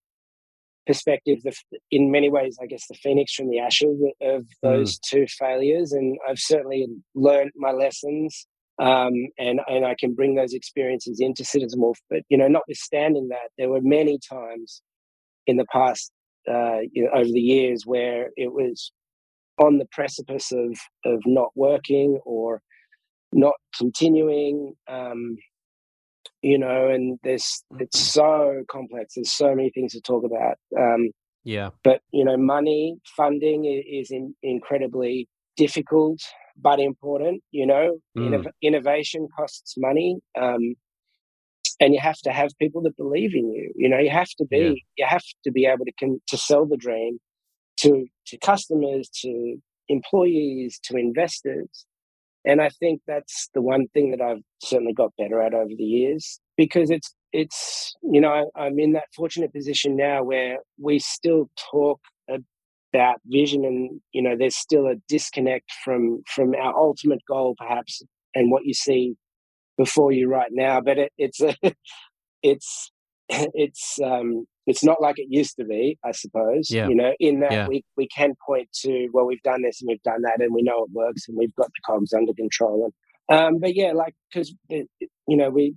perspective, 0.86 1.38
the, 1.44 1.54
in 1.90 2.10
many 2.10 2.28
ways, 2.28 2.58
I 2.60 2.66
guess 2.66 2.86
the 2.88 2.94
phoenix 3.02 3.34
from 3.34 3.48
the 3.48 3.60
ashes 3.60 4.02
of 4.20 4.46
those 4.62 4.96
mm. 4.96 5.00
two 5.02 5.26
failures. 5.38 5.92
And 5.92 6.18
I've 6.28 6.38
certainly 6.38 6.86
learned 7.14 7.52
my 7.56 7.72
lessons. 7.72 8.46
Um, 8.80 9.12
and 9.38 9.60
and 9.68 9.84
I 9.84 9.94
can 9.98 10.14
bring 10.14 10.34
those 10.34 10.54
experiences 10.54 11.20
into 11.20 11.44
Citizen 11.44 11.80
Wolf. 11.80 11.98
But 12.08 12.22
you 12.30 12.38
know, 12.38 12.48
notwithstanding 12.48 13.28
that, 13.28 13.50
there 13.58 13.68
were 13.68 13.82
many 13.82 14.18
times 14.28 14.82
in 15.46 15.56
the 15.56 15.66
past, 15.70 16.10
uh, 16.48 16.78
you 16.90 17.04
know, 17.04 17.10
over 17.14 17.30
the 17.30 17.40
years, 17.40 17.84
where 17.84 18.30
it 18.34 18.52
was 18.52 18.90
on 19.62 19.78
the 19.78 19.86
precipice 19.92 20.52
of 20.52 20.78
of 21.04 21.20
not 21.24 21.50
working 21.54 22.18
or 22.24 22.60
not 23.32 23.54
continuing 23.76 24.74
um, 24.88 25.36
you 26.42 26.58
know 26.58 26.88
and 26.88 27.18
there's 27.22 27.64
it's 27.78 27.98
so 27.98 28.62
complex. 28.70 29.14
There's 29.14 29.32
so 29.32 29.54
many 29.54 29.70
things 29.70 29.92
to 29.92 30.00
talk 30.00 30.24
about 30.24 30.56
um, 30.78 31.10
yeah. 31.44 31.70
but 31.82 32.00
you 32.12 32.24
know 32.24 32.36
money 32.36 32.96
funding 33.16 33.64
is 33.64 34.10
in, 34.10 34.34
incredibly 34.42 35.28
difficult 35.56 36.20
but 36.56 36.80
important 36.80 37.42
you 37.50 37.66
know? 37.66 37.98
Mm. 38.16 38.46
innovation 38.62 39.28
costs 39.36 39.74
money 39.78 40.18
um, 40.38 40.74
and 41.80 41.94
you 41.94 42.00
have 42.00 42.18
to 42.18 42.32
have 42.32 42.50
people 42.58 42.82
that 42.82 42.96
believe 42.96 43.34
in 43.34 43.50
you 43.50 43.72
you 43.76 43.88
know? 43.88 43.98
You 43.98 44.10
have 44.10 44.30
to 44.38 44.44
be 44.44 44.58
yeah. 44.58 44.74
you 44.98 45.06
have 45.06 45.24
to 45.44 45.50
be 45.50 45.66
able 45.66 45.84
to 45.84 45.92
con- 45.98 46.20
to 46.28 46.36
sell 46.36 46.66
the 46.66 46.76
dream 46.76 47.18
to 47.78 48.06
to 48.26 48.38
customers, 48.38 49.08
to 49.22 49.56
employees, 49.88 50.78
to 50.84 50.96
investors. 50.96 51.86
And 52.44 52.60
I 52.60 52.70
think 52.70 53.02
that's 53.06 53.48
the 53.54 53.62
one 53.62 53.88
thing 53.88 54.10
that 54.12 54.20
I've 54.20 54.42
certainly 54.62 54.94
got 54.94 55.12
better 55.18 55.40
at 55.40 55.54
over 55.54 55.70
the 55.76 55.84
years 55.84 56.40
because 56.56 56.90
it's 56.90 57.14
it's 57.32 57.94
you 58.02 58.20
know 58.20 58.50
I'm 58.56 58.78
in 58.78 58.92
that 58.92 59.08
fortunate 59.16 59.52
position 59.52 59.96
now 59.96 60.24
where 60.24 60.58
we 60.80 60.98
still 60.98 61.50
talk 61.72 62.00
about 62.92 63.20
vision 63.26 63.64
and 63.64 64.00
you 64.12 64.22
know 64.22 64.36
there's 64.38 64.56
still 64.56 64.86
a 64.86 64.96
disconnect 65.08 65.70
from 65.84 66.22
from 66.26 66.54
our 66.54 66.76
ultimate 66.76 67.20
goal 67.28 67.54
perhaps 67.56 68.02
and 68.34 68.50
what 68.50 68.64
you 68.64 68.74
see 68.74 69.14
before 69.78 70.12
you 70.12 70.28
right 70.28 70.50
now 70.52 70.80
but 70.80 70.98
it, 70.98 71.12
it's 71.18 71.40
a 71.40 71.54
it's 72.42 72.92
it's 73.30 73.98
um 74.04 74.46
it's 74.66 74.84
not 74.84 75.00
like 75.00 75.18
it 75.18 75.26
used 75.28 75.56
to 75.56 75.64
be, 75.64 75.98
I 76.04 76.12
suppose. 76.12 76.70
Yeah. 76.70 76.88
You 76.88 76.94
know, 76.94 77.12
in 77.18 77.40
that 77.40 77.52
yeah. 77.52 77.68
we, 77.68 77.84
we 77.96 78.06
can 78.08 78.34
point 78.46 78.68
to, 78.82 79.08
well, 79.12 79.26
we've 79.26 79.42
done 79.42 79.62
this 79.62 79.80
and 79.80 79.88
we've 79.88 80.02
done 80.02 80.22
that 80.22 80.40
and 80.40 80.54
we 80.54 80.62
know 80.62 80.84
it 80.84 80.90
works 80.92 81.28
and 81.28 81.36
we've 81.36 81.54
got 81.56 81.66
the 81.66 81.80
cogs 81.86 82.12
under 82.12 82.32
control. 82.32 82.90
And, 83.28 83.40
um, 83.40 83.58
but 83.60 83.74
yeah, 83.74 83.92
like, 83.92 84.14
because, 84.32 84.54
you 84.68 84.86
know, 85.28 85.50
we, 85.50 85.74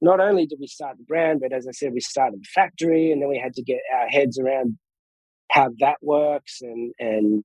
not 0.00 0.20
only 0.20 0.46
did 0.46 0.58
we 0.60 0.66
start 0.66 0.96
the 0.98 1.04
brand, 1.04 1.40
but 1.40 1.52
as 1.52 1.66
I 1.66 1.72
said, 1.72 1.92
we 1.92 2.00
started 2.00 2.40
the 2.40 2.48
factory 2.54 3.10
and 3.10 3.20
then 3.20 3.28
we 3.28 3.38
had 3.38 3.54
to 3.54 3.62
get 3.62 3.80
our 3.94 4.08
heads 4.08 4.38
around 4.38 4.78
how 5.50 5.70
that 5.80 5.96
works 6.00 6.60
and, 6.62 6.92
and, 6.98 7.44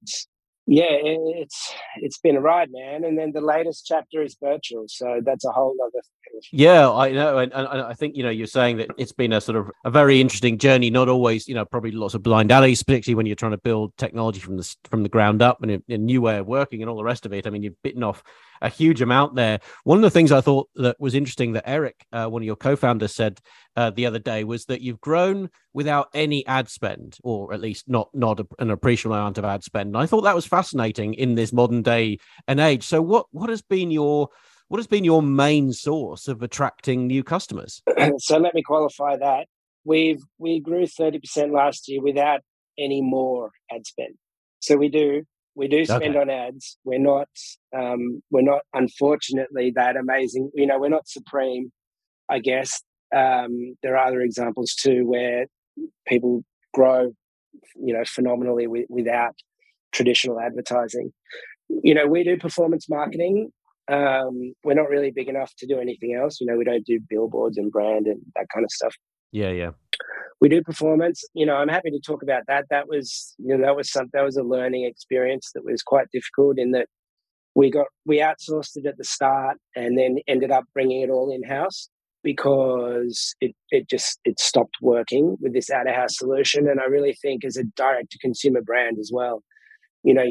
yeah, 0.71 0.85
it's 0.89 1.73
it's 1.97 2.17
been 2.19 2.37
a 2.37 2.39
ride, 2.39 2.69
man. 2.71 3.03
And 3.03 3.19
then 3.19 3.33
the 3.33 3.41
latest 3.41 3.85
chapter 3.85 4.23
is 4.23 4.37
virtual, 4.41 4.85
so 4.87 5.19
that's 5.21 5.43
a 5.43 5.51
whole 5.51 5.75
other. 5.83 6.01
Thing. 6.01 6.41
Yeah, 6.53 6.89
I 6.89 7.11
know, 7.11 7.39
and, 7.39 7.51
and, 7.51 7.67
I 7.67 7.93
think 7.93 8.15
you 8.15 8.23
know 8.23 8.29
you're 8.29 8.47
saying 8.47 8.77
that 8.77 8.87
it's 8.97 9.11
been 9.11 9.33
a 9.33 9.41
sort 9.41 9.57
of 9.57 9.69
a 9.83 9.91
very 9.91 10.21
interesting 10.21 10.57
journey. 10.57 10.89
Not 10.89 11.09
always, 11.09 11.45
you 11.45 11.55
know, 11.55 11.65
probably 11.65 11.91
lots 11.91 12.13
of 12.13 12.23
blind 12.23 12.53
alleys, 12.53 12.83
particularly 12.83 13.15
when 13.15 13.25
you're 13.25 13.35
trying 13.35 13.51
to 13.51 13.57
build 13.57 13.97
technology 13.97 14.39
from 14.39 14.55
the 14.55 14.75
from 14.89 15.03
the 15.03 15.09
ground 15.09 15.41
up 15.41 15.61
and 15.61 15.71
a, 15.73 15.93
a 15.93 15.97
new 15.97 16.21
way 16.21 16.37
of 16.37 16.47
working 16.47 16.81
and 16.81 16.89
all 16.89 16.95
the 16.95 17.03
rest 17.03 17.25
of 17.25 17.33
it. 17.33 17.45
I 17.45 17.49
mean, 17.49 17.63
you've 17.63 17.81
bitten 17.83 18.01
off 18.01 18.23
a 18.61 18.69
huge 18.69 19.01
amount 19.01 19.35
there. 19.35 19.59
One 19.83 19.97
of 19.97 20.03
the 20.03 20.09
things 20.09 20.31
I 20.31 20.41
thought 20.41 20.69
that 20.75 20.99
was 20.99 21.15
interesting 21.15 21.53
that 21.53 21.67
Eric, 21.67 22.05
uh, 22.11 22.27
one 22.27 22.41
of 22.41 22.45
your 22.45 22.55
co-founders, 22.55 23.15
said 23.15 23.39
uh, 23.75 23.89
the 23.89 24.05
other 24.05 24.19
day 24.19 24.43
was 24.43 24.65
that 24.65 24.81
you've 24.81 25.01
grown 25.01 25.49
without 25.73 26.09
any 26.13 26.45
ad 26.45 26.69
spend, 26.69 27.17
or 27.23 27.53
at 27.53 27.61
least 27.61 27.89
not 27.89 28.09
not 28.13 28.39
a, 28.39 28.47
an 28.59 28.69
appreciable 28.69 29.15
amount 29.15 29.37
of 29.37 29.45
ad 29.45 29.63
spend. 29.63 29.87
And 29.87 29.97
I 29.97 30.05
thought 30.05 30.21
that 30.21 30.35
was 30.35 30.45
fascinating 30.45 31.13
in 31.15 31.35
this 31.35 31.53
modern 31.53 31.81
day 31.81 32.19
and 32.47 32.59
age. 32.59 32.83
So, 32.83 33.01
what 33.01 33.27
what 33.31 33.49
has 33.49 33.61
been 33.61 33.91
your 33.91 34.29
what 34.67 34.77
has 34.77 34.87
been 34.87 35.03
your 35.03 35.21
main 35.21 35.73
source 35.73 36.27
of 36.27 36.41
attracting 36.41 37.07
new 37.07 37.23
customers? 37.23 37.81
so 38.19 38.37
let 38.37 38.53
me 38.53 38.61
qualify 38.61 39.17
that. 39.17 39.47
We've 39.83 40.21
we 40.37 40.59
grew 40.59 40.83
30% 40.83 41.51
last 41.51 41.89
year 41.89 42.01
without 42.01 42.41
any 42.77 43.01
more 43.01 43.51
ad 43.73 43.85
spend. 43.85 44.15
So 44.59 44.77
we 44.77 44.89
do 44.89 45.23
we 45.55 45.67
do 45.67 45.83
spend 45.85 46.15
okay. 46.15 46.19
on 46.19 46.29
ads. 46.29 46.77
We're 46.83 46.99
not 46.99 47.29
um, 47.75 48.21
we're 48.31 48.41
not 48.41 48.61
unfortunately 48.73 49.73
that 49.75 49.95
amazing. 49.95 50.51
You 50.53 50.67
know, 50.67 50.79
we're 50.79 50.89
not 50.89 51.07
supreme. 51.07 51.71
I 52.29 52.39
guess 52.39 52.81
um, 53.15 53.75
there 53.83 53.97
are 53.97 54.07
other 54.07 54.21
examples 54.21 54.73
too 54.73 55.05
where 55.05 55.47
people 56.07 56.43
grow, 56.73 57.11
you 57.75 57.93
know, 57.93 58.03
phenomenally 58.05 58.65
w- 58.65 58.87
without 58.89 59.35
traditional 59.91 60.39
advertising. 60.39 61.11
You 61.67 61.93
know, 61.93 62.07
we 62.07 62.23
do 62.23 62.37
performance 62.37 62.87
marketing. 62.89 63.51
Um, 63.91 64.53
we're 64.63 64.75
not 64.75 64.89
really 64.89 65.11
big 65.11 65.27
enough 65.27 65.53
to 65.57 65.67
do 65.67 65.79
anything 65.79 66.15
else. 66.15 66.39
You 66.39 66.47
know, 66.47 66.55
we 66.55 66.63
don't 66.63 66.85
do 66.85 66.99
billboards 67.09 67.57
and 67.57 67.71
brand 67.71 68.07
and 68.07 68.21
that 68.35 68.47
kind 68.53 68.63
of 68.63 68.71
stuff. 68.71 68.95
Yeah, 69.31 69.51
yeah 69.51 69.71
we 70.41 70.49
do 70.49 70.61
performance. 70.63 71.23
You 71.33 71.45
know, 71.45 71.55
I'm 71.55 71.69
happy 71.69 71.91
to 71.91 71.99
talk 71.99 72.23
about 72.23 72.43
that. 72.47 72.65
That 72.71 72.87
was, 72.87 73.35
you 73.37 73.55
know, 73.55 73.63
that 73.63 73.75
was 73.75 73.91
some 73.91 74.09
that 74.11 74.23
was 74.23 74.37
a 74.37 74.43
learning 74.43 74.85
experience 74.85 75.51
that 75.53 75.63
was 75.63 75.83
quite 75.83 76.07
difficult 76.11 76.57
in 76.57 76.71
that 76.71 76.87
we 77.55 77.69
got 77.69 77.87
we 78.05 78.19
outsourced 78.19 78.75
it 78.75 78.87
at 78.87 78.97
the 78.97 79.03
start 79.03 79.57
and 79.75 79.97
then 79.97 80.17
ended 80.27 80.51
up 80.51 80.65
bringing 80.73 81.01
it 81.01 81.09
all 81.09 81.31
in 81.31 81.43
house 81.43 81.89
because 82.23 83.35
it 83.39 83.55
it 83.69 83.87
just 83.87 84.19
it 84.25 84.39
stopped 84.39 84.77
working 84.81 85.37
with 85.39 85.53
this 85.53 85.69
out 85.69 85.87
of 85.87 85.95
house 85.95 86.17
solution. 86.17 86.67
And 86.67 86.79
I 86.79 86.85
really 86.85 87.13
think 87.21 87.45
as 87.45 87.55
a 87.55 87.63
direct 87.75 88.11
to 88.11 88.17
consumer 88.17 88.61
brand 88.61 88.97
as 88.99 89.11
well, 89.13 89.43
you 90.03 90.13
know, 90.13 90.27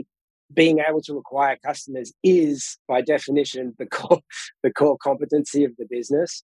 being 0.52 0.80
able 0.86 1.02
to 1.02 1.18
acquire 1.18 1.56
customers 1.64 2.12
is 2.24 2.78
by 2.88 3.00
definition 3.00 3.74
the 3.78 3.86
core 3.86 4.20
the 4.64 4.72
core 4.72 4.98
competency 5.00 5.62
of 5.62 5.70
the 5.78 5.86
business 5.88 6.42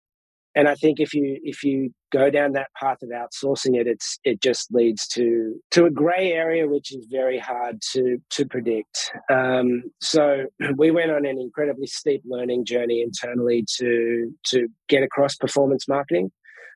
and 0.56 0.68
I 0.68 0.74
think 0.74 1.00
if 1.00 1.12
you 1.12 1.38
if 1.42 1.62
you 1.62 1.92
go 2.10 2.30
down 2.30 2.52
that 2.52 2.68
path 2.74 3.02
of 3.02 3.10
outsourcing 3.10 3.78
it, 3.78 3.86
it's 3.86 4.18
it 4.24 4.40
just 4.40 4.72
leads 4.72 5.06
to 5.08 5.60
to 5.72 5.84
a 5.84 5.90
grey 5.90 6.32
area 6.32 6.66
which 6.66 6.94
is 6.94 7.06
very 7.10 7.38
hard 7.38 7.80
to 7.92 8.16
to 8.30 8.46
predict. 8.46 9.12
Um, 9.30 9.84
so 10.00 10.46
we 10.76 10.90
went 10.90 11.10
on 11.10 11.26
an 11.26 11.38
incredibly 11.38 11.86
steep 11.86 12.22
learning 12.24 12.64
journey 12.64 13.02
internally 13.02 13.66
to 13.76 14.32
to 14.46 14.68
get 14.88 15.02
across 15.02 15.36
performance 15.36 15.86
marketing. 15.86 16.32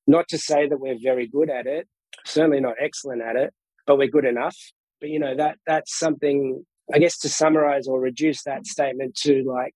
Not 0.06 0.28
to 0.28 0.38
say 0.38 0.68
that 0.68 0.78
we're 0.78 0.98
very 1.02 1.26
good 1.26 1.48
at 1.48 1.66
it, 1.66 1.88
certainly 2.26 2.60
not 2.60 2.74
excellent 2.78 3.22
at 3.22 3.36
it, 3.36 3.54
but 3.86 3.96
we're 3.96 4.08
good 4.08 4.26
enough. 4.26 4.56
But 5.00 5.08
you 5.08 5.18
know 5.18 5.34
that 5.36 5.56
that's 5.66 5.98
something 5.98 6.66
I 6.92 6.98
guess 6.98 7.16
to 7.20 7.30
summarize 7.30 7.88
or 7.88 7.98
reduce 7.98 8.42
that 8.42 8.66
statement 8.66 9.14
to 9.22 9.42
like 9.46 9.74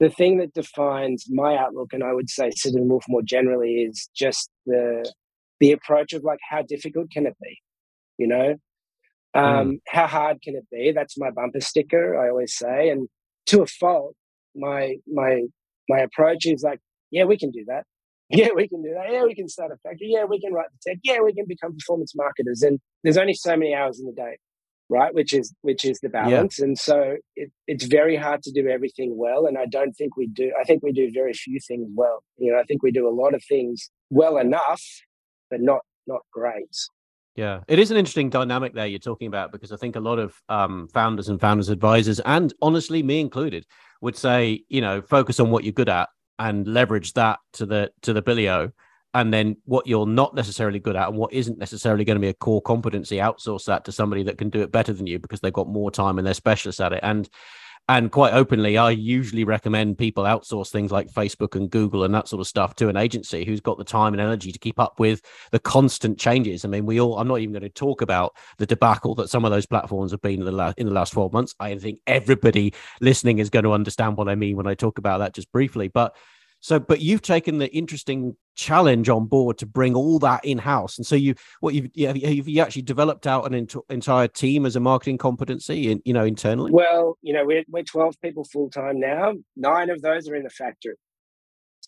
the 0.00 0.10
thing 0.10 0.38
that 0.38 0.54
defines 0.54 1.26
my 1.28 1.56
outlook, 1.56 1.92
and 1.92 2.02
I 2.02 2.14
would 2.14 2.30
say 2.30 2.50
Citizen 2.50 2.88
Wolf 2.88 3.04
more 3.08 3.22
generally, 3.22 3.82
is 3.82 4.08
just 4.16 4.50
the 4.66 5.08
the 5.60 5.72
approach 5.72 6.14
of 6.14 6.24
like 6.24 6.38
how 6.48 6.62
difficult 6.62 7.10
can 7.10 7.26
it 7.26 7.36
be, 7.40 7.58
you 8.16 8.26
know, 8.26 8.56
um, 9.34 9.44
mm. 9.44 9.80
how 9.86 10.06
hard 10.06 10.40
can 10.42 10.56
it 10.56 10.66
be? 10.72 10.92
That's 10.92 11.18
my 11.18 11.30
bumper 11.30 11.60
sticker. 11.60 12.18
I 12.18 12.30
always 12.30 12.56
say, 12.56 12.88
and 12.88 13.08
to 13.46 13.62
a 13.62 13.66
fault, 13.66 14.16
my 14.56 14.96
my 15.06 15.42
my 15.88 15.98
approach 15.98 16.46
is 16.46 16.62
like, 16.62 16.80
yeah, 17.10 17.24
we 17.24 17.36
can 17.36 17.50
do 17.50 17.64
that. 17.68 17.84
Yeah, 18.32 18.50
we 18.54 18.68
can 18.68 18.80
do 18.80 18.94
that. 18.94 19.12
Yeah, 19.12 19.24
we 19.24 19.34
can 19.34 19.48
start 19.48 19.72
a 19.72 19.76
factory. 19.78 20.12
Yeah, 20.12 20.24
we 20.24 20.40
can 20.40 20.52
write 20.52 20.68
the 20.70 20.92
tech. 20.92 21.00
Yeah, 21.02 21.18
we 21.20 21.34
can 21.34 21.46
become 21.48 21.76
performance 21.76 22.14
marketers. 22.14 22.62
And 22.62 22.78
there's 23.02 23.16
only 23.16 23.34
so 23.34 23.56
many 23.56 23.74
hours 23.74 23.98
in 23.98 24.06
the 24.06 24.12
day 24.12 24.38
right? 24.90 25.14
Which 25.14 25.32
is 25.32 25.54
which 25.62 25.84
is 25.84 26.00
the 26.00 26.08
balance. 26.08 26.58
Yeah. 26.58 26.64
and 26.66 26.78
so 26.78 27.16
it, 27.36 27.50
it's 27.66 27.84
very 27.84 28.16
hard 28.16 28.42
to 28.42 28.52
do 28.52 28.68
everything 28.68 29.16
well 29.16 29.46
and 29.46 29.56
i 29.56 29.66
don't 29.66 29.92
think 29.92 30.16
we 30.16 30.26
do 30.26 30.52
i 30.60 30.64
think 30.64 30.82
we 30.82 30.92
do 30.92 31.10
very 31.12 31.32
few 31.32 31.58
things 31.66 31.88
well. 31.94 32.22
You 32.36 32.52
know 32.52 32.58
i 32.58 32.64
think 32.64 32.82
we 32.82 32.90
do 32.90 33.08
a 33.08 33.16
lot 33.22 33.34
of 33.34 33.42
things 33.44 33.90
well 34.10 34.36
enough 34.36 34.82
but 35.50 35.60
not 35.60 35.80
not 36.06 36.20
great. 36.32 36.76
Yeah, 37.36 37.60
it 37.68 37.78
is 37.78 37.90
an 37.90 37.96
interesting 37.96 38.28
dynamic 38.28 38.74
there 38.74 38.86
you're 38.86 38.98
talking 38.98 39.28
about 39.28 39.52
because 39.52 39.72
I 39.72 39.76
think 39.76 39.96
a 39.96 40.00
lot 40.00 40.18
of 40.18 40.34
um, 40.48 40.88
founders 40.88 41.28
and 41.28 41.40
founders 41.40 41.68
advisors, 41.68 42.20
and 42.20 42.52
honestly, 42.60 43.02
me 43.02 43.20
included, 43.20 43.66
would 44.00 44.16
say, 44.16 44.64
you 44.68 44.80
know, 44.80 45.00
focus 45.00 45.38
on 45.38 45.50
what 45.50 45.64
you're 45.64 45.72
good 45.72 45.88
at 45.88 46.08
and 46.38 46.66
leverage 46.66 47.12
that 47.14 47.38
to 47.52 47.66
the 47.66 47.90
to 48.02 48.12
the 48.12 48.22
billio 48.22 48.72
and 49.14 49.32
then 49.32 49.56
what 49.64 49.86
you're 49.86 50.06
not 50.06 50.34
necessarily 50.34 50.78
good 50.78 50.96
at 50.96 51.08
and 51.08 51.16
what 51.16 51.32
isn't 51.32 51.58
necessarily 51.58 52.04
going 52.04 52.16
to 52.16 52.20
be 52.20 52.28
a 52.28 52.34
core 52.34 52.62
competency 52.62 53.16
outsource 53.16 53.64
that 53.64 53.84
to 53.84 53.92
somebody 53.92 54.22
that 54.22 54.38
can 54.38 54.50
do 54.50 54.62
it 54.62 54.70
better 54.70 54.92
than 54.92 55.06
you 55.06 55.18
because 55.18 55.40
they've 55.40 55.52
got 55.52 55.68
more 55.68 55.90
time 55.90 56.18
and 56.18 56.26
they're 56.26 56.34
specialists 56.34 56.80
at 56.80 56.92
it. 56.92 57.00
And 57.02 57.28
and 57.88 58.12
quite 58.12 58.32
openly 58.34 58.76
i 58.76 58.90
usually 58.90 59.42
recommend 59.42 59.98
people 59.98 60.24
outsource 60.24 60.70
things 60.70 60.92
like 60.92 61.08
facebook 61.08 61.56
and 61.56 61.70
google 61.70 62.04
and 62.04 62.14
that 62.14 62.28
sort 62.28 62.40
of 62.40 62.46
stuff 62.46 62.74
to 62.76 62.88
an 62.88 62.96
agency 62.96 63.44
who's 63.44 63.60
got 63.60 63.78
the 63.78 63.84
time 63.84 64.12
and 64.12 64.20
energy 64.20 64.52
to 64.52 64.58
keep 64.58 64.78
up 64.78 65.00
with 65.00 65.22
the 65.50 65.58
constant 65.58 66.18
changes. 66.18 66.64
I 66.64 66.68
mean 66.68 66.86
we 66.86 67.00
all 67.00 67.18
i'm 67.18 67.26
not 67.26 67.40
even 67.40 67.52
going 67.52 67.62
to 67.62 67.68
talk 67.68 68.02
about 68.02 68.36
the 68.58 68.66
debacle 68.66 69.14
that 69.16 69.30
some 69.30 69.44
of 69.44 69.50
those 69.50 69.66
platforms 69.66 70.12
have 70.12 70.20
been 70.20 70.40
in 70.40 70.44
the 70.44 70.52
last 70.52 70.78
in 70.78 70.86
the 70.86 70.92
last 70.92 71.10
12 71.10 71.32
months. 71.32 71.54
I 71.58 71.76
think 71.78 71.98
everybody 72.06 72.74
listening 73.00 73.38
is 73.38 73.50
going 73.50 73.64
to 73.64 73.72
understand 73.72 74.16
what 74.16 74.28
i 74.28 74.34
mean 74.34 74.56
when 74.56 74.66
i 74.66 74.74
talk 74.74 74.98
about 74.98 75.18
that 75.18 75.34
just 75.34 75.50
briefly. 75.50 75.88
But 75.88 76.14
so, 76.60 76.78
but 76.78 77.00
you've 77.00 77.22
taken 77.22 77.58
the 77.58 77.68
interesting 77.74 78.36
challenge 78.54 79.08
on 79.08 79.26
board 79.26 79.56
to 79.58 79.66
bring 79.66 79.94
all 79.94 80.18
that 80.18 80.44
in 80.44 80.58
house, 80.58 80.98
and 80.98 81.06
so 81.06 81.16
you 81.16 81.34
what 81.60 81.74
you've 81.74 81.88
you, 81.94 82.12
you 82.14 82.60
actually 82.60 82.82
developed 82.82 83.26
out 83.26 83.46
an 83.46 83.54
ent- 83.54 83.74
entire 83.88 84.28
team 84.28 84.66
as 84.66 84.76
a 84.76 84.80
marketing 84.80 85.18
competency, 85.18 85.90
in, 85.90 86.02
you 86.04 86.12
know, 86.12 86.24
internally. 86.24 86.70
Well, 86.70 87.16
you 87.22 87.32
know, 87.32 87.44
we're 87.44 87.64
we're 87.68 87.82
twelve 87.82 88.20
people 88.20 88.44
full 88.44 88.70
time 88.70 89.00
now. 89.00 89.34
Nine 89.56 89.90
of 89.90 90.02
those 90.02 90.28
are 90.28 90.34
in 90.34 90.42
the 90.42 90.50
factory. 90.50 90.96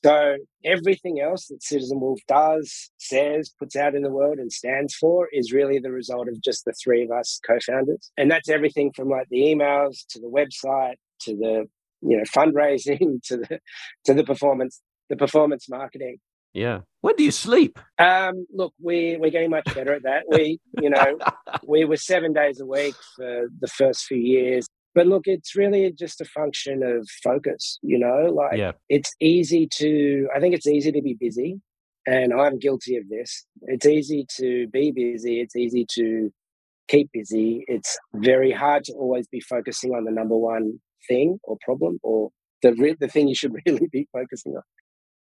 So 0.05 0.37
everything 0.65 1.21
else 1.21 1.47
that 1.47 1.63
Citizen 1.63 2.01
Wolf 2.01 2.19
does, 2.27 2.91
says, 2.99 3.55
puts 3.57 3.77
out 3.77 3.95
in 3.95 4.03
the 4.03 4.11
world, 4.11 4.39
and 4.39 4.51
stands 4.51 4.95
for 4.95 5.29
is 5.33 5.53
really 5.53 5.79
the 5.79 5.93
result 5.93 6.29
of 6.29 6.43
just 6.43 6.65
the 6.65 6.73
three 6.83 7.05
of 7.05 7.11
us 7.11 7.39
co-founders, 7.47 8.11
and 8.17 8.31
that's 8.31 8.49
everything 8.49 8.91
from 8.97 9.11
like 9.11 9.29
the 9.31 9.43
emails 9.43 10.05
to 10.09 10.19
the 10.19 10.29
website 10.29 10.97
to 11.21 11.37
the 11.37 11.69
you 12.03 12.17
know 12.17 12.25
fundraising 12.25 13.23
to 13.25 13.39
the 13.39 13.61
to 14.05 14.15
the 14.15 14.25
performance 14.25 14.81
the 15.09 15.17
performance 15.17 15.69
marketing. 15.69 16.19
Yeah. 16.55 16.81
When 17.01 17.17
do 17.17 17.25
you 17.25 17.31
sleep? 17.31 17.79
Um 17.99 18.47
look 18.53 18.75
we 18.81 19.17
we're 19.19 19.31
getting 19.31 19.51
much 19.51 19.65
better 19.75 19.95
at 19.95 20.03
that. 20.03 20.25
We 20.29 20.61
you 20.81 20.91
know 20.91 21.19
we 21.67 21.85
were 21.85 21.97
seven 21.97 22.33
days 22.33 22.61
a 22.61 22.67
week 22.67 22.95
for 23.17 23.49
the 23.61 23.69
first 23.69 24.05
few 24.05 24.19
years. 24.19 24.67
But 24.95 25.07
look 25.07 25.23
it's 25.27 25.57
really 25.57 25.91
just 25.93 26.21
a 26.21 26.27
function 26.27 26.83
of 26.83 27.09
focus 27.23 27.79
you 27.83 27.99
know? 27.99 28.31
Like 28.31 28.59
yeah. 28.59 28.73
it's 28.89 29.13
easy 29.21 29.67
to 29.75 30.29
i 30.35 30.41
think 30.41 30.55
it's 30.55 30.67
easy 30.67 30.93
to 30.93 31.03
be 31.03 31.15
busy 31.15 31.61
and 32.07 32.33
i'm 32.33 32.59
guilty 32.59 32.97
of 32.97 33.09
this. 33.09 33.47
It's 33.63 33.87
easy 33.87 34.27
to 34.37 34.67
be 34.69 34.91
busy. 34.91 35.41
It's 35.41 35.57
easy 35.57 35.87
to 35.95 36.33
keep 36.89 37.11
busy. 37.13 37.65
It's 37.69 37.99
very 38.15 38.53
hard 38.53 38.85
to 38.85 38.93
always 38.93 39.27
be 39.27 39.41
focusing 39.41 39.93
on 39.93 40.05
the 40.05 40.11
number 40.11 40.37
one 40.37 40.81
thing 41.09 41.39
or 41.45 41.57
problem 41.65 41.99
or 42.03 42.31
the, 42.63 42.75
re- 42.75 42.97
the 42.99 43.09
thing 43.09 43.29
you 43.29 43.35
should 43.35 43.55
really 43.67 43.89
be 43.91 44.09
focusing 44.13 44.53
on. 44.55 44.63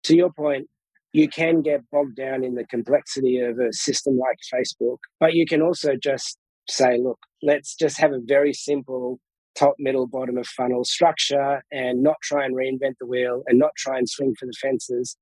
To 0.06 0.15
your 0.15 0.32
point, 0.32 0.67
you 1.13 1.28
can 1.28 1.62
get 1.62 1.82
bogged 1.91 2.15
down 2.15 2.44
in 2.44 2.56
the 2.56 2.65
complexity 2.65 3.39
of 3.39 3.60
a 3.60 3.74
system 3.74 4.17
like 4.17 4.38
Facebook, 4.54 4.98
but 5.20 5.34
you 5.34 5.46
can 5.46 5.62
also 5.62 5.96
just 6.02 6.38
say, 6.70 6.98
look, 6.98 7.20
let's 7.41 7.76
just 7.76 8.00
have 8.00 8.13
a 8.13 8.20
very 8.24 8.54
simple 8.54 9.20
top, 9.56 9.76
middle, 9.78 10.08
bottom 10.08 10.38
of 10.38 10.48
funnel 10.48 10.86
structure 10.86 11.62
and 11.71 12.02
not 12.02 12.15
try 12.23 12.46
and 12.46 12.56
reinvent 12.56 12.96
the 13.00 13.06
wheel 13.06 13.44
and 13.48 13.60
not 13.60 13.71
try 13.77 13.98
and 13.98 14.10
swing 14.10 14.34
for 14.40 14.46
the 14.46 14.54
fences 14.62 15.17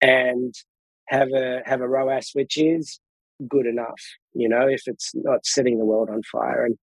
and 0.00 0.54
have 1.08 1.28
a 1.34 1.60
have 1.66 1.82
a 1.82 1.88
ROAS 1.88 2.30
which 2.32 2.56
is 2.56 2.98
good 3.48 3.66
enough, 3.66 4.00
you 4.32 4.48
know, 4.48 4.66
if 4.66 4.82
it's 4.86 5.12
not 5.14 5.44
setting 5.44 5.78
the 5.78 5.84
world 5.84 6.08
on 6.08 6.22
fire. 6.30 6.64
And 6.64 6.78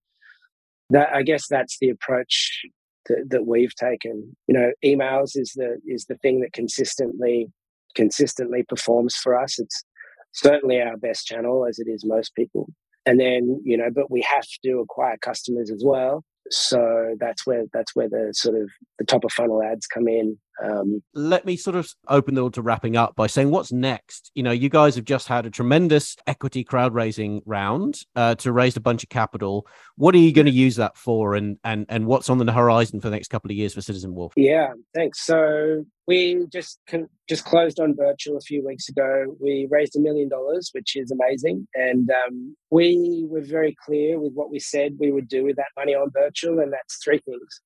that 0.90 1.08
I 1.12 1.22
guess 1.22 1.46
that's 1.48 1.78
the 1.80 1.88
approach 1.88 2.62
that, 3.08 3.26
that 3.30 3.46
we've 3.46 3.74
taken. 3.74 4.36
You 4.46 4.54
know, 4.54 4.72
emails 4.84 5.32
is 5.34 5.52
the 5.56 5.78
is 5.86 6.06
the 6.06 6.16
thing 6.16 6.40
that 6.40 6.52
consistently 6.52 7.48
consistently 7.94 8.64
performs 8.68 9.14
for 9.16 9.38
us. 9.38 9.58
It's 9.58 9.84
certainly 10.32 10.80
our 10.80 10.96
best 10.96 11.26
channel, 11.26 11.66
as 11.66 11.78
it 11.78 11.88
is 11.88 12.04
most 12.04 12.34
people. 12.34 12.68
And 13.04 13.18
then, 13.18 13.60
you 13.64 13.76
know, 13.76 13.90
but 13.92 14.10
we 14.10 14.22
have 14.22 14.46
to 14.64 14.78
acquire 14.78 15.16
customers 15.18 15.70
as 15.70 15.82
well. 15.84 16.24
so 16.50 17.14
that's 17.18 17.46
where 17.46 17.64
that's 17.72 17.94
where 17.94 18.08
the 18.08 18.30
sort 18.32 18.56
of 18.56 18.68
the 18.98 19.04
top 19.04 19.24
of 19.24 19.32
funnel 19.32 19.62
ads 19.62 19.86
come 19.86 20.08
in. 20.08 20.38
Um, 20.62 21.02
Let 21.14 21.44
me 21.44 21.56
sort 21.56 21.76
of 21.76 21.88
open 22.08 22.34
the 22.34 22.40
door 22.40 22.50
to 22.50 22.62
wrapping 22.62 22.96
up 22.96 23.16
by 23.16 23.26
saying 23.26 23.50
what's 23.50 23.72
next. 23.72 24.30
You 24.34 24.42
know, 24.42 24.50
you 24.50 24.68
guys 24.68 24.94
have 24.96 25.04
just 25.04 25.28
had 25.28 25.46
a 25.46 25.50
tremendous 25.50 26.16
equity 26.26 26.64
crowd 26.64 26.94
raising 26.94 27.42
round 27.46 28.00
uh, 28.16 28.34
to 28.36 28.52
raise 28.52 28.76
a 28.76 28.80
bunch 28.80 29.02
of 29.02 29.08
capital. 29.08 29.66
What 29.96 30.14
are 30.14 30.18
you 30.18 30.32
going 30.32 30.46
to 30.46 30.52
use 30.52 30.76
that 30.76 30.96
for, 30.96 31.34
and 31.34 31.58
and 31.64 31.86
and 31.88 32.06
what's 32.06 32.30
on 32.30 32.38
the 32.38 32.52
horizon 32.52 33.00
for 33.00 33.08
the 33.08 33.16
next 33.16 33.28
couple 33.28 33.50
of 33.50 33.56
years 33.56 33.74
for 33.74 33.80
Citizen 33.82 34.14
Wolf? 34.14 34.32
Yeah, 34.36 34.72
thanks. 34.94 35.24
So 35.24 35.84
we 36.06 36.46
just 36.52 36.80
just 37.28 37.44
closed 37.44 37.80
on 37.80 37.94
Birchal 37.94 38.36
a 38.36 38.40
few 38.40 38.64
weeks 38.66 38.88
ago. 38.88 39.36
We 39.40 39.68
raised 39.70 39.96
a 39.96 40.00
million 40.00 40.28
dollars, 40.28 40.70
which 40.72 40.96
is 40.96 41.10
amazing, 41.10 41.66
and 41.74 42.10
um, 42.10 42.56
we 42.70 43.26
were 43.28 43.42
very 43.42 43.76
clear 43.84 44.20
with 44.20 44.32
what 44.34 44.50
we 44.50 44.58
said 44.58 44.96
we 44.98 45.12
would 45.12 45.28
do 45.28 45.44
with 45.44 45.56
that 45.56 45.66
money 45.76 45.94
on 45.94 46.10
Birchal, 46.10 46.62
and 46.62 46.72
that's 46.72 47.02
three 47.02 47.20
things. 47.24 47.60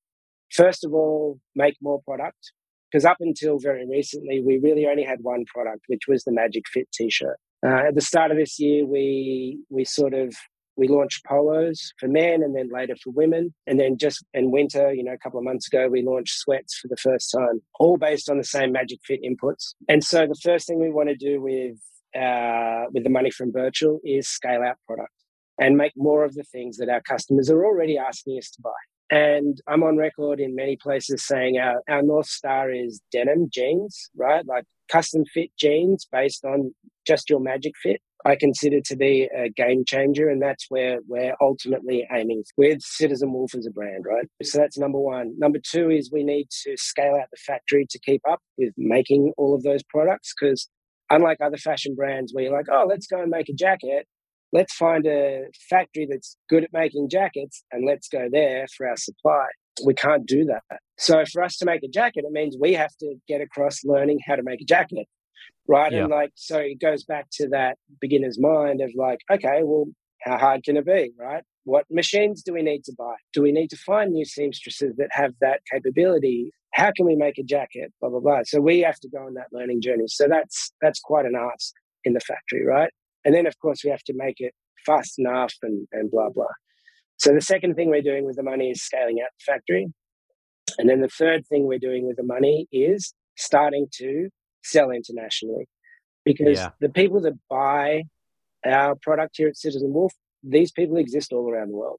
First 0.53 0.85
of 0.85 0.95
all, 0.95 1.41
make 1.57 1.77
more 1.83 2.01
product 2.03 2.53
because 2.91 3.05
up 3.05 3.19
until 3.21 3.59
very 3.59 3.87
recently, 3.89 4.43
we 4.43 4.59
really 4.59 4.87
only 4.87 5.05
had 5.05 5.19
one 5.23 5.45
product, 5.47 5.85
which 5.89 6.03
was 6.09 6.25
the 6.25 6.33
Magic 6.33 6.65
Fit 6.69 6.89
T-shirt. 6.93 7.39
Uh, 7.65 7.89
at 7.89 7.95
the 7.95 8.01
start 8.01 8.31
of 8.31 8.37
this 8.37 8.59
year, 8.59 8.85
we 8.87 9.59
we 9.71 9.85
sort 9.85 10.15
of 10.15 10.35
we 10.77 10.89
launched 10.89 11.25
polos 11.25 11.93
for 11.99 12.09
men 12.09 12.43
and 12.43 12.55
then 12.55 12.69
later 12.73 12.95
for 13.03 13.11
women. 13.11 13.55
And 13.67 13.81
then 13.81 13.97
just 13.97 14.25
in 14.35 14.51
winter, 14.51 14.93
you 14.93 15.03
know, 15.03 15.15
a 15.15 15.19
couple 15.19 15.39
of 15.39 15.45
months 15.45 15.67
ago, 15.67 15.89
we 15.89 16.03
launched 16.03 16.39
sweats 16.39 16.79
for 16.79 16.89
the 16.89 16.97
first 16.99 17.33
time, 17.33 17.63
all 17.81 17.97
based 17.97 18.29
on 18.29 18.37
the 18.37 18.45
same 18.45 18.73
Magic 18.73 19.01
Fit 19.05 19.21
inputs. 19.23 19.75
And 19.89 20.05
so 20.05 20.27
the 20.27 20.39
first 20.43 20.67
thing 20.67 20.81
we 20.81 20.91
want 20.91 21.09
to 21.09 21.17
do 21.17 21.41
with 21.41 21.79
uh, 22.15 22.85
with 22.93 23.05
the 23.05 23.11
money 23.11 23.31
from 23.31 23.53
Birchal 23.53 23.99
is 24.05 24.29
scale 24.29 24.63
out 24.63 24.77
product 24.87 25.13
and 25.59 25.77
make 25.77 25.93
more 25.97 26.25
of 26.25 26.35
the 26.35 26.45
things 26.45 26.77
that 26.77 26.89
our 26.89 27.01
customers 27.01 27.51
are 27.51 27.65
already 27.65 27.99
asking 27.99 28.39
us 28.39 28.51
to 28.51 28.63
buy. 28.63 28.71
And 29.11 29.61
I'm 29.69 29.83
on 29.85 29.97
record 29.97 30.41
in 30.41 30.55
many 30.57 30.77
places 30.77 31.27
saying 31.27 31.59
our, 31.59 31.83
our 31.89 32.03
North 32.03 32.27
Star 32.27 32.71
is 32.73 33.01
denim 33.13 33.49
jeans, 33.53 34.11
right? 34.17 34.45
Like 34.47 34.65
custom 34.91 35.25
fit 35.33 35.51
jeans 35.59 36.07
based 36.11 36.45
on 36.45 36.75
just 37.07 37.31
your 37.31 37.41
magic 37.41 37.73
fit. 37.83 38.01
I 38.25 38.35
consider 38.35 38.81
to 38.81 38.97
be 38.97 39.29
a 39.37 39.49
game 39.51 39.85
changer, 39.87 40.29
and 40.29 40.43
that's 40.43 40.67
where 40.69 40.99
we're 41.07 41.37
ultimately 41.41 42.05
aiming 42.13 42.43
with 42.57 42.83
Citizen 42.83 43.33
Wolf 43.33 43.55
as 43.55 43.67
a 43.67 43.71
brand, 43.71 44.05
right? 44.05 44.27
So 44.43 44.59
that's 44.59 44.77
number 44.77 44.99
one. 44.99 45.35
Number 45.39 45.61
two 45.65 45.91
is 45.91 46.11
we 46.11 46.25
need 46.25 46.49
to 46.65 46.77
scale 46.77 47.15
out 47.15 47.29
the 47.31 47.37
factory 47.37 47.87
to 47.89 47.99
keep 48.01 48.23
up 48.29 48.41
with 48.59 48.73
making 48.77 49.33
all 49.37 49.55
of 49.55 49.63
those 49.63 49.85
products 49.85 50.35
because 50.35 50.69
unlike 51.09 51.39
other 51.41 51.57
fashion 51.57 51.95
brands 51.95 52.33
where 52.35 52.45
you're 52.45 52.53
like, 52.53 52.67
oh, 52.73 52.87
let's 52.89 53.07
go 53.07 53.21
and 53.21 53.31
make 53.31 53.49
a 53.49 53.53
jacket, 53.55 54.09
let's 54.53 54.75
find 54.75 55.07
a 55.07 55.45
factory 55.69 56.07
that's 56.11 56.37
good 56.49 56.65
at 56.65 56.73
making 56.73 57.09
jackets 57.09 57.65
and 57.73 57.87
let's 57.87 58.09
go 58.09 58.29
there 58.31 58.67
for 58.77 58.89
our 58.89 58.97
supply. 58.97 59.47
We 59.85 59.95
can't 59.95 60.27
do 60.27 60.45
that. 60.47 60.81
So 60.99 61.23
for 61.33 61.43
us 61.43 61.57
to 61.59 61.67
make 61.67 61.83
a 61.83 61.89
jacket, 61.89 62.25
it 62.27 62.33
means 62.33 62.57
we 62.59 62.73
have 62.75 62.97
to 63.01 63.17
get 63.29 63.41
across 63.41 63.85
learning 63.85 64.21
how 64.27 64.37
to 64.37 64.43
make 64.43 64.61
a 64.63 64.65
jacket. 64.65 65.07
Right. 65.69 65.93
Yeah. 65.93 66.03
And 66.03 66.11
like, 66.11 66.31
so 66.35 66.59
it 66.59 66.81
goes 66.81 67.05
back 67.05 67.27
to 67.35 67.49
that 67.49 67.77
beginner's 68.01 68.39
mind 68.41 68.81
of 68.81 68.91
like, 68.97 69.19
okay, 69.31 69.61
well, 69.63 69.87
how 70.23 70.39
hard 70.39 70.65
can 70.65 70.77
it 70.77 70.87
be? 70.87 71.13
Right. 71.19 71.43
What 71.65 71.85
machines 71.91 72.43
do 72.43 72.55
we 72.55 72.63
need 72.63 72.85
to 72.85 72.93
buy? 72.97 73.15
Do 73.33 73.43
we 73.43 73.53
need 73.53 73.69
to 73.71 73.77
find 73.77 74.13
new 74.13 74.25
seamstresses 74.25 74.95
that 74.97 75.09
have 75.11 75.33
that 75.41 75.61
capability? 75.71 76.53
How 76.73 76.93
can 76.97 77.07
we 77.07 77.17
make 77.17 77.39
a 77.39 77.43
jacket? 77.43 77.93
Blah, 78.01 78.11
blah, 78.11 78.21
blah. 78.21 78.41
So 78.45 78.61
we 78.61 78.81
have 78.81 78.99
to 79.01 79.09
go 79.09 79.19
on 79.19 79.35
that 79.35 79.49
learning 79.53 79.83
journey. 79.83 80.05
So 80.07 80.29
that's, 80.29 80.73
that's 80.81 81.01
quite 81.01 81.27
an 81.27 81.35
ask 81.35 81.73
in 82.05 82.13
the 82.13 82.21
factory, 82.21 82.65
right? 82.65 82.93
And 83.27 83.35
then, 83.35 83.47
of 83.47 83.59
course, 83.59 83.83
we 83.85 83.91
have 83.91 84.05
to 84.05 84.15
make 84.15 84.37
it 84.39 84.55
fast 84.87 85.19
enough 85.19 85.53
and, 85.61 85.89
and 85.93 86.11
blah, 86.11 86.31
blah. 86.31 86.47
So 87.19 87.35
the 87.35 87.41
second 87.41 87.75
thing 87.75 87.91
we're 87.91 88.01
doing 88.01 88.25
with 88.25 88.37
the 88.37 88.45
money 88.45 88.71
is 88.71 88.83
scaling 88.83 89.21
out 89.21 89.31
the 89.39 89.53
factory. 89.53 89.89
And 90.79 90.89
then 90.89 91.01
the 91.01 91.09
third 91.09 91.45
thing 91.47 91.67
we're 91.67 91.81
doing 91.81 92.07
with 92.07 92.17
the 92.17 92.23
money 92.23 92.69
is 92.71 93.13
starting 93.37 93.89
to 93.95 94.29
sell 94.63 94.91
internationally. 94.91 95.69
Because 96.25 96.59
yeah. 96.59 96.71
the 96.81 96.89
people 96.89 97.21
that 97.23 97.35
buy 97.51 98.05
our 98.65 98.95
product 98.95 99.37
here 99.37 99.49
at 99.49 99.57
Citizen 99.57 99.93
Wolf, 99.93 100.13
these 100.45 100.71
people 100.71 100.97
exist 100.97 101.33
all 101.33 101.51
around 101.51 101.71
the 101.71 101.77
world. 101.77 101.99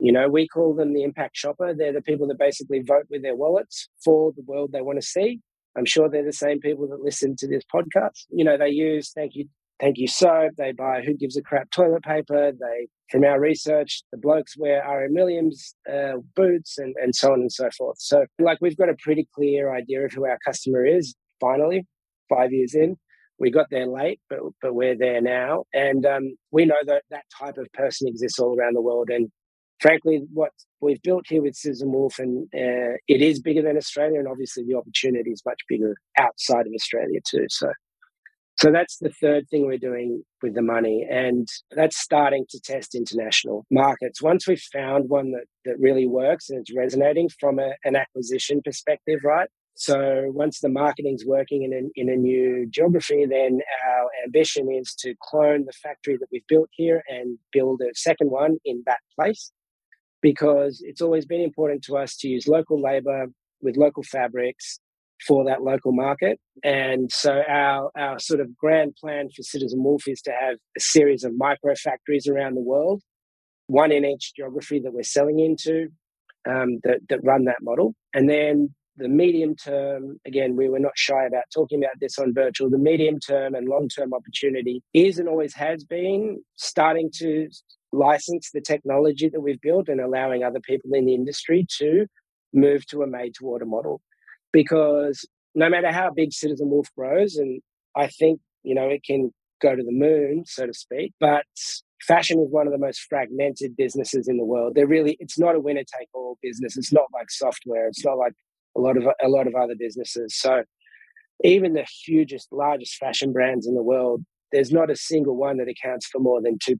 You 0.00 0.12
know, 0.12 0.28
we 0.28 0.48
call 0.48 0.74
them 0.74 0.92
the 0.92 1.04
impact 1.04 1.36
shopper. 1.36 1.72
They're 1.72 1.92
the 1.92 2.02
people 2.02 2.26
that 2.28 2.38
basically 2.38 2.80
vote 2.80 3.06
with 3.10 3.22
their 3.22 3.36
wallets 3.36 3.88
for 4.04 4.32
the 4.32 4.42
world 4.44 4.70
they 4.72 4.80
want 4.80 5.00
to 5.00 5.06
see. 5.06 5.40
I'm 5.76 5.84
sure 5.84 6.08
they're 6.08 6.24
the 6.24 6.32
same 6.32 6.60
people 6.60 6.88
that 6.88 7.00
listen 7.00 7.36
to 7.36 7.48
this 7.48 7.62
podcast. 7.72 8.26
You 8.30 8.44
know, 8.44 8.56
they 8.56 8.70
use 8.70 9.12
thank 9.12 9.34
you 9.34 9.48
thank 9.80 9.98
you 9.98 10.08
soap. 10.08 10.52
They 10.56 10.72
buy 10.72 11.02
who 11.02 11.14
gives 11.14 11.36
a 11.36 11.42
crap 11.42 11.70
toilet 11.70 12.02
paper. 12.02 12.52
They, 12.52 12.88
from 13.10 13.24
our 13.24 13.40
research, 13.40 14.02
the 14.12 14.18
blokes 14.18 14.56
wear 14.56 14.84
RM 14.86 15.14
Williams 15.14 15.74
uh, 15.90 16.18
boots 16.36 16.78
and, 16.78 16.94
and 17.02 17.14
so 17.14 17.32
on 17.32 17.40
and 17.40 17.52
so 17.52 17.70
forth. 17.76 17.96
So, 18.00 18.26
like, 18.38 18.58
we've 18.60 18.76
got 18.76 18.88
a 18.88 18.96
pretty 19.02 19.28
clear 19.34 19.74
idea 19.74 20.04
of 20.04 20.12
who 20.12 20.26
our 20.26 20.38
customer 20.44 20.84
is. 20.84 21.14
Finally, 21.40 21.86
five 22.28 22.52
years 22.52 22.74
in, 22.74 22.96
we 23.38 23.50
got 23.50 23.66
there 23.70 23.86
late, 23.86 24.20
but 24.28 24.40
but 24.60 24.74
we're 24.74 24.96
there 24.96 25.20
now, 25.20 25.64
and 25.72 26.04
um, 26.04 26.36
we 26.50 26.64
know 26.64 26.80
that 26.86 27.04
that 27.10 27.24
type 27.38 27.56
of 27.58 27.72
person 27.72 28.08
exists 28.08 28.38
all 28.38 28.58
around 28.58 28.74
the 28.74 28.80
world. 28.80 29.08
And 29.10 29.30
frankly, 29.80 30.22
what 30.32 30.50
we've 30.80 31.00
built 31.02 31.26
here 31.28 31.42
with 31.42 31.54
Citizen 31.54 31.92
Wolf, 31.92 32.18
and 32.18 32.46
uh, 32.52 32.98
it 33.06 33.22
is 33.22 33.40
bigger 33.40 33.62
than 33.62 33.76
Australia, 33.76 34.18
and 34.18 34.28
obviously 34.28 34.64
the 34.66 34.76
opportunity 34.76 35.30
is 35.30 35.42
much 35.46 35.60
bigger 35.68 35.94
outside 36.18 36.66
of 36.66 36.72
Australia 36.74 37.20
too. 37.24 37.46
So 37.48 37.70
so 38.60 38.72
that's 38.72 38.98
the 38.98 39.10
third 39.10 39.48
thing 39.48 39.66
we're 39.66 39.78
doing 39.78 40.24
with 40.42 40.54
the 40.54 40.62
money. 40.62 41.06
And 41.08 41.46
that's 41.70 41.96
starting 41.96 42.44
to 42.50 42.60
test 42.60 42.96
international 42.96 43.64
markets. 43.70 44.20
Once 44.20 44.48
we've 44.48 44.62
found 44.72 45.08
one 45.08 45.30
that, 45.30 45.44
that 45.64 45.78
really 45.78 46.08
works 46.08 46.50
and 46.50 46.58
it's 46.58 46.74
resonating 46.74 47.28
from 47.38 47.60
a, 47.60 47.74
an 47.84 47.94
acquisition 47.94 48.60
perspective, 48.64 49.20
right? 49.22 49.48
So 49.76 50.24
once 50.34 50.58
the 50.58 50.68
marketing's 50.68 51.24
working 51.24 51.62
in 51.62 51.72
a, 51.72 52.00
in 52.00 52.08
a 52.08 52.16
new 52.16 52.66
geography, 52.68 53.26
then 53.26 53.60
our 53.88 54.08
ambition 54.24 54.68
is 54.72 54.92
to 55.00 55.14
clone 55.22 55.64
the 55.64 55.72
factory 55.72 56.16
that 56.16 56.26
we've 56.32 56.46
built 56.48 56.68
here 56.72 57.04
and 57.08 57.38
build 57.52 57.80
a 57.80 57.94
second 57.94 58.32
one 58.32 58.56
in 58.64 58.82
that 58.86 58.98
place. 59.14 59.52
Because 60.20 60.82
it's 60.84 61.00
always 61.00 61.26
been 61.26 61.42
important 61.42 61.84
to 61.84 61.96
us 61.96 62.16
to 62.16 62.28
use 62.28 62.48
local 62.48 62.82
labor 62.82 63.26
with 63.62 63.76
local 63.76 64.02
fabrics 64.02 64.80
for 65.26 65.44
that 65.44 65.62
local 65.62 65.92
market. 65.92 66.38
And 66.62 67.10
so 67.10 67.42
our, 67.48 67.90
our 67.96 68.18
sort 68.18 68.40
of 68.40 68.56
grand 68.56 68.96
plan 68.96 69.28
for 69.34 69.42
Citizen 69.42 69.82
Wolf 69.82 70.06
is 70.06 70.22
to 70.22 70.32
have 70.32 70.56
a 70.76 70.80
series 70.80 71.24
of 71.24 71.32
micro 71.36 71.74
factories 71.74 72.26
around 72.26 72.54
the 72.54 72.62
world, 72.62 73.02
one 73.66 73.92
in 73.92 74.04
each 74.04 74.32
geography 74.34 74.80
that 74.80 74.92
we're 74.92 75.02
selling 75.02 75.40
into 75.40 75.88
um, 76.48 76.80
that, 76.84 77.00
that 77.08 77.20
run 77.24 77.44
that 77.44 77.62
model. 77.62 77.94
And 78.14 78.28
then 78.28 78.74
the 78.96 79.08
medium 79.08 79.54
term, 79.54 80.18
again, 80.26 80.56
we 80.56 80.68
were 80.68 80.80
not 80.80 80.96
shy 80.96 81.24
about 81.24 81.44
talking 81.54 81.82
about 81.82 82.00
this 82.00 82.18
on 82.18 82.34
Birchal. 82.34 82.70
The 82.70 82.78
medium 82.78 83.20
term 83.20 83.54
and 83.54 83.68
long 83.68 83.88
term 83.88 84.12
opportunity 84.12 84.82
is 84.92 85.18
and 85.18 85.28
always 85.28 85.54
has 85.54 85.84
been 85.84 86.42
starting 86.56 87.10
to 87.16 87.48
license 87.92 88.50
the 88.52 88.60
technology 88.60 89.28
that 89.28 89.40
we've 89.40 89.60
built 89.60 89.88
and 89.88 90.00
allowing 90.00 90.42
other 90.42 90.60
people 90.60 90.90
in 90.94 91.06
the 91.06 91.14
industry 91.14 91.66
to 91.78 92.06
move 92.52 92.84
to 92.86 93.02
a 93.02 93.06
made 93.06 93.34
to 93.34 93.46
order 93.46 93.64
model 93.64 94.00
because 94.52 95.26
no 95.54 95.68
matter 95.68 95.92
how 95.92 96.10
big 96.10 96.32
Citizen 96.32 96.70
Wolf 96.70 96.88
grows, 96.96 97.36
and 97.36 97.60
I 97.96 98.08
think, 98.08 98.40
you 98.62 98.74
know, 98.74 98.88
it 98.88 99.02
can 99.04 99.32
go 99.60 99.74
to 99.74 99.82
the 99.82 99.92
moon, 99.92 100.44
so 100.46 100.66
to 100.66 100.74
speak, 100.74 101.12
but 101.20 101.44
fashion 102.06 102.40
is 102.40 102.50
one 102.50 102.66
of 102.66 102.72
the 102.72 102.78
most 102.78 103.00
fragmented 103.08 103.76
businesses 103.76 104.28
in 104.28 104.36
the 104.36 104.44
world. 104.44 104.74
They're 104.74 104.86
really, 104.86 105.16
it's 105.20 105.38
not 105.38 105.56
a 105.56 105.60
winner 105.60 105.82
take 105.98 106.08
all 106.14 106.38
business. 106.42 106.76
It's 106.76 106.92
not 106.92 107.06
like 107.12 107.30
software. 107.30 107.88
It's 107.88 108.04
not 108.04 108.18
like 108.18 108.34
a 108.76 108.80
lot 108.80 108.96
of, 108.96 109.04
a 109.22 109.28
lot 109.28 109.46
of 109.46 109.54
other 109.54 109.74
businesses. 109.76 110.36
So 110.36 110.62
even 111.44 111.72
the 111.72 111.86
hugest, 112.04 112.48
largest 112.52 112.96
fashion 112.96 113.32
brands 113.32 113.66
in 113.66 113.74
the 113.74 113.82
world 113.82 114.24
there's 114.52 114.72
not 114.72 114.90
a 114.90 114.96
single 114.96 115.36
one 115.36 115.58
that 115.58 115.68
accounts 115.68 116.06
for 116.06 116.20
more 116.20 116.40
than 116.40 116.58
2%, 116.58 116.76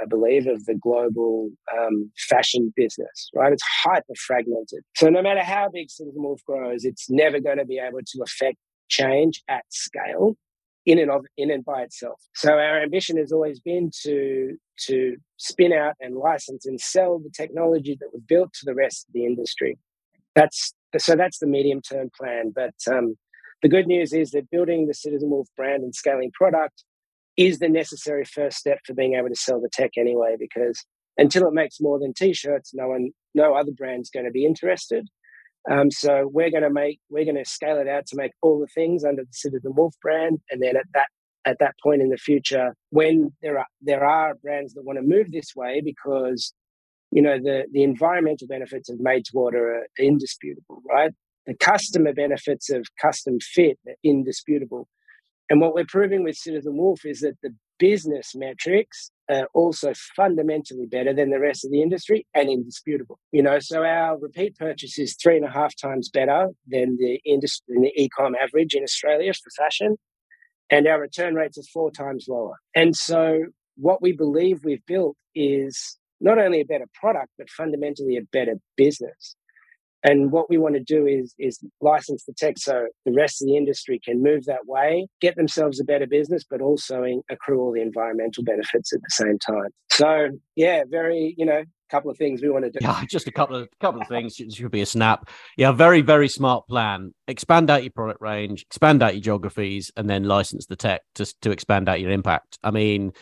I 0.00 0.06
believe, 0.08 0.46
of 0.46 0.64
the 0.64 0.74
global 0.74 1.50
um, 1.76 2.10
fashion 2.28 2.72
business, 2.76 3.30
right? 3.34 3.52
It's 3.52 3.62
hyper 3.84 4.14
fragmented. 4.26 4.82
So 4.96 5.08
no 5.08 5.22
matter 5.22 5.42
how 5.42 5.68
big 5.72 5.90
Citizen 5.90 6.22
Wolf 6.22 6.40
grows, 6.46 6.84
it's 6.84 7.08
never 7.08 7.40
going 7.40 7.58
to 7.58 7.64
be 7.64 7.78
able 7.78 8.00
to 8.04 8.22
affect 8.22 8.56
change 8.88 9.42
at 9.48 9.64
scale 9.70 10.36
in 10.84 10.98
and 10.98 11.10
of 11.10 11.24
in 11.36 11.50
and 11.50 11.64
by 11.64 11.82
itself. 11.82 12.20
So 12.34 12.52
our 12.54 12.82
ambition 12.82 13.16
has 13.18 13.32
always 13.32 13.60
been 13.60 13.90
to 14.02 14.56
to 14.86 15.16
spin 15.36 15.72
out 15.72 15.94
and 16.00 16.16
license 16.16 16.66
and 16.66 16.80
sell 16.80 17.18
the 17.18 17.30
technology 17.30 17.96
that 18.00 18.08
we've 18.12 18.26
built 18.26 18.52
to 18.54 18.64
the 18.64 18.74
rest 18.74 19.06
of 19.08 19.12
the 19.12 19.24
industry. 19.24 19.78
That's 20.34 20.74
so 20.98 21.14
that's 21.14 21.38
the 21.38 21.46
medium 21.46 21.80
term 21.82 22.10
plan. 22.18 22.52
But 22.54 22.74
um, 22.90 23.16
the 23.62 23.68
good 23.68 23.86
news 23.86 24.12
is 24.12 24.32
that 24.32 24.50
building 24.50 24.86
the 24.86 24.94
Citizen 24.94 25.30
Wolf 25.30 25.46
brand 25.56 25.84
and 25.84 25.94
scaling 25.94 26.32
product 26.34 26.82
is 27.36 27.58
the 27.58 27.68
necessary 27.68 28.24
first 28.24 28.58
step 28.58 28.78
for 28.86 28.94
being 28.94 29.14
able 29.14 29.28
to 29.28 29.36
sell 29.36 29.60
the 29.60 29.68
tech 29.72 29.92
anyway, 29.96 30.36
because 30.38 30.84
until 31.18 31.46
it 31.46 31.54
makes 31.54 31.80
more 31.80 31.98
than 31.98 32.14
t-shirts, 32.14 32.72
no 32.74 32.88
one, 32.88 33.10
no 33.34 33.54
other 33.54 33.72
brand's 33.72 34.10
going 34.10 34.26
to 34.26 34.32
be 34.32 34.44
interested. 34.44 35.08
Um, 35.70 35.90
so 35.90 36.28
we're 36.32 36.50
going 36.50 36.64
to 36.64 36.70
make, 36.70 36.98
we're 37.08 37.24
going 37.24 37.42
to 37.42 37.48
scale 37.48 37.78
it 37.78 37.88
out 37.88 38.06
to 38.06 38.16
make 38.16 38.32
all 38.42 38.58
the 38.58 38.66
things 38.66 39.04
under 39.04 39.22
the 39.22 39.32
Citizen 39.32 39.72
Wolf 39.74 39.94
brand, 40.02 40.40
and 40.50 40.62
then 40.62 40.76
at 40.76 40.86
that 40.94 41.08
at 41.44 41.58
that 41.58 41.74
point 41.82 42.00
in 42.00 42.08
the 42.08 42.16
future, 42.16 42.74
when 42.90 43.32
there 43.42 43.58
are 43.58 43.66
there 43.80 44.04
are 44.04 44.34
brands 44.36 44.74
that 44.74 44.84
want 44.84 44.98
to 44.98 45.02
move 45.04 45.32
this 45.32 45.56
way 45.56 45.80
because 45.84 46.52
you 47.12 47.20
know, 47.20 47.38
the, 47.38 47.64
the 47.72 47.82
environmental 47.82 48.48
benefits 48.48 48.88
of 48.88 48.98
made 48.98 49.26
to 49.26 49.32
order 49.34 49.74
are 49.74 49.86
indisputable, 49.98 50.82
right? 50.88 51.12
The 51.46 51.54
customer 51.54 52.14
benefits 52.14 52.70
of 52.70 52.86
custom 53.00 53.38
fit 53.38 53.78
are 53.86 53.94
indisputable. 54.02 54.88
And 55.52 55.60
what 55.60 55.74
we're 55.74 55.84
proving 55.84 56.24
with 56.24 56.34
Citizen 56.34 56.78
Wolf 56.78 57.04
is 57.04 57.20
that 57.20 57.36
the 57.42 57.54
business 57.78 58.34
metrics 58.34 59.10
are 59.30 59.48
also 59.52 59.92
fundamentally 60.16 60.86
better 60.86 61.12
than 61.12 61.28
the 61.28 61.40
rest 61.40 61.66
of 61.66 61.70
the 61.70 61.82
industry 61.82 62.26
and 62.34 62.48
indisputable. 62.48 63.18
You 63.32 63.42
know, 63.42 63.58
so 63.58 63.84
our 63.84 64.18
repeat 64.18 64.56
purchase 64.56 64.98
is 64.98 65.14
three 65.14 65.36
and 65.36 65.44
a 65.44 65.50
half 65.50 65.76
times 65.76 66.08
better 66.08 66.48
than 66.66 66.96
the 66.96 67.20
industry, 67.26 67.76
the 67.78 67.92
e-com 68.02 68.34
average 68.42 68.72
in 68.72 68.82
Australia 68.82 69.34
for 69.34 69.50
fashion, 69.62 69.98
and 70.70 70.86
our 70.86 70.98
return 70.98 71.34
rates 71.34 71.58
are 71.58 71.70
four 71.70 71.90
times 71.90 72.24
lower. 72.30 72.56
And 72.74 72.96
so, 72.96 73.44
what 73.76 74.00
we 74.00 74.12
believe 74.12 74.64
we've 74.64 74.86
built 74.86 75.18
is 75.34 75.98
not 76.18 76.38
only 76.38 76.62
a 76.62 76.64
better 76.64 76.86
product, 76.94 77.28
but 77.36 77.50
fundamentally 77.50 78.16
a 78.16 78.22
better 78.22 78.54
business. 78.78 79.36
And 80.04 80.32
what 80.32 80.50
we 80.50 80.58
want 80.58 80.74
to 80.74 80.80
do 80.80 81.06
is 81.06 81.34
is 81.38 81.60
license 81.80 82.24
the 82.24 82.32
tech 82.32 82.58
so 82.58 82.86
the 83.04 83.12
rest 83.12 83.40
of 83.40 83.46
the 83.46 83.56
industry 83.56 84.00
can 84.04 84.22
move 84.22 84.44
that 84.46 84.66
way, 84.66 85.06
get 85.20 85.36
themselves 85.36 85.80
a 85.80 85.84
better 85.84 86.06
business, 86.06 86.44
but 86.48 86.60
also 86.60 87.04
accrue 87.30 87.60
all 87.60 87.72
the 87.72 87.82
environmental 87.82 88.42
benefits 88.44 88.92
at 88.92 89.00
the 89.00 89.10
same 89.10 89.38
time. 89.38 89.70
So 89.90 90.30
yeah, 90.56 90.82
very 90.88 91.34
you 91.36 91.46
know 91.46 91.62
couple 91.92 92.10
of 92.10 92.16
things 92.16 92.40
we 92.40 92.48
want 92.48 92.64
to 92.64 92.70
do. 92.70 92.78
Yeah, 92.80 93.04
just 93.04 93.28
a 93.28 93.30
couple 93.30 93.54
of 93.54 93.68
couple 93.80 94.00
of 94.00 94.08
things. 94.08 94.40
It 94.40 94.52
should 94.54 94.70
be 94.70 94.80
a 94.80 94.86
snap. 94.86 95.28
Yeah, 95.56 95.72
very 95.72 96.00
very 96.00 96.28
smart 96.28 96.66
plan. 96.66 97.12
Expand 97.28 97.70
out 97.70 97.84
your 97.84 97.92
product 97.92 98.20
range, 98.20 98.62
expand 98.62 99.02
out 99.02 99.14
your 99.14 99.22
geographies, 99.22 99.92
and 99.96 100.08
then 100.08 100.24
license 100.24 100.66
the 100.66 100.76
tech 100.76 101.02
to 101.16 101.26
to 101.42 101.50
expand 101.50 101.88
out 101.88 102.00
your 102.00 102.10
impact. 102.10 102.58
I 102.64 102.70
mean, 102.70 103.12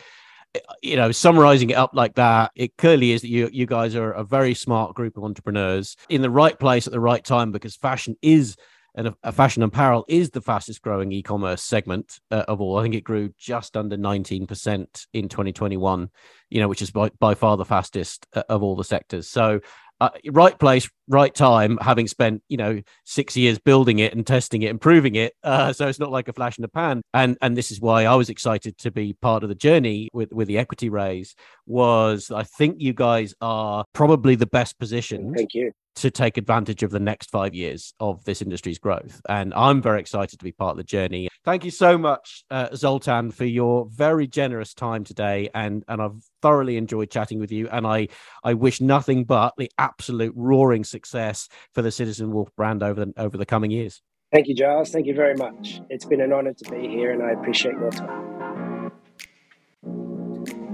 you 0.82 0.96
know, 0.96 1.12
summarizing 1.12 1.70
it 1.70 1.76
up 1.76 1.90
like 1.94 2.14
that, 2.14 2.51
it 2.55 2.76
clearly 2.76 3.12
is 3.12 3.22
that 3.22 3.28
you 3.28 3.48
you 3.53 3.66
guys 3.66 3.94
are 3.94 4.12
a 4.12 4.24
very 4.24 4.55
smart 4.55 4.94
group 4.94 5.16
of 5.16 5.24
entrepreneurs 5.24 5.96
in 6.09 6.22
the 6.22 6.30
right 6.30 6.59
place 6.59 6.86
at 6.86 6.92
the 6.92 7.01
right 7.01 7.24
time 7.24 7.53
because 7.53 7.76
fashion 7.76 8.16
is 8.22 8.57
and 8.94 9.14
a 9.22 9.30
fashion 9.30 9.62
apparel 9.62 10.05
is 10.09 10.30
the 10.30 10.40
fastest 10.40 10.82
growing 10.82 11.12
e-commerce 11.12 11.62
segment 11.62 12.18
uh, 12.32 12.44
of 12.48 12.61
all. 12.61 12.76
I 12.76 12.82
think 12.82 12.94
it 12.94 13.05
grew 13.05 13.32
just 13.38 13.76
under 13.76 13.96
19% 13.96 15.07
in 15.12 15.28
2021, 15.28 16.11
you 16.51 16.61
know, 16.61 16.66
which 16.66 16.82
is 16.82 16.90
by, 16.90 17.11
by 17.20 17.34
far 17.34 17.57
the 17.57 17.64
fastest 17.64 18.26
uh, 18.34 18.42
of 18.48 18.64
all 18.64 18.74
the 18.74 18.84
sectors. 18.84 19.28
So 19.28 19.61
uh, 20.01 20.11
right 20.30 20.59
place, 20.59 20.88
right 21.09 21.34
time, 21.34 21.78
having 21.80 22.07
spent 22.07 22.42
you 22.48 22.57
know 22.57 22.80
six 23.05 23.36
years 23.36 23.59
building 23.59 23.98
it 23.98 24.14
and 24.14 24.26
testing 24.26 24.62
it, 24.62 24.70
improving 24.70 25.14
it. 25.14 25.34
Uh, 25.51 25.72
so 25.72 25.88
it's 25.88 25.98
not 25.98 26.12
like 26.12 26.28
a 26.28 26.32
flash 26.32 26.59
in 26.59 26.62
the 26.62 26.68
pan. 26.68 27.03
And 27.12 27.36
and 27.42 27.57
this 27.57 27.72
is 27.72 27.80
why 27.80 28.05
I 28.05 28.14
was 28.14 28.30
excited 28.30 28.78
to 28.78 28.90
be 28.92 29.14
part 29.14 29.42
of 29.42 29.48
the 29.48 29.55
journey 29.55 30.09
with 30.12 30.32
with 30.32 30.46
the 30.46 30.59
equity 30.59 30.88
raise. 30.88 31.34
Was 31.66 32.30
I 32.30 32.44
think 32.44 32.76
you 32.78 32.92
guys 32.92 33.34
are 33.40 33.84
probably 33.92 34.36
the 34.36 34.46
best 34.46 34.78
positioned. 34.78 35.34
Thank 35.34 35.55
you 35.55 35.72
to 36.01 36.11
take 36.11 36.36
advantage 36.36 36.82
of 36.82 36.90
the 36.90 37.01
next 37.01 37.30
five 37.30 37.55
years 37.55 37.94
of 38.01 38.24
this 38.24 38.40
industry's 38.40 38.78
growth. 38.78 39.20
And 39.28 39.53
I'm 39.55 39.82
very 39.82 40.01
excited 40.01 40.38
to 40.38 40.44
be 40.44 40.53
part 40.53 40.72
of 40.72 40.76
the 40.78 40.84
journey. 40.84 41.28
Thank 41.44 41.64
you 41.64 41.70
so 41.70 41.98
much, 41.98 42.44
uh, 42.51 42.74
Zoltan, 42.74 43.30
for 43.30 43.44
your 43.44 43.86
very 43.90 44.26
generous 44.26 44.72
time 44.74 45.05
today. 45.05 45.51
And, 45.55 45.84
and 45.88 46.01
I've 46.01 46.22
thoroughly 46.42 46.76
enjoyed 46.76 47.11
chatting 47.11 47.38
with 47.38 47.53
you. 47.53 47.68
And 47.68 47.86
I, 47.86 48.09
I 48.42 48.55
wish 48.55 48.80
nothing 48.80 49.24
but 49.24 49.55
the 49.59 49.70
absolute 49.78 50.32
roaring 50.36 50.84
success 50.84 51.48
for 51.74 51.82
the 51.82 51.90
Citizen 51.90 52.32
Wolf 52.32 52.48
brand 52.57 52.82
over 52.82 53.05
the, 53.05 53.12
over 53.16 53.36
the 53.36 53.46
coming 53.46 53.70
years. 53.70 54.01
Thank 54.32 54.48
you, 54.48 54.55
Giles. 54.55 54.90
Thank 54.90 55.07
you 55.07 55.14
very 55.14 55.34
much. 55.34 55.80
It's 55.90 56.05
been 56.05 56.20
an 56.20 56.32
honor 56.32 56.55
to 56.55 56.70
be 56.70 56.88
here, 56.88 57.11
and 57.11 57.22
I 57.22 57.32
appreciate 57.32 57.74
your 57.74 57.90
time. 57.90 58.92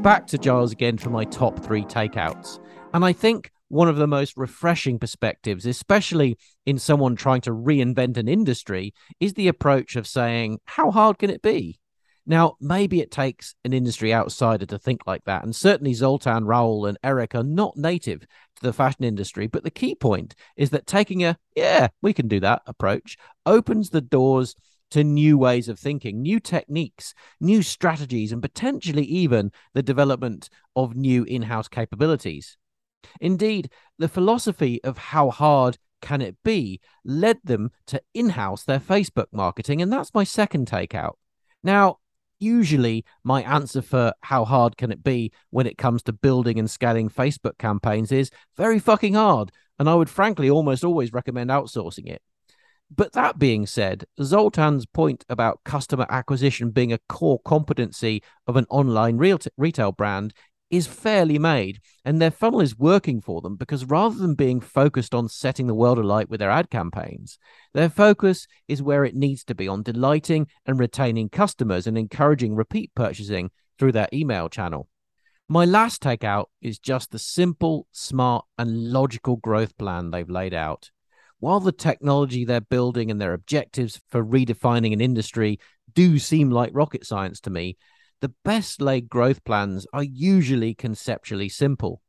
Back 0.03 0.27
to 0.29 0.39
Giles 0.39 0.73
again 0.73 0.99
for 0.99 1.11
my 1.11 1.25
top 1.25 1.59
three 1.65 1.83
takeouts. 1.83 2.61
And 2.93 3.05
I 3.05 3.13
think 3.13 3.51
one 3.69 3.89
of 3.89 3.97
the 3.97 4.07
most 4.07 4.37
refreshing 4.37 4.99
perspectives, 4.99 5.67
especially 5.67 6.39
in 6.65 6.79
someone 6.79 7.17
trying 7.17 7.41
to 7.43 7.51
reinvent 7.51 8.17
an 8.17 8.29
industry, 8.29 8.95
is 9.21 9.35
the 9.35 9.49
approach 9.49 9.97
of 9.97 10.07
saying, 10.07 10.61
How 10.65 10.91
hard 10.91 11.19
can 11.19 11.31
it 11.31 11.43
be? 11.43 11.79
Now, 12.29 12.57
maybe 12.61 13.01
it 13.01 13.13
takes 13.13 13.55
an 13.65 13.73
industry 13.73 14.13
outsider 14.13 14.67
to 14.67 14.79
think 14.79 15.07
like 15.07 15.25
that. 15.25 15.45
And 15.45 15.55
certainly 15.55 15.95
Zoltan, 15.95 16.45
Raul, 16.45 16.89
and 16.89 16.99
Eric 17.05 17.37
are 17.37 17.45
not 17.45 17.77
native 17.77 18.21
to 18.21 18.63
the 18.63 18.73
fashion 18.73 19.05
industry. 19.05 19.47
But 19.47 19.63
the 19.63 19.71
key 19.71 19.95
point 19.95 20.35
is 20.57 20.71
that 20.71 20.89
taking 20.89 21.23
a, 21.25 21.39
yeah, 21.55 21.89
we 22.03 22.13
can 22.13 22.27
do 22.27 22.41
that 22.41 22.63
approach 22.67 23.17
opens 23.45 23.91
the 23.91 24.01
doors 24.01 24.57
to 24.91 25.05
new 25.05 25.39
ways 25.39 25.69
of 25.69 25.79
thinking, 25.79 26.21
new 26.23 26.41
techniques, 26.41 27.15
new 27.41 27.63
strategies, 27.63 28.33
and 28.33 28.43
potentially 28.43 29.05
even 29.05 29.53
the 29.75 29.83
development 29.83 30.49
of 30.75 30.97
new 30.97 31.23
in 31.25 31.43
house 31.43 31.69
capabilities. 31.69 32.57
Indeed, 33.21 33.71
the 33.99 34.09
philosophy 34.09 34.83
of 34.85 34.99
how 34.99 35.31
hard 35.31 35.79
can 36.03 36.21
it 36.21 36.37
be 36.45 36.81
led 37.05 37.39
them 37.45 37.71
to 37.87 38.01
in 38.15 38.31
house 38.31 38.65
their 38.65 38.81
Facebook 38.81 39.27
marketing. 39.33 39.83
And 39.83 39.93
that's 39.93 40.15
my 40.15 40.25
second 40.25 40.69
takeout. 40.69 41.15
Now, 41.63 41.99
usually 42.39 43.05
my 43.25 43.43
answer 43.43 43.83
for 43.83 44.13
how 44.21 44.45
hard 44.45 44.77
can 44.77 44.93
it 44.93 45.03
be 45.03 45.33
when 45.51 45.67
it 45.67 45.79
comes 45.79 46.03
to 46.05 46.13
building 46.13 46.59
and 46.59 46.71
scaling 46.71 47.09
Facebook 47.09 47.59
campaigns 47.59 48.13
is 48.13 48.31
very 48.57 48.79
fucking 48.79 49.15
hard. 49.15 49.51
And 49.79 49.89
I 49.89 49.95
would 49.95 50.11
frankly 50.11 50.51
almost 50.51 50.85
always 50.85 51.13
recommend 51.13 51.51
outsourcing 51.51 52.09
it. 52.09 52.23
But 52.95 53.13
that 53.15 53.39
being 53.39 53.67
said, 53.67 54.05
Zoltan's 54.21 54.87
point 54.87 55.25
about 55.29 55.65
customer 55.65 56.07
acquisition 56.09 56.71
being 56.71 56.93
a 56.93 57.01
core 57.09 57.41
competency 57.45 58.23
of 58.47 58.57
an 58.57 58.67
online 58.71 59.17
retail 59.17 59.93
brand 59.93 60.33
is 60.71 60.87
fairly 60.87 61.39
made 61.39 61.81
and 62.05 62.21
their 62.21 62.31
funnel 62.31 62.61
is 62.61 62.79
working 62.79 63.21
for 63.21 63.41
them 63.41 63.57
because 63.57 63.85
rather 63.85 64.17
than 64.17 64.35
being 64.35 64.61
focused 64.61 65.15
on 65.15 65.29
setting 65.29 65.67
the 65.67 65.75
world 65.75 65.99
alight 65.99 66.29
with 66.29 66.41
their 66.41 66.51
ad 66.51 66.71
campaigns, 66.71 67.39
their 67.73 67.89
focus 67.89 68.47
is 68.67 68.83
where 68.83 69.05
it 69.05 69.15
needs 69.15 69.45
to 69.45 69.55
be 69.55 69.69
on 69.69 69.83
delighting 69.83 70.47
and 70.65 70.79
retaining 70.79 71.29
customers 71.29 71.87
and 71.87 71.97
encouraging 71.97 72.55
repeat 72.55 72.91
purchasing 72.95 73.51
through 73.79 73.93
their 73.93 74.09
email 74.13 74.49
channel. 74.49 74.89
My 75.49 75.65
last 75.65 76.03
takeout 76.03 76.47
is 76.61 76.81
just 76.81 77.13
the 77.13 77.21
simple, 77.21 77.87
smart, 77.93 78.45
and 78.59 78.91
logical 78.93 79.37
growth 79.37 79.79
plan 79.79 80.11
they've 80.11 80.29
laid 80.29 80.53
out. 80.53 80.91
While 81.39 81.61
the 81.61 81.71
technology 81.71 82.45
they're 82.45 82.61
building 82.61 83.11
and 83.11 83.21
their 83.21 83.35
objectives 83.35 84.01
for 84.09 84.25
redefining 84.25 84.93
an 84.93 85.01
industry 85.01 85.61
do 85.95 86.19
seem 86.19 86.51
like 86.51 86.71
rocket 86.73 87.07
science 87.07 87.41
to 87.43 87.51
me, 87.51 87.77
the 88.21 88.33
best 88.45 88.81
laid 88.81 89.09
growth 89.09 89.45
plans 89.45 89.87
are 89.93 90.03
usually 90.03 90.75
conceptually 90.75 91.49
simple. 91.49 92.03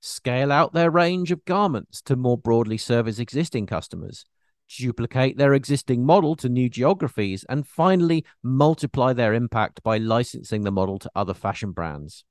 Scale 0.00 0.52
out 0.52 0.72
their 0.72 0.90
range 0.90 1.30
of 1.30 1.44
garments 1.44 2.00
to 2.02 2.16
more 2.16 2.38
broadly 2.38 2.78
serve 2.78 3.06
service 3.06 3.18
existing 3.18 3.66
customers, 3.66 4.24
duplicate 4.68 5.36
their 5.38 5.54
existing 5.54 6.04
model 6.04 6.36
to 6.36 6.48
new 6.48 6.68
geographies, 6.68 7.44
and 7.48 7.66
finally 7.66 8.24
multiply 8.42 9.12
their 9.12 9.34
impact 9.34 9.82
by 9.82 9.96
licensing 9.96 10.62
the 10.62 10.70
model 10.70 10.98
to 10.98 11.10
other 11.14 11.34
fashion 11.34 11.72
brands. 11.72 12.24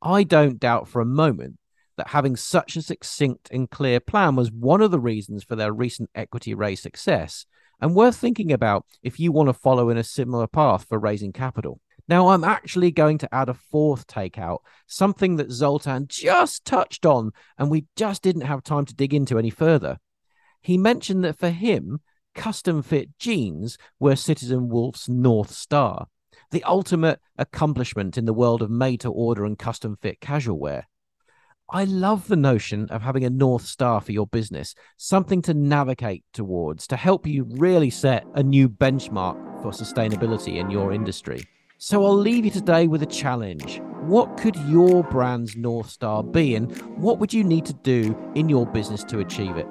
I 0.00 0.22
don't 0.22 0.60
doubt 0.60 0.88
for 0.88 1.00
a 1.00 1.06
moment 1.06 1.58
that 1.96 2.08
having 2.08 2.36
such 2.36 2.76
a 2.76 2.82
succinct 2.82 3.48
and 3.50 3.70
clear 3.70 4.00
plan 4.00 4.36
was 4.36 4.50
one 4.50 4.80
of 4.80 4.90
the 4.90 5.00
reasons 5.00 5.44
for 5.44 5.56
their 5.56 5.72
recent 5.72 6.10
equity 6.14 6.54
raise 6.54 6.80
success, 6.80 7.46
and 7.80 7.94
worth 7.94 8.16
thinking 8.16 8.52
about 8.52 8.86
if 9.02 9.20
you 9.20 9.32
want 9.32 9.48
to 9.48 9.52
follow 9.52 9.90
in 9.90 9.98
a 9.98 10.04
similar 10.04 10.46
path 10.46 10.86
for 10.88 10.98
raising 10.98 11.32
capital. 11.32 11.80
Now, 12.08 12.28
I'm 12.28 12.44
actually 12.44 12.90
going 12.90 13.18
to 13.18 13.34
add 13.34 13.48
a 13.48 13.54
fourth 13.54 14.06
takeout, 14.06 14.58
something 14.86 15.36
that 15.36 15.52
Zoltan 15.52 16.06
just 16.08 16.64
touched 16.64 17.06
on, 17.06 17.30
and 17.58 17.70
we 17.70 17.86
just 17.96 18.22
didn't 18.22 18.42
have 18.42 18.64
time 18.64 18.84
to 18.86 18.94
dig 18.94 19.14
into 19.14 19.38
any 19.38 19.50
further. 19.50 19.98
He 20.60 20.78
mentioned 20.78 21.24
that 21.24 21.38
for 21.38 21.50
him, 21.50 22.00
custom 22.34 22.82
fit 22.82 23.18
jeans 23.18 23.78
were 24.00 24.16
Citizen 24.16 24.68
Wolf's 24.68 25.08
North 25.08 25.50
Star, 25.50 26.06
the 26.50 26.64
ultimate 26.64 27.20
accomplishment 27.38 28.18
in 28.18 28.24
the 28.24 28.34
world 28.34 28.62
of 28.62 28.70
made 28.70 29.00
to 29.00 29.10
order 29.10 29.44
and 29.44 29.58
custom 29.58 29.96
fit 29.96 30.20
casual 30.20 30.58
wear. 30.58 30.88
I 31.70 31.84
love 31.84 32.28
the 32.28 32.36
notion 32.36 32.88
of 32.90 33.00
having 33.00 33.24
a 33.24 33.30
North 33.30 33.64
Star 33.64 34.00
for 34.00 34.12
your 34.12 34.26
business, 34.26 34.74
something 34.98 35.40
to 35.42 35.54
navigate 35.54 36.24
towards 36.32 36.86
to 36.88 36.96
help 36.96 37.26
you 37.26 37.44
really 37.48 37.90
set 37.90 38.26
a 38.34 38.42
new 38.42 38.68
benchmark 38.68 39.62
for 39.62 39.70
sustainability 39.70 40.56
in 40.56 40.70
your 40.70 40.92
industry. 40.92 41.44
So 41.84 42.04
I'll 42.04 42.16
leave 42.16 42.44
you 42.44 42.50
today 42.52 42.86
with 42.86 43.02
a 43.02 43.06
challenge. 43.06 43.82
What 44.02 44.36
could 44.36 44.54
your 44.68 45.02
brand's 45.02 45.56
North 45.56 45.90
Star 45.90 46.22
be, 46.22 46.54
and 46.54 46.70
what 46.96 47.18
would 47.18 47.34
you 47.34 47.42
need 47.42 47.66
to 47.66 47.72
do 47.72 48.16
in 48.36 48.48
your 48.48 48.66
business 48.66 49.02
to 49.02 49.18
achieve 49.18 49.56
it? 49.56 49.66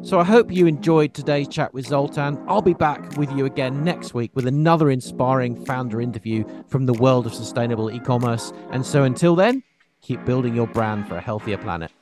So 0.00 0.18
I 0.18 0.24
hope 0.24 0.50
you 0.50 0.66
enjoyed 0.66 1.12
today's 1.12 1.48
chat 1.48 1.74
with 1.74 1.86
Zoltan. 1.86 2.42
I'll 2.48 2.62
be 2.62 2.72
back 2.72 3.18
with 3.18 3.30
you 3.32 3.44
again 3.44 3.84
next 3.84 4.14
week 4.14 4.30
with 4.32 4.46
another 4.46 4.88
inspiring 4.90 5.62
founder 5.66 6.00
interview 6.00 6.42
from 6.68 6.86
the 6.86 6.94
world 6.94 7.26
of 7.26 7.34
sustainable 7.34 7.90
e 7.90 8.00
commerce. 8.00 8.54
And 8.70 8.86
so 8.86 9.02
until 9.02 9.36
then, 9.36 9.62
keep 10.00 10.24
building 10.24 10.56
your 10.56 10.68
brand 10.68 11.06
for 11.06 11.18
a 11.18 11.20
healthier 11.20 11.58
planet. 11.58 11.92